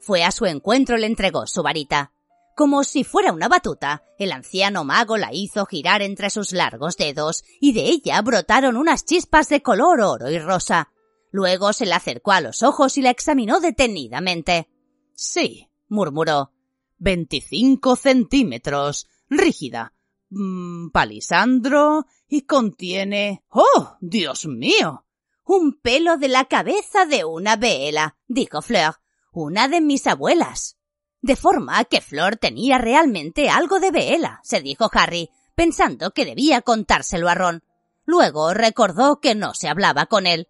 fue 0.00 0.24
a 0.24 0.32
su 0.32 0.46
encuentro 0.46 0.96
y 0.96 1.02
le 1.02 1.06
entregó 1.06 1.46
su 1.46 1.62
varita. 1.62 2.10
Como 2.56 2.84
si 2.84 3.04
fuera 3.04 3.34
una 3.34 3.48
batuta, 3.48 4.02
el 4.18 4.32
anciano 4.32 4.82
mago 4.84 5.18
la 5.18 5.34
hizo 5.34 5.66
girar 5.66 6.00
entre 6.00 6.30
sus 6.30 6.52
largos 6.52 6.96
dedos 6.96 7.44
y 7.60 7.74
de 7.74 7.82
ella 7.82 8.20
brotaron 8.22 8.78
unas 8.78 9.04
chispas 9.04 9.50
de 9.50 9.60
color 9.60 10.00
oro 10.00 10.30
y 10.30 10.38
rosa. 10.38 10.90
Luego 11.30 11.74
se 11.74 11.84
la 11.84 11.96
acercó 11.96 12.32
a 12.32 12.40
los 12.40 12.62
ojos 12.62 12.96
y 12.96 13.02
la 13.02 13.10
examinó 13.10 13.60
detenidamente. 13.60 14.70
Sí, 15.14 15.68
murmuró. 15.88 16.52
Veinticinco 16.96 17.96
centímetros. 17.96 19.06
Rígida. 19.28 19.92
Mm, 20.34 20.90
palisandro. 20.90 22.06
y 22.26 22.42
contiene. 22.42 23.44
¡Oh! 23.50 23.96
Dios 24.00 24.46
mío. 24.46 25.04
Un 25.44 25.74
pelo 25.74 26.16
de 26.16 26.28
la 26.28 26.46
cabeza 26.46 27.04
de 27.04 27.26
una 27.26 27.56
vela, 27.56 28.16
dijo 28.26 28.62
Fleur. 28.62 28.94
Una 29.32 29.68
de 29.68 29.82
mis 29.82 30.06
abuelas. 30.06 30.78
De 31.20 31.36
forma 31.36 31.84
que 31.84 32.00
Flor 32.00 32.36
tenía 32.36 32.78
realmente 32.78 33.50
algo 33.50 33.78
de 33.78 33.90
vela, 33.90 34.40
se 34.42 34.62
dijo 34.62 34.88
Harry, 34.92 35.28
pensando 35.54 36.12
que 36.12 36.24
debía 36.24 36.62
contárselo 36.62 37.28
a 37.28 37.34
Ron. 37.34 37.62
Luego 38.06 38.54
recordó 38.54 39.20
que 39.20 39.34
no 39.34 39.52
se 39.52 39.68
hablaba 39.68 40.06
con 40.06 40.26
él. 40.26 40.48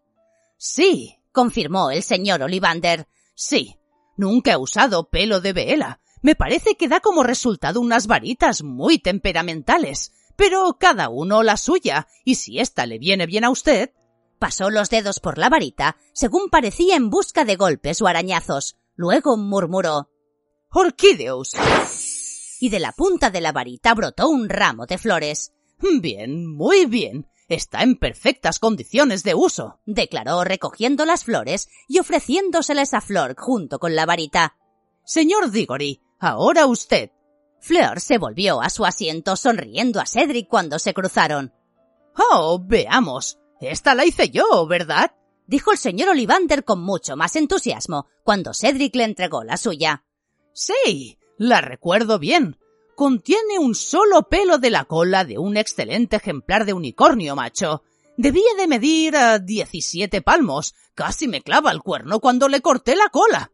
Sí, 0.57 1.18
confirmó 1.33 1.91
el 1.91 2.05
señor 2.05 2.43
Olivander. 2.43 3.09
Sí. 3.35 3.76
Nunca 4.16 4.53
he 4.53 4.57
usado 4.57 5.09
pelo 5.09 5.41
de 5.41 5.53
vela. 5.53 6.01
Me 6.22 6.34
parece 6.34 6.76
que 6.76 6.88
da 6.88 7.00
como 7.00 7.24
resultado 7.24 7.80
unas 7.80 8.06
varitas 8.06 8.62
muy 8.62 8.98
temperamentales. 8.98 10.12
Pero 10.36 10.76
cada 10.78 11.08
uno 11.08 11.42
la 11.42 11.56
suya, 11.56 12.08
y 12.24 12.36
si 12.36 12.58
ésta 12.58 12.86
le 12.86 12.98
viene 12.98 13.26
bien 13.26 13.44
a 13.44 13.50
usted. 13.50 13.90
Pasó 14.38 14.70
los 14.70 14.88
dedos 14.88 15.20
por 15.20 15.38
la 15.38 15.48
varita, 15.48 15.96
según 16.14 16.48
parecía 16.48 16.96
en 16.96 17.10
busca 17.10 17.44
de 17.44 17.56
golpes 17.56 18.00
o 18.00 18.06
arañazos. 18.06 18.76
Luego 18.94 19.36
murmuró 19.36 20.08
Orquídeos. 20.70 21.52
Y 22.60 22.70
de 22.70 22.80
la 22.80 22.92
punta 22.92 23.30
de 23.30 23.40
la 23.40 23.52
varita 23.52 23.92
brotó 23.94 24.28
un 24.28 24.48
ramo 24.48 24.86
de 24.86 24.98
flores. 24.98 25.52
Bien, 26.00 26.46
muy 26.46 26.86
bien. 26.86 27.26
Está 27.48 27.82
en 27.82 27.96
perfectas 27.96 28.58
condiciones 28.58 29.24
de 29.24 29.34
uso, 29.34 29.80
declaró 29.84 30.42
recogiendo 30.44 31.04
las 31.04 31.24
flores 31.24 31.68
y 31.88 31.98
ofreciéndoseles 31.98 32.94
a 32.94 33.02
Flor 33.02 33.34
junto 33.36 33.78
con 33.78 33.94
la 33.94 34.06
varita. 34.06 34.56
Señor 35.04 35.50
Diggory, 35.50 36.00
ahora 36.22 36.66
usted. 36.66 37.10
Fleur 37.60 38.00
se 38.00 38.18
volvió 38.18 38.60
a 38.60 38.70
su 38.70 38.84
asiento 38.84 39.36
sonriendo 39.36 40.00
a 40.00 40.06
Cedric 40.06 40.48
cuando 40.48 40.78
se 40.78 40.94
cruzaron. 40.94 41.52
Oh, 42.16 42.60
veamos. 42.60 43.38
Esta 43.60 43.94
la 43.94 44.04
hice 44.04 44.30
yo, 44.30 44.66
¿verdad? 44.66 45.12
dijo 45.46 45.70
el 45.70 45.78
señor 45.78 46.08
Olivander 46.08 46.64
con 46.64 46.82
mucho 46.82 47.16
más 47.16 47.36
entusiasmo 47.36 48.06
cuando 48.24 48.54
Cedric 48.54 48.96
le 48.96 49.04
entregó 49.04 49.44
la 49.44 49.56
suya. 49.56 50.04
Sí, 50.52 51.18
la 51.36 51.60
recuerdo 51.60 52.18
bien. 52.18 52.58
Contiene 52.96 53.58
un 53.58 53.74
solo 53.74 54.28
pelo 54.28 54.58
de 54.58 54.70
la 54.70 54.84
cola 54.84 55.24
de 55.24 55.38
un 55.38 55.56
excelente 55.56 56.16
ejemplar 56.16 56.64
de 56.64 56.72
unicornio 56.72 57.36
macho. 57.36 57.82
Debía 58.16 58.54
de 58.56 58.66
medir 58.66 59.16
a 59.16 59.38
diecisiete 59.38 60.20
palmos. 60.20 60.74
Casi 60.94 61.28
me 61.28 61.42
clava 61.42 61.70
el 61.70 61.82
cuerno 61.82 62.20
cuando 62.20 62.48
le 62.48 62.60
corté 62.60 62.96
la 62.96 63.08
cola. 63.08 63.51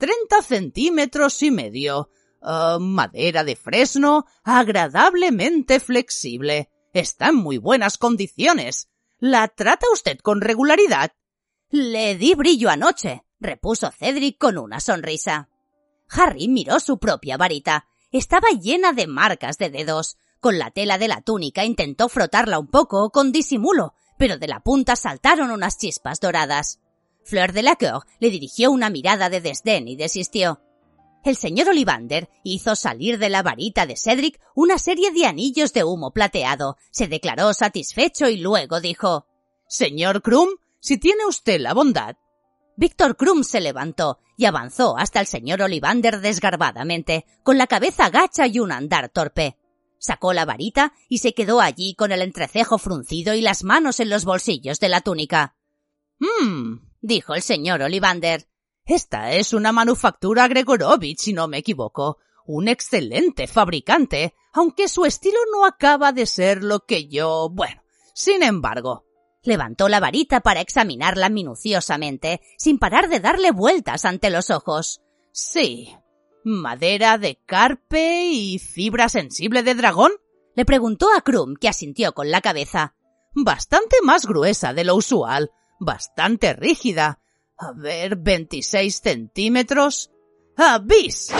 Treinta 0.00 0.40
centímetros 0.40 1.42
y 1.42 1.50
medio. 1.50 2.08
Ah, 2.40 2.78
madera 2.80 3.44
de 3.44 3.54
fresno, 3.54 4.24
agradablemente 4.42 5.78
flexible. 5.78 6.70
Está 6.94 7.28
en 7.28 7.34
muy 7.34 7.58
buenas 7.58 7.98
condiciones. 7.98 8.88
¿La 9.18 9.46
trata 9.48 9.86
usted 9.92 10.18
con 10.20 10.40
regularidad? 10.40 11.12
Le 11.68 12.16
di 12.16 12.34
brillo 12.34 12.70
anoche, 12.70 13.26
repuso 13.40 13.90
Cedric 13.90 14.38
con 14.38 14.56
una 14.56 14.80
sonrisa. 14.80 15.50
Harry 16.08 16.48
miró 16.48 16.80
su 16.80 16.98
propia 16.98 17.36
varita. 17.36 17.86
Estaba 18.10 18.48
llena 18.58 18.94
de 18.94 19.06
marcas 19.06 19.58
de 19.58 19.68
dedos. 19.68 20.16
Con 20.40 20.58
la 20.58 20.70
tela 20.70 20.96
de 20.96 21.08
la 21.08 21.20
túnica 21.20 21.66
intentó 21.66 22.08
frotarla 22.08 22.58
un 22.58 22.68
poco 22.68 23.10
con 23.10 23.32
disimulo, 23.32 23.92
pero 24.16 24.38
de 24.38 24.48
la 24.48 24.60
punta 24.60 24.96
saltaron 24.96 25.50
unas 25.50 25.76
chispas 25.76 26.20
doradas. 26.20 26.80
Fleur 27.30 27.52
de 27.52 27.62
la 27.62 27.76
Cour 27.76 28.06
le 28.18 28.28
dirigió 28.28 28.72
una 28.72 28.90
mirada 28.90 29.30
de 29.30 29.40
desdén 29.40 29.86
y 29.86 29.94
desistió. 29.94 30.60
El 31.24 31.36
señor 31.36 31.68
Olivander 31.68 32.28
hizo 32.42 32.74
salir 32.74 33.18
de 33.18 33.28
la 33.30 33.44
varita 33.44 33.86
de 33.86 33.96
Cedric 33.96 34.40
una 34.56 34.78
serie 34.78 35.12
de 35.12 35.26
anillos 35.26 35.72
de 35.72 35.84
humo 35.84 36.10
plateado, 36.10 36.76
se 36.90 37.06
declaró 37.06 37.54
satisfecho 37.54 38.28
y 38.28 38.38
luego 38.38 38.80
dijo 38.80 39.26
Señor 39.68 40.22
Krum, 40.22 40.48
si 40.80 40.98
tiene 40.98 41.24
usted 41.24 41.60
la 41.60 41.72
bondad 41.72 42.16
Víctor 42.76 43.16
Krum 43.16 43.44
se 43.44 43.60
levantó 43.60 44.18
y 44.36 44.46
avanzó 44.46 44.98
hasta 44.98 45.20
el 45.20 45.26
señor 45.26 45.62
Olivander 45.62 46.20
desgarbadamente, 46.20 47.26
con 47.44 47.58
la 47.58 47.68
cabeza 47.68 48.10
gacha 48.10 48.48
y 48.48 48.58
un 48.58 48.72
andar 48.72 49.08
torpe. 49.10 49.56
Sacó 49.98 50.32
la 50.32 50.46
varita 50.46 50.94
y 51.08 51.18
se 51.18 51.34
quedó 51.34 51.60
allí 51.60 51.94
con 51.94 52.10
el 52.10 52.22
entrecejo 52.22 52.78
fruncido 52.78 53.34
y 53.34 53.40
las 53.40 53.62
manos 53.62 54.00
en 54.00 54.08
los 54.08 54.24
bolsillos 54.24 54.80
de 54.80 54.88
la 54.88 55.02
túnica. 55.02 55.54
Mmm, 56.18 56.89
dijo 57.00 57.34
el 57.34 57.42
señor 57.42 57.82
Olivander. 57.82 58.48
Esta 58.84 59.32
es 59.32 59.52
una 59.52 59.72
manufactura 59.72 60.48
Gregorovich, 60.48 61.18
si 61.18 61.32
no 61.32 61.48
me 61.48 61.58
equivoco. 61.58 62.18
Un 62.46 62.68
excelente 62.68 63.46
fabricante, 63.46 64.34
aunque 64.52 64.88
su 64.88 65.04
estilo 65.04 65.38
no 65.52 65.64
acaba 65.64 66.12
de 66.12 66.26
ser 66.26 66.64
lo 66.64 66.80
que 66.80 67.06
yo. 67.08 67.48
bueno. 67.50 67.82
Sin 68.14 68.42
embargo, 68.42 69.04
Levantó 69.42 69.88
la 69.88 70.00
varita 70.00 70.40
para 70.40 70.60
examinarla 70.60 71.30
minuciosamente, 71.30 72.42
sin 72.58 72.78
parar 72.78 73.08
de 73.08 73.20
darle 73.20 73.52
vueltas 73.52 74.04
ante 74.04 74.28
los 74.28 74.50
ojos. 74.50 75.00
Sí. 75.32 75.96
¿Madera 76.44 77.16
de 77.16 77.40
carpe 77.46 78.26
y 78.26 78.58
fibra 78.58 79.08
sensible 79.08 79.62
de 79.62 79.74
dragón? 79.74 80.12
Le 80.54 80.66
preguntó 80.66 81.08
a 81.16 81.22
Krum, 81.22 81.56
que 81.56 81.68
asintió 81.68 82.12
con 82.12 82.30
la 82.30 82.42
cabeza. 82.42 82.94
Bastante 83.32 83.96
más 84.02 84.26
gruesa 84.26 84.74
de 84.74 84.84
lo 84.84 84.96
usual, 84.96 85.52
bastante 85.80 86.52
rígida. 86.52 87.18
A 87.56 87.72
ver, 87.72 88.16
veintiséis 88.16 89.00
centímetros. 89.00 90.10
¡Avis! 90.56 91.32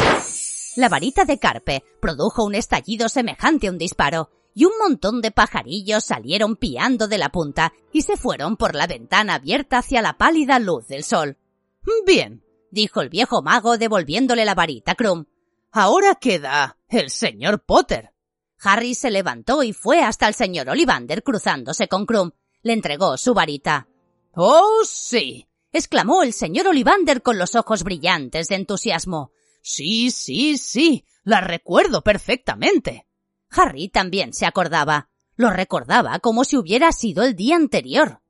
La 0.76 0.88
varita 0.88 1.24
de 1.24 1.38
carpe 1.38 1.84
produjo 2.00 2.44
un 2.44 2.54
estallido 2.54 3.08
semejante 3.08 3.68
a 3.68 3.70
un 3.70 3.78
disparo, 3.78 4.30
y 4.54 4.64
un 4.64 4.72
montón 4.78 5.20
de 5.20 5.30
pajarillos 5.30 6.04
salieron 6.04 6.56
piando 6.56 7.06
de 7.06 7.18
la 7.18 7.30
punta 7.30 7.72
y 7.92 8.02
se 8.02 8.16
fueron 8.16 8.56
por 8.56 8.74
la 8.74 8.86
ventana 8.86 9.34
abierta 9.34 9.78
hacia 9.78 10.02
la 10.02 10.18
pálida 10.18 10.58
luz 10.58 10.88
del 10.88 11.04
sol. 11.04 11.38
Bien, 12.04 12.44
dijo 12.70 13.00
el 13.00 13.08
viejo 13.08 13.42
mago 13.42 13.78
devolviéndole 13.78 14.44
la 14.44 14.54
varita 14.54 14.92
a 14.92 14.94
Krum. 14.96 15.26
Ahora 15.70 16.16
queda 16.16 16.78
el 16.88 17.10
señor 17.10 17.64
Potter. 17.64 18.12
Harry 18.62 18.94
se 18.94 19.10
levantó 19.10 19.62
y 19.62 19.72
fue 19.72 20.02
hasta 20.02 20.26
el 20.28 20.34
señor 20.34 20.68
Olivander 20.68 21.22
cruzándose 21.22 21.88
con 21.88 22.04
Krum. 22.04 22.32
Le 22.62 22.72
entregó 22.72 23.16
su 23.16 23.32
varita. 23.32 23.88
Oh, 24.34 24.82
sí. 24.84 25.48
exclamó 25.72 26.22
el 26.22 26.32
señor 26.32 26.68
Olivander 26.68 27.22
con 27.22 27.38
los 27.38 27.54
ojos 27.54 27.82
brillantes 27.82 28.48
de 28.48 28.56
entusiasmo. 28.56 29.32
Sí, 29.62 30.10
sí, 30.10 30.56
sí. 30.56 31.04
La 31.24 31.40
recuerdo 31.40 32.02
perfectamente. 32.02 33.06
Harry 33.50 33.88
también 33.88 34.32
se 34.32 34.46
acordaba. 34.46 35.08
Lo 35.36 35.50
recordaba 35.50 36.18
como 36.20 36.44
si 36.44 36.56
hubiera 36.56 36.92
sido 36.92 37.24
el 37.24 37.34
día 37.34 37.56
anterior. 37.56 38.20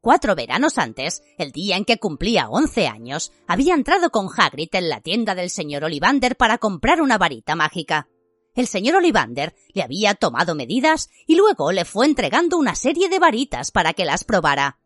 Cuatro 0.00 0.34
veranos 0.34 0.78
antes, 0.78 1.22
el 1.36 1.52
día 1.52 1.76
en 1.76 1.84
que 1.84 1.98
cumplía 1.98 2.48
once 2.48 2.86
años, 2.86 3.32
había 3.46 3.74
entrado 3.74 4.10
con 4.10 4.28
Hagrid 4.34 4.70
en 4.72 4.88
la 4.88 5.02
tienda 5.02 5.34
del 5.34 5.50
señor 5.50 5.84
Olivander 5.84 6.36
para 6.36 6.56
comprar 6.56 7.02
una 7.02 7.18
varita 7.18 7.54
mágica. 7.54 8.08
El 8.54 8.66
señor 8.66 8.96
Olivander 8.96 9.54
le 9.74 9.82
había 9.82 10.14
tomado 10.14 10.54
medidas 10.54 11.10
y 11.26 11.36
luego 11.36 11.70
le 11.70 11.84
fue 11.84 12.06
entregando 12.06 12.56
una 12.56 12.74
serie 12.74 13.10
de 13.10 13.18
varitas 13.18 13.70
para 13.70 13.92
que 13.92 14.06
las 14.06 14.24
probara. 14.24 14.79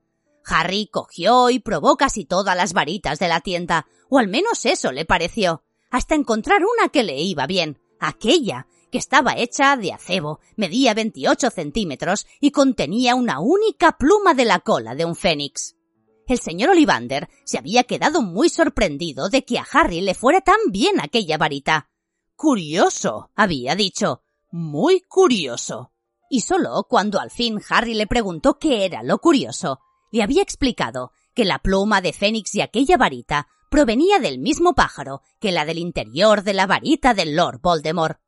Harry 0.46 0.88
cogió 0.90 1.50
y 1.50 1.58
probó 1.58 1.96
casi 1.96 2.24
todas 2.24 2.56
las 2.56 2.72
varitas 2.72 3.18
de 3.18 3.28
la 3.28 3.40
tienda, 3.40 3.86
o 4.08 4.18
al 4.18 4.28
menos 4.28 4.64
eso 4.66 4.92
le 4.92 5.04
pareció, 5.04 5.64
hasta 5.90 6.14
encontrar 6.14 6.62
una 6.62 6.88
que 6.88 7.02
le 7.02 7.20
iba 7.20 7.46
bien, 7.46 7.80
aquella, 8.00 8.66
que 8.90 8.98
estaba 8.98 9.36
hecha 9.36 9.76
de 9.76 9.92
acebo, 9.92 10.40
medía 10.56 10.94
28 10.94 11.50
centímetros 11.50 12.26
y 12.40 12.50
contenía 12.52 13.14
una 13.14 13.40
única 13.40 13.98
pluma 13.98 14.34
de 14.34 14.44
la 14.44 14.60
cola 14.60 14.94
de 14.94 15.04
un 15.04 15.16
fénix. 15.16 15.76
El 16.26 16.38
señor 16.38 16.70
Olivander 16.70 17.28
se 17.44 17.58
había 17.58 17.84
quedado 17.84 18.22
muy 18.22 18.48
sorprendido 18.48 19.28
de 19.28 19.44
que 19.44 19.58
a 19.58 19.66
Harry 19.70 20.00
le 20.00 20.14
fuera 20.14 20.40
tan 20.40 20.58
bien 20.70 21.00
aquella 21.00 21.38
varita. 21.38 21.90
Curioso, 22.36 23.30
había 23.34 23.74
dicho. 23.74 24.22
Muy 24.50 25.00
curioso. 25.00 25.92
Y 26.30 26.40
solo 26.40 26.86
cuando 26.88 27.20
al 27.20 27.30
fin 27.30 27.60
Harry 27.68 27.94
le 27.94 28.06
preguntó 28.06 28.58
qué 28.58 28.84
era 28.84 29.02
lo 29.02 29.18
curioso, 29.18 29.80
le 30.15 30.23
había 30.23 30.43
explicado 30.43 31.11
que 31.35 31.45
la 31.45 31.59
pluma 31.59 32.01
de 32.01 32.12
Fénix 32.12 32.55
y 32.55 32.61
aquella 32.61 32.97
varita 32.97 33.49
provenía 33.69 34.20
del 34.20 34.39
mismo 34.39 34.77
pájaro 34.77 35.23
que 35.41 35.51
la 35.51 35.65
del 35.65 35.78
interior 35.78 36.45
de 36.45 36.55
la 36.55 36.69
varita 36.69 37.15
del 37.15 37.35
Lord 37.35 37.61
Voldemort. 37.61 38.20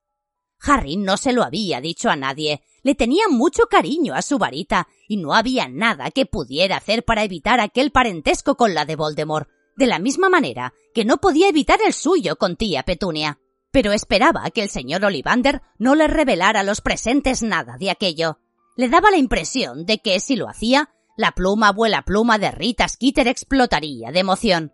Harry 0.61 0.97
no 0.97 1.17
se 1.17 1.33
lo 1.33 1.45
había 1.45 1.81
dicho 1.81 2.11
a 2.11 2.17
nadie, 2.17 2.61
le 2.83 2.97
tenía 2.97 3.29
mucho 3.31 3.67
cariño 3.71 4.15
a 4.15 4.23
su 4.23 4.37
varita 4.37 4.89
y 5.07 5.19
no 5.19 5.33
había 5.33 5.69
nada 5.69 6.11
que 6.11 6.27
pudiera 6.27 6.79
hacer 6.79 7.05
para 7.05 7.23
evitar 7.23 7.61
aquel 7.61 7.93
parentesco 7.93 8.57
con 8.57 8.75
la 8.75 8.85
de 8.85 8.97
Voldemort, 8.97 9.49
de 9.77 9.87
la 9.87 10.01
misma 10.01 10.29
manera 10.29 10.75
que 10.93 11.05
no 11.05 11.19
podía 11.19 11.49
evitar 11.49 11.79
el 11.87 11.93
suyo 11.93 12.35
con 12.35 12.57
tía 12.57 12.83
Petunia. 12.83 13.39
Pero 13.71 13.93
esperaba 13.93 14.51
que 14.51 14.65
el 14.65 14.71
señor 14.71 15.05
Ollivander 15.05 15.63
no 15.79 15.95
le 15.95 16.09
revelara 16.09 16.61
a 16.61 16.65
los 16.65 16.81
presentes 16.81 17.45
nada 17.45 17.77
de 17.79 17.93
aquello. 17.93 18.41
Le 18.75 18.89
daba 18.89 19.13
la 19.13 19.19
impresión 19.19 19.87
de 19.87 19.99
que 19.99 20.19
si 20.19 20.35
lo 20.35 20.49
hacía, 20.49 20.91
la 21.17 21.33
pluma 21.33 21.69
abuela 21.69 22.03
pluma 22.03 22.39
de 22.39 22.51
Rita 22.51 22.89
Skeeter 22.89 23.29
explotaría 23.29 24.11
de 24.13 24.21
emoción. 24.21 24.73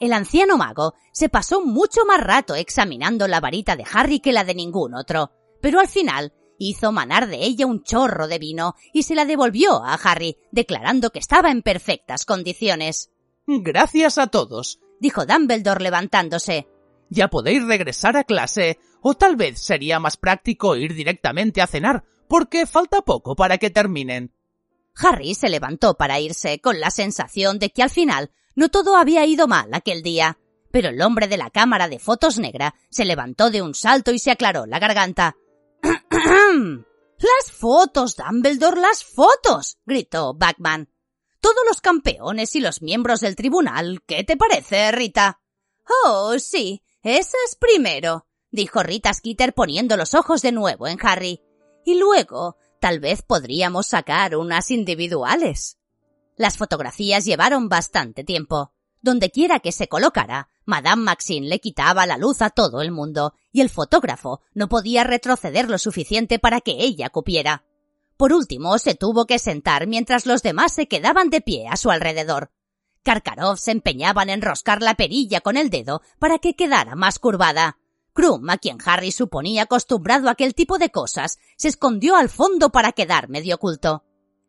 El 0.00 0.12
anciano 0.12 0.56
mago 0.56 0.94
se 1.12 1.28
pasó 1.28 1.64
mucho 1.64 2.04
más 2.04 2.20
rato 2.20 2.54
examinando 2.54 3.28
la 3.28 3.40
varita 3.40 3.76
de 3.76 3.84
Harry 3.92 4.20
que 4.20 4.32
la 4.32 4.44
de 4.44 4.54
ningún 4.54 4.94
otro, 4.94 5.32
pero 5.60 5.80
al 5.80 5.88
final 5.88 6.32
hizo 6.58 6.92
manar 6.92 7.26
de 7.26 7.44
ella 7.44 7.66
un 7.66 7.82
chorro 7.82 8.28
de 8.28 8.38
vino 8.38 8.74
y 8.92 9.04
se 9.04 9.14
la 9.14 9.24
devolvió 9.24 9.82
a 9.84 9.94
Harry, 9.94 10.36
declarando 10.50 11.10
que 11.10 11.18
estaba 11.18 11.50
en 11.50 11.62
perfectas 11.62 12.24
condiciones. 12.24 13.10
Gracias 13.46 14.18
a 14.18 14.26
todos, 14.26 14.80
dijo 15.00 15.26
Dumbledore 15.26 15.82
levantándose. 15.82 16.68
Ya 17.10 17.28
podéis 17.28 17.64
regresar 17.64 18.16
a 18.16 18.24
clase, 18.24 18.78
o 19.00 19.14
tal 19.14 19.36
vez 19.36 19.60
sería 19.60 20.00
más 20.00 20.16
práctico 20.16 20.76
ir 20.76 20.94
directamente 20.94 21.60
a 21.60 21.66
cenar, 21.66 22.04
porque 22.28 22.66
falta 22.66 23.02
poco 23.02 23.36
para 23.36 23.58
que 23.58 23.70
terminen. 23.70 24.33
Harry 24.96 25.34
se 25.34 25.48
levantó 25.48 25.94
para 25.94 26.20
irse, 26.20 26.60
con 26.60 26.80
la 26.80 26.90
sensación 26.90 27.58
de 27.58 27.70
que 27.70 27.82
al 27.82 27.90
final 27.90 28.30
no 28.54 28.68
todo 28.68 28.96
había 28.96 29.26
ido 29.26 29.48
mal 29.48 29.72
aquel 29.72 30.02
día. 30.02 30.38
Pero 30.70 30.88
el 30.88 31.00
hombre 31.02 31.28
de 31.28 31.36
la 31.36 31.50
cámara 31.50 31.88
de 31.88 31.98
fotos 31.98 32.38
negra 32.38 32.74
se 32.90 33.04
levantó 33.04 33.50
de 33.50 33.62
un 33.62 33.74
salto 33.74 34.12
y 34.12 34.18
se 34.18 34.30
aclaró 34.30 34.66
la 34.66 34.78
garganta. 34.78 35.36
las 35.82 37.52
fotos, 37.52 38.16
Dumbledore, 38.16 38.80
las 38.80 39.04
fotos. 39.04 39.78
gritó 39.84 40.34
Backman. 40.34 40.88
Todos 41.40 41.64
los 41.68 41.80
campeones 41.80 42.56
y 42.56 42.60
los 42.60 42.82
miembros 42.82 43.20
del 43.20 43.36
tribunal. 43.36 44.02
¿Qué 44.06 44.24
te 44.24 44.36
parece, 44.36 44.90
Rita? 44.92 45.40
Oh, 46.06 46.38
sí, 46.38 46.82
esas 47.02 47.56
primero, 47.60 48.26
dijo 48.50 48.82
Rita 48.82 49.12
Skeeter 49.12 49.52
poniendo 49.52 49.96
los 49.96 50.14
ojos 50.14 50.40
de 50.40 50.52
nuevo 50.52 50.88
en 50.88 50.98
Harry. 51.02 51.42
Y 51.84 51.98
luego, 51.98 52.56
tal 52.84 53.00
vez 53.00 53.22
podríamos 53.22 53.86
sacar 53.86 54.36
unas 54.36 54.70
individuales. 54.70 55.78
Las 56.36 56.58
fotografías 56.58 57.24
llevaron 57.24 57.70
bastante 57.70 58.24
tiempo. 58.24 58.74
Donde 59.00 59.30
quiera 59.30 59.58
que 59.60 59.72
se 59.72 59.88
colocara, 59.88 60.50
Madame 60.66 61.02
Maxine 61.02 61.48
le 61.48 61.60
quitaba 61.60 62.04
la 62.04 62.18
luz 62.18 62.42
a 62.42 62.50
todo 62.50 62.82
el 62.82 62.90
mundo, 62.90 63.32
y 63.52 63.62
el 63.62 63.70
fotógrafo 63.70 64.42
no 64.52 64.68
podía 64.68 65.02
retroceder 65.02 65.70
lo 65.70 65.78
suficiente 65.78 66.38
para 66.38 66.60
que 66.60 66.72
ella 66.72 67.08
cupiera. 67.08 67.64
Por 68.18 68.34
último, 68.34 68.76
se 68.76 68.94
tuvo 68.94 69.24
que 69.24 69.38
sentar 69.38 69.86
mientras 69.86 70.26
los 70.26 70.42
demás 70.42 70.74
se 70.74 70.86
quedaban 70.86 71.30
de 71.30 71.40
pie 71.40 71.68
a 71.68 71.78
su 71.78 71.90
alrededor. 71.90 72.50
Karkarov 73.02 73.56
se 73.56 73.70
empeñaba 73.70 74.24
en 74.24 74.28
enroscar 74.28 74.82
la 74.82 74.94
perilla 74.94 75.40
con 75.40 75.56
el 75.56 75.70
dedo 75.70 76.02
para 76.18 76.38
que 76.38 76.54
quedara 76.54 76.96
más 76.96 77.18
curvada. 77.18 77.78
Krum, 78.14 78.48
a 78.48 78.58
quien 78.58 78.78
Harry 78.86 79.10
suponía 79.10 79.64
acostumbrado 79.64 80.28
a 80.28 80.32
aquel 80.32 80.54
tipo 80.54 80.78
de 80.78 80.90
cosas, 80.90 81.38
se 81.56 81.68
escondió 81.68 82.14
al 82.16 82.28
fondo 82.28 82.70
para 82.70 82.92
quedar 82.92 83.28
medio 83.28 83.56
oculto. 83.56 84.04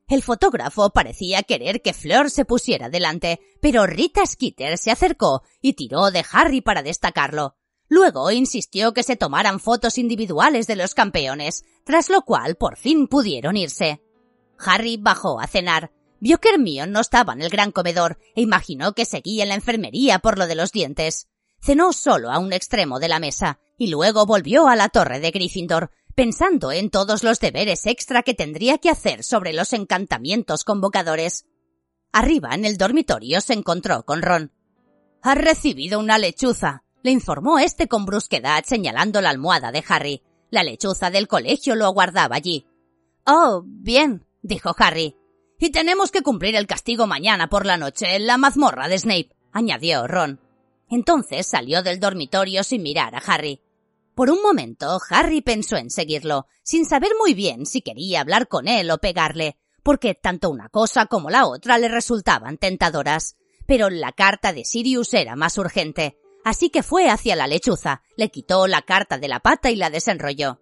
El 0.08 0.22
fotógrafo 0.22 0.92
parecía 0.92 1.42
querer 1.42 1.82
que 1.82 1.94
Fleur 1.94 2.30
se 2.30 2.46
pusiera 2.46 2.90
delante, 2.90 3.40
pero 3.60 3.88
Rita 3.88 4.24
Skeeter 4.24 4.78
se 4.78 4.92
acercó 4.92 5.42
y 5.62 5.74
tiró 5.74 6.12
de 6.12 6.24
Harry 6.32 6.62
para 6.62 6.84
destacarlo. 6.84 7.56
Luego 7.88 8.30
insistió 8.30 8.94
que 8.94 9.02
se 9.02 9.16
tomaran 9.16 9.60
fotos 9.60 9.98
individuales 9.98 10.68
de 10.68 10.76
los 10.76 10.94
campeones, 10.94 11.66
tras 11.84 12.10
lo 12.10 12.22
cual 12.22 12.56
por 12.56 12.78
fin 12.78 13.08
pudieron 13.08 13.58
irse. 13.58 14.04
Harry 14.60 14.98
bajó 14.98 15.40
a 15.40 15.48
cenar. 15.48 15.92
Vio 16.20 16.40
que 16.40 16.50
Hermione 16.50 16.92
no 16.92 17.00
estaba 17.02 17.34
en 17.34 17.42
el 17.42 17.50
gran 17.50 17.72
comedor 17.72 18.20
e 18.36 18.42
imaginó 18.42 18.94
que 18.94 19.06
seguía 19.06 19.44
en 19.44 19.50
la 19.50 19.56
enfermería 19.56 20.20
por 20.20 20.38
lo 20.38 20.46
de 20.46 20.56
los 20.56 20.72
dientes. 20.72 21.28
Cenó 21.66 21.94
solo 21.94 22.30
a 22.30 22.38
un 22.38 22.54
extremo 22.54 23.00
de 23.00 23.08
la 23.08 23.18
mesa 23.18 23.58
y 23.76 23.88
luego 23.88 24.28
volvió 24.28 24.68
a 24.68 24.76
la 24.76 24.90
torre 24.90 25.20
de 25.20 25.32
Gryffindor, 25.32 25.90
pensando 26.14 26.72
en 26.72 26.92
todos 26.92 27.24
los 27.24 27.40
deberes 27.40 27.88
extra 27.88 28.22
que 28.22 28.36
tendría 28.36 28.78
que 28.78 28.92
hacer 28.92 29.24
sobre 29.24 29.52
los 29.52 29.74
encantamientos 29.74 30.64
convocadores. 30.64 31.48
Arriba, 32.14 32.54
en 32.54 32.66
el 32.66 32.78
dormitorio, 32.78 33.42
se 33.42 33.54
encontró 33.54 34.06
con 34.06 34.22
Ron. 34.22 34.52
Ha 35.24 35.34
recibido 35.34 35.98
una 35.98 36.20
lechuza, 36.20 36.84
le 37.02 37.10
informó 37.10 37.58
este 37.58 37.88
con 37.88 38.06
brusquedad 38.06 38.64
señalando 38.64 39.20
la 39.20 39.32
almohada 39.32 39.72
de 39.72 39.84
Harry. 39.90 40.22
La 40.52 40.62
lechuza 40.62 41.10
del 41.10 41.28
colegio 41.28 41.76
lo 41.76 41.86
aguardaba 41.86 42.36
allí. 42.36 42.68
Oh, 43.26 43.64
bien, 43.66 44.24
dijo 44.44 44.76
Harry. 44.78 45.16
Y 45.60 45.72
tenemos 45.72 46.12
que 46.12 46.22
cumplir 46.22 46.56
el 46.56 46.68
castigo 46.68 47.08
mañana 47.08 47.50
por 47.50 47.66
la 47.66 47.78
noche 47.78 48.16
en 48.16 48.28
la 48.28 48.38
mazmorra 48.38 48.88
de 48.88 49.00
Snape, 49.00 49.32
añadió 49.52 50.06
Ron. 50.06 50.45
Entonces 50.90 51.48
salió 51.48 51.82
del 51.84 52.00
dormitorio 52.00 52.64
sin 52.64 52.84
mirar 52.84 53.16
a 53.16 53.20
Harry. 53.20 53.62
Por 54.16 54.30
un 54.30 54.42
momento, 54.42 55.00
Harry 55.10 55.42
pensó 55.42 55.76
en 55.76 55.90
seguirlo, 55.90 56.48
sin 56.64 56.86
saber 56.86 57.12
muy 57.20 57.34
bien 57.34 57.66
si 57.66 57.82
quería 57.82 58.22
hablar 58.22 58.48
con 58.48 58.68
él 58.68 58.90
o 58.92 58.98
pegarle, 58.98 59.58
porque 59.84 60.16
tanto 60.16 60.50
una 60.50 60.70
cosa 60.70 61.06
como 61.08 61.30
la 61.30 61.46
otra 61.46 61.78
le 61.78 61.90
resultaban 61.90 62.58
tentadoras. 62.58 63.36
Pero 63.68 63.90
la 63.90 64.14
carta 64.14 64.54
de 64.54 64.64
Sirius 64.64 65.14
era 65.14 65.36
más 65.36 65.58
urgente, 65.58 66.18
así 66.46 66.70
que 66.70 66.82
fue 66.82 67.10
hacia 67.10 67.36
la 67.36 67.48
lechuza, 67.48 68.04
le 68.16 68.30
quitó 68.30 68.68
la 68.68 68.84
carta 68.84 69.18
de 69.18 69.28
la 69.28 69.42
pata 69.42 69.70
y 69.70 69.76
la 69.76 69.90
desenrolló. 69.90 70.62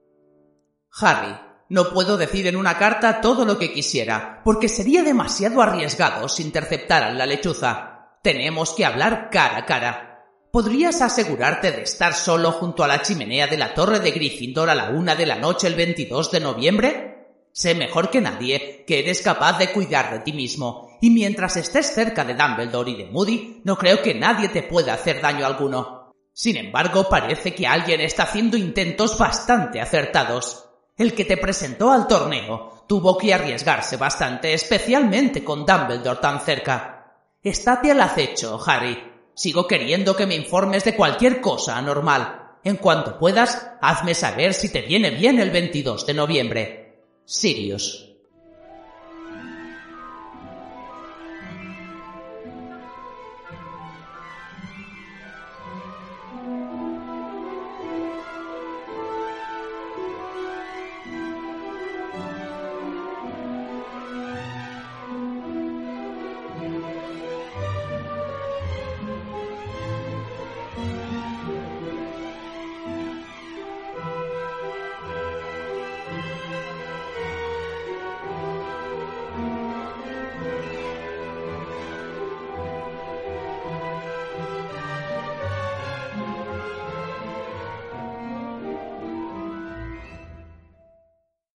Harry, 1.00 1.36
no 1.70 1.90
puedo 1.90 2.18
decir 2.18 2.48
en 2.48 2.56
una 2.56 2.78
carta 2.78 3.22
todo 3.22 3.45
lo 3.45 3.58
que 3.58 3.72
quisiera, 3.72 4.41
porque 4.44 4.70
sería 4.70 5.04
demasiado 5.04 5.62
arriesgado 5.62 6.28
si 6.28 6.44
interceptaran 6.44 7.18
la 7.18 7.26
lechuza. 7.26 8.18
Tenemos 8.24 8.74
que 8.74 8.86
hablar 8.86 9.30
cara 9.32 9.58
a 9.58 9.66
cara. 9.66 10.12
¿Podrías 10.54 11.02
asegurarte 11.02 11.72
de 11.72 11.82
estar 11.82 12.14
solo 12.14 12.52
junto 12.52 12.84
a 12.84 12.88
la 12.88 13.02
chimenea 13.02 13.48
de 13.48 13.58
la 13.58 13.74
torre 13.74 14.00
de 14.00 14.12
Gryffindor 14.12 14.70
a 14.70 14.76
la 14.76 14.92
una 14.92 15.16
de 15.16 15.26
la 15.26 15.38
noche 15.38 15.66
el 15.66 15.74
22 15.74 16.30
de 16.30 16.40
noviembre? 16.40 17.28
Sé 17.52 17.74
mejor 17.74 18.12
que 18.12 18.22
nadie 18.22 18.84
que 18.86 19.00
eres 19.00 19.24
capaz 19.24 19.58
de 19.58 19.72
cuidar 19.72 20.14
de 20.14 20.20
ti 20.20 20.32
mismo, 20.32 20.96
y 21.02 21.10
mientras 21.10 21.58
estés 21.58 21.88
cerca 21.88 22.24
de 22.24 22.36
Dumbledore 22.36 22.92
y 22.92 22.96
de 22.98 23.06
Moody, 23.06 23.62
no 23.64 23.80
creo 23.80 24.04
que 24.04 24.14
nadie 24.14 24.50
te 24.50 24.62
pueda 24.62 24.94
hacer 24.94 25.22
daño 25.22 25.44
alguno. 25.44 26.14
Sin 26.32 26.56
embargo, 26.58 27.10
parece 27.10 27.56
que 27.56 27.66
alguien 27.66 28.02
está 28.02 28.22
haciendo 28.22 28.56
intentos 28.56 29.18
bastante 29.18 29.82
acertados. 29.82 30.70
El 30.96 31.16
que 31.16 31.26
te 31.26 31.38
presentó 31.38 31.92
al 31.92 32.06
torneo 32.06 32.86
tuvo 32.88 33.18
que 33.18 33.34
arriesgarse 33.34 33.98
bastante, 33.98 34.54
especialmente 34.54 35.44
con 35.44 35.66
Dumbledore 35.66 36.22
tan 36.22 36.42
cerca. 36.42 37.16
Estate 37.42 37.90
al 37.90 38.02
acecho, 38.02 38.62
Harry. 38.64 39.12
Sigo 39.36 39.68
queriendo 39.68 40.16
que 40.16 40.28
me 40.28 40.36
informes 40.36 40.84
de 40.84 40.96
cualquier 40.96 41.42
cosa 41.42 41.78
anormal. 41.78 42.52
En 42.64 42.78
cuanto 42.78 43.18
puedas, 43.18 43.72
hazme 43.82 44.14
saber 44.14 44.54
si 44.54 44.70
te 44.72 44.82
viene 44.82 45.10
bien 45.10 45.40
el 45.40 45.52
22 45.52 46.06
de 46.06 46.14
noviembre. 46.14 47.00
Sirius. 47.26 48.12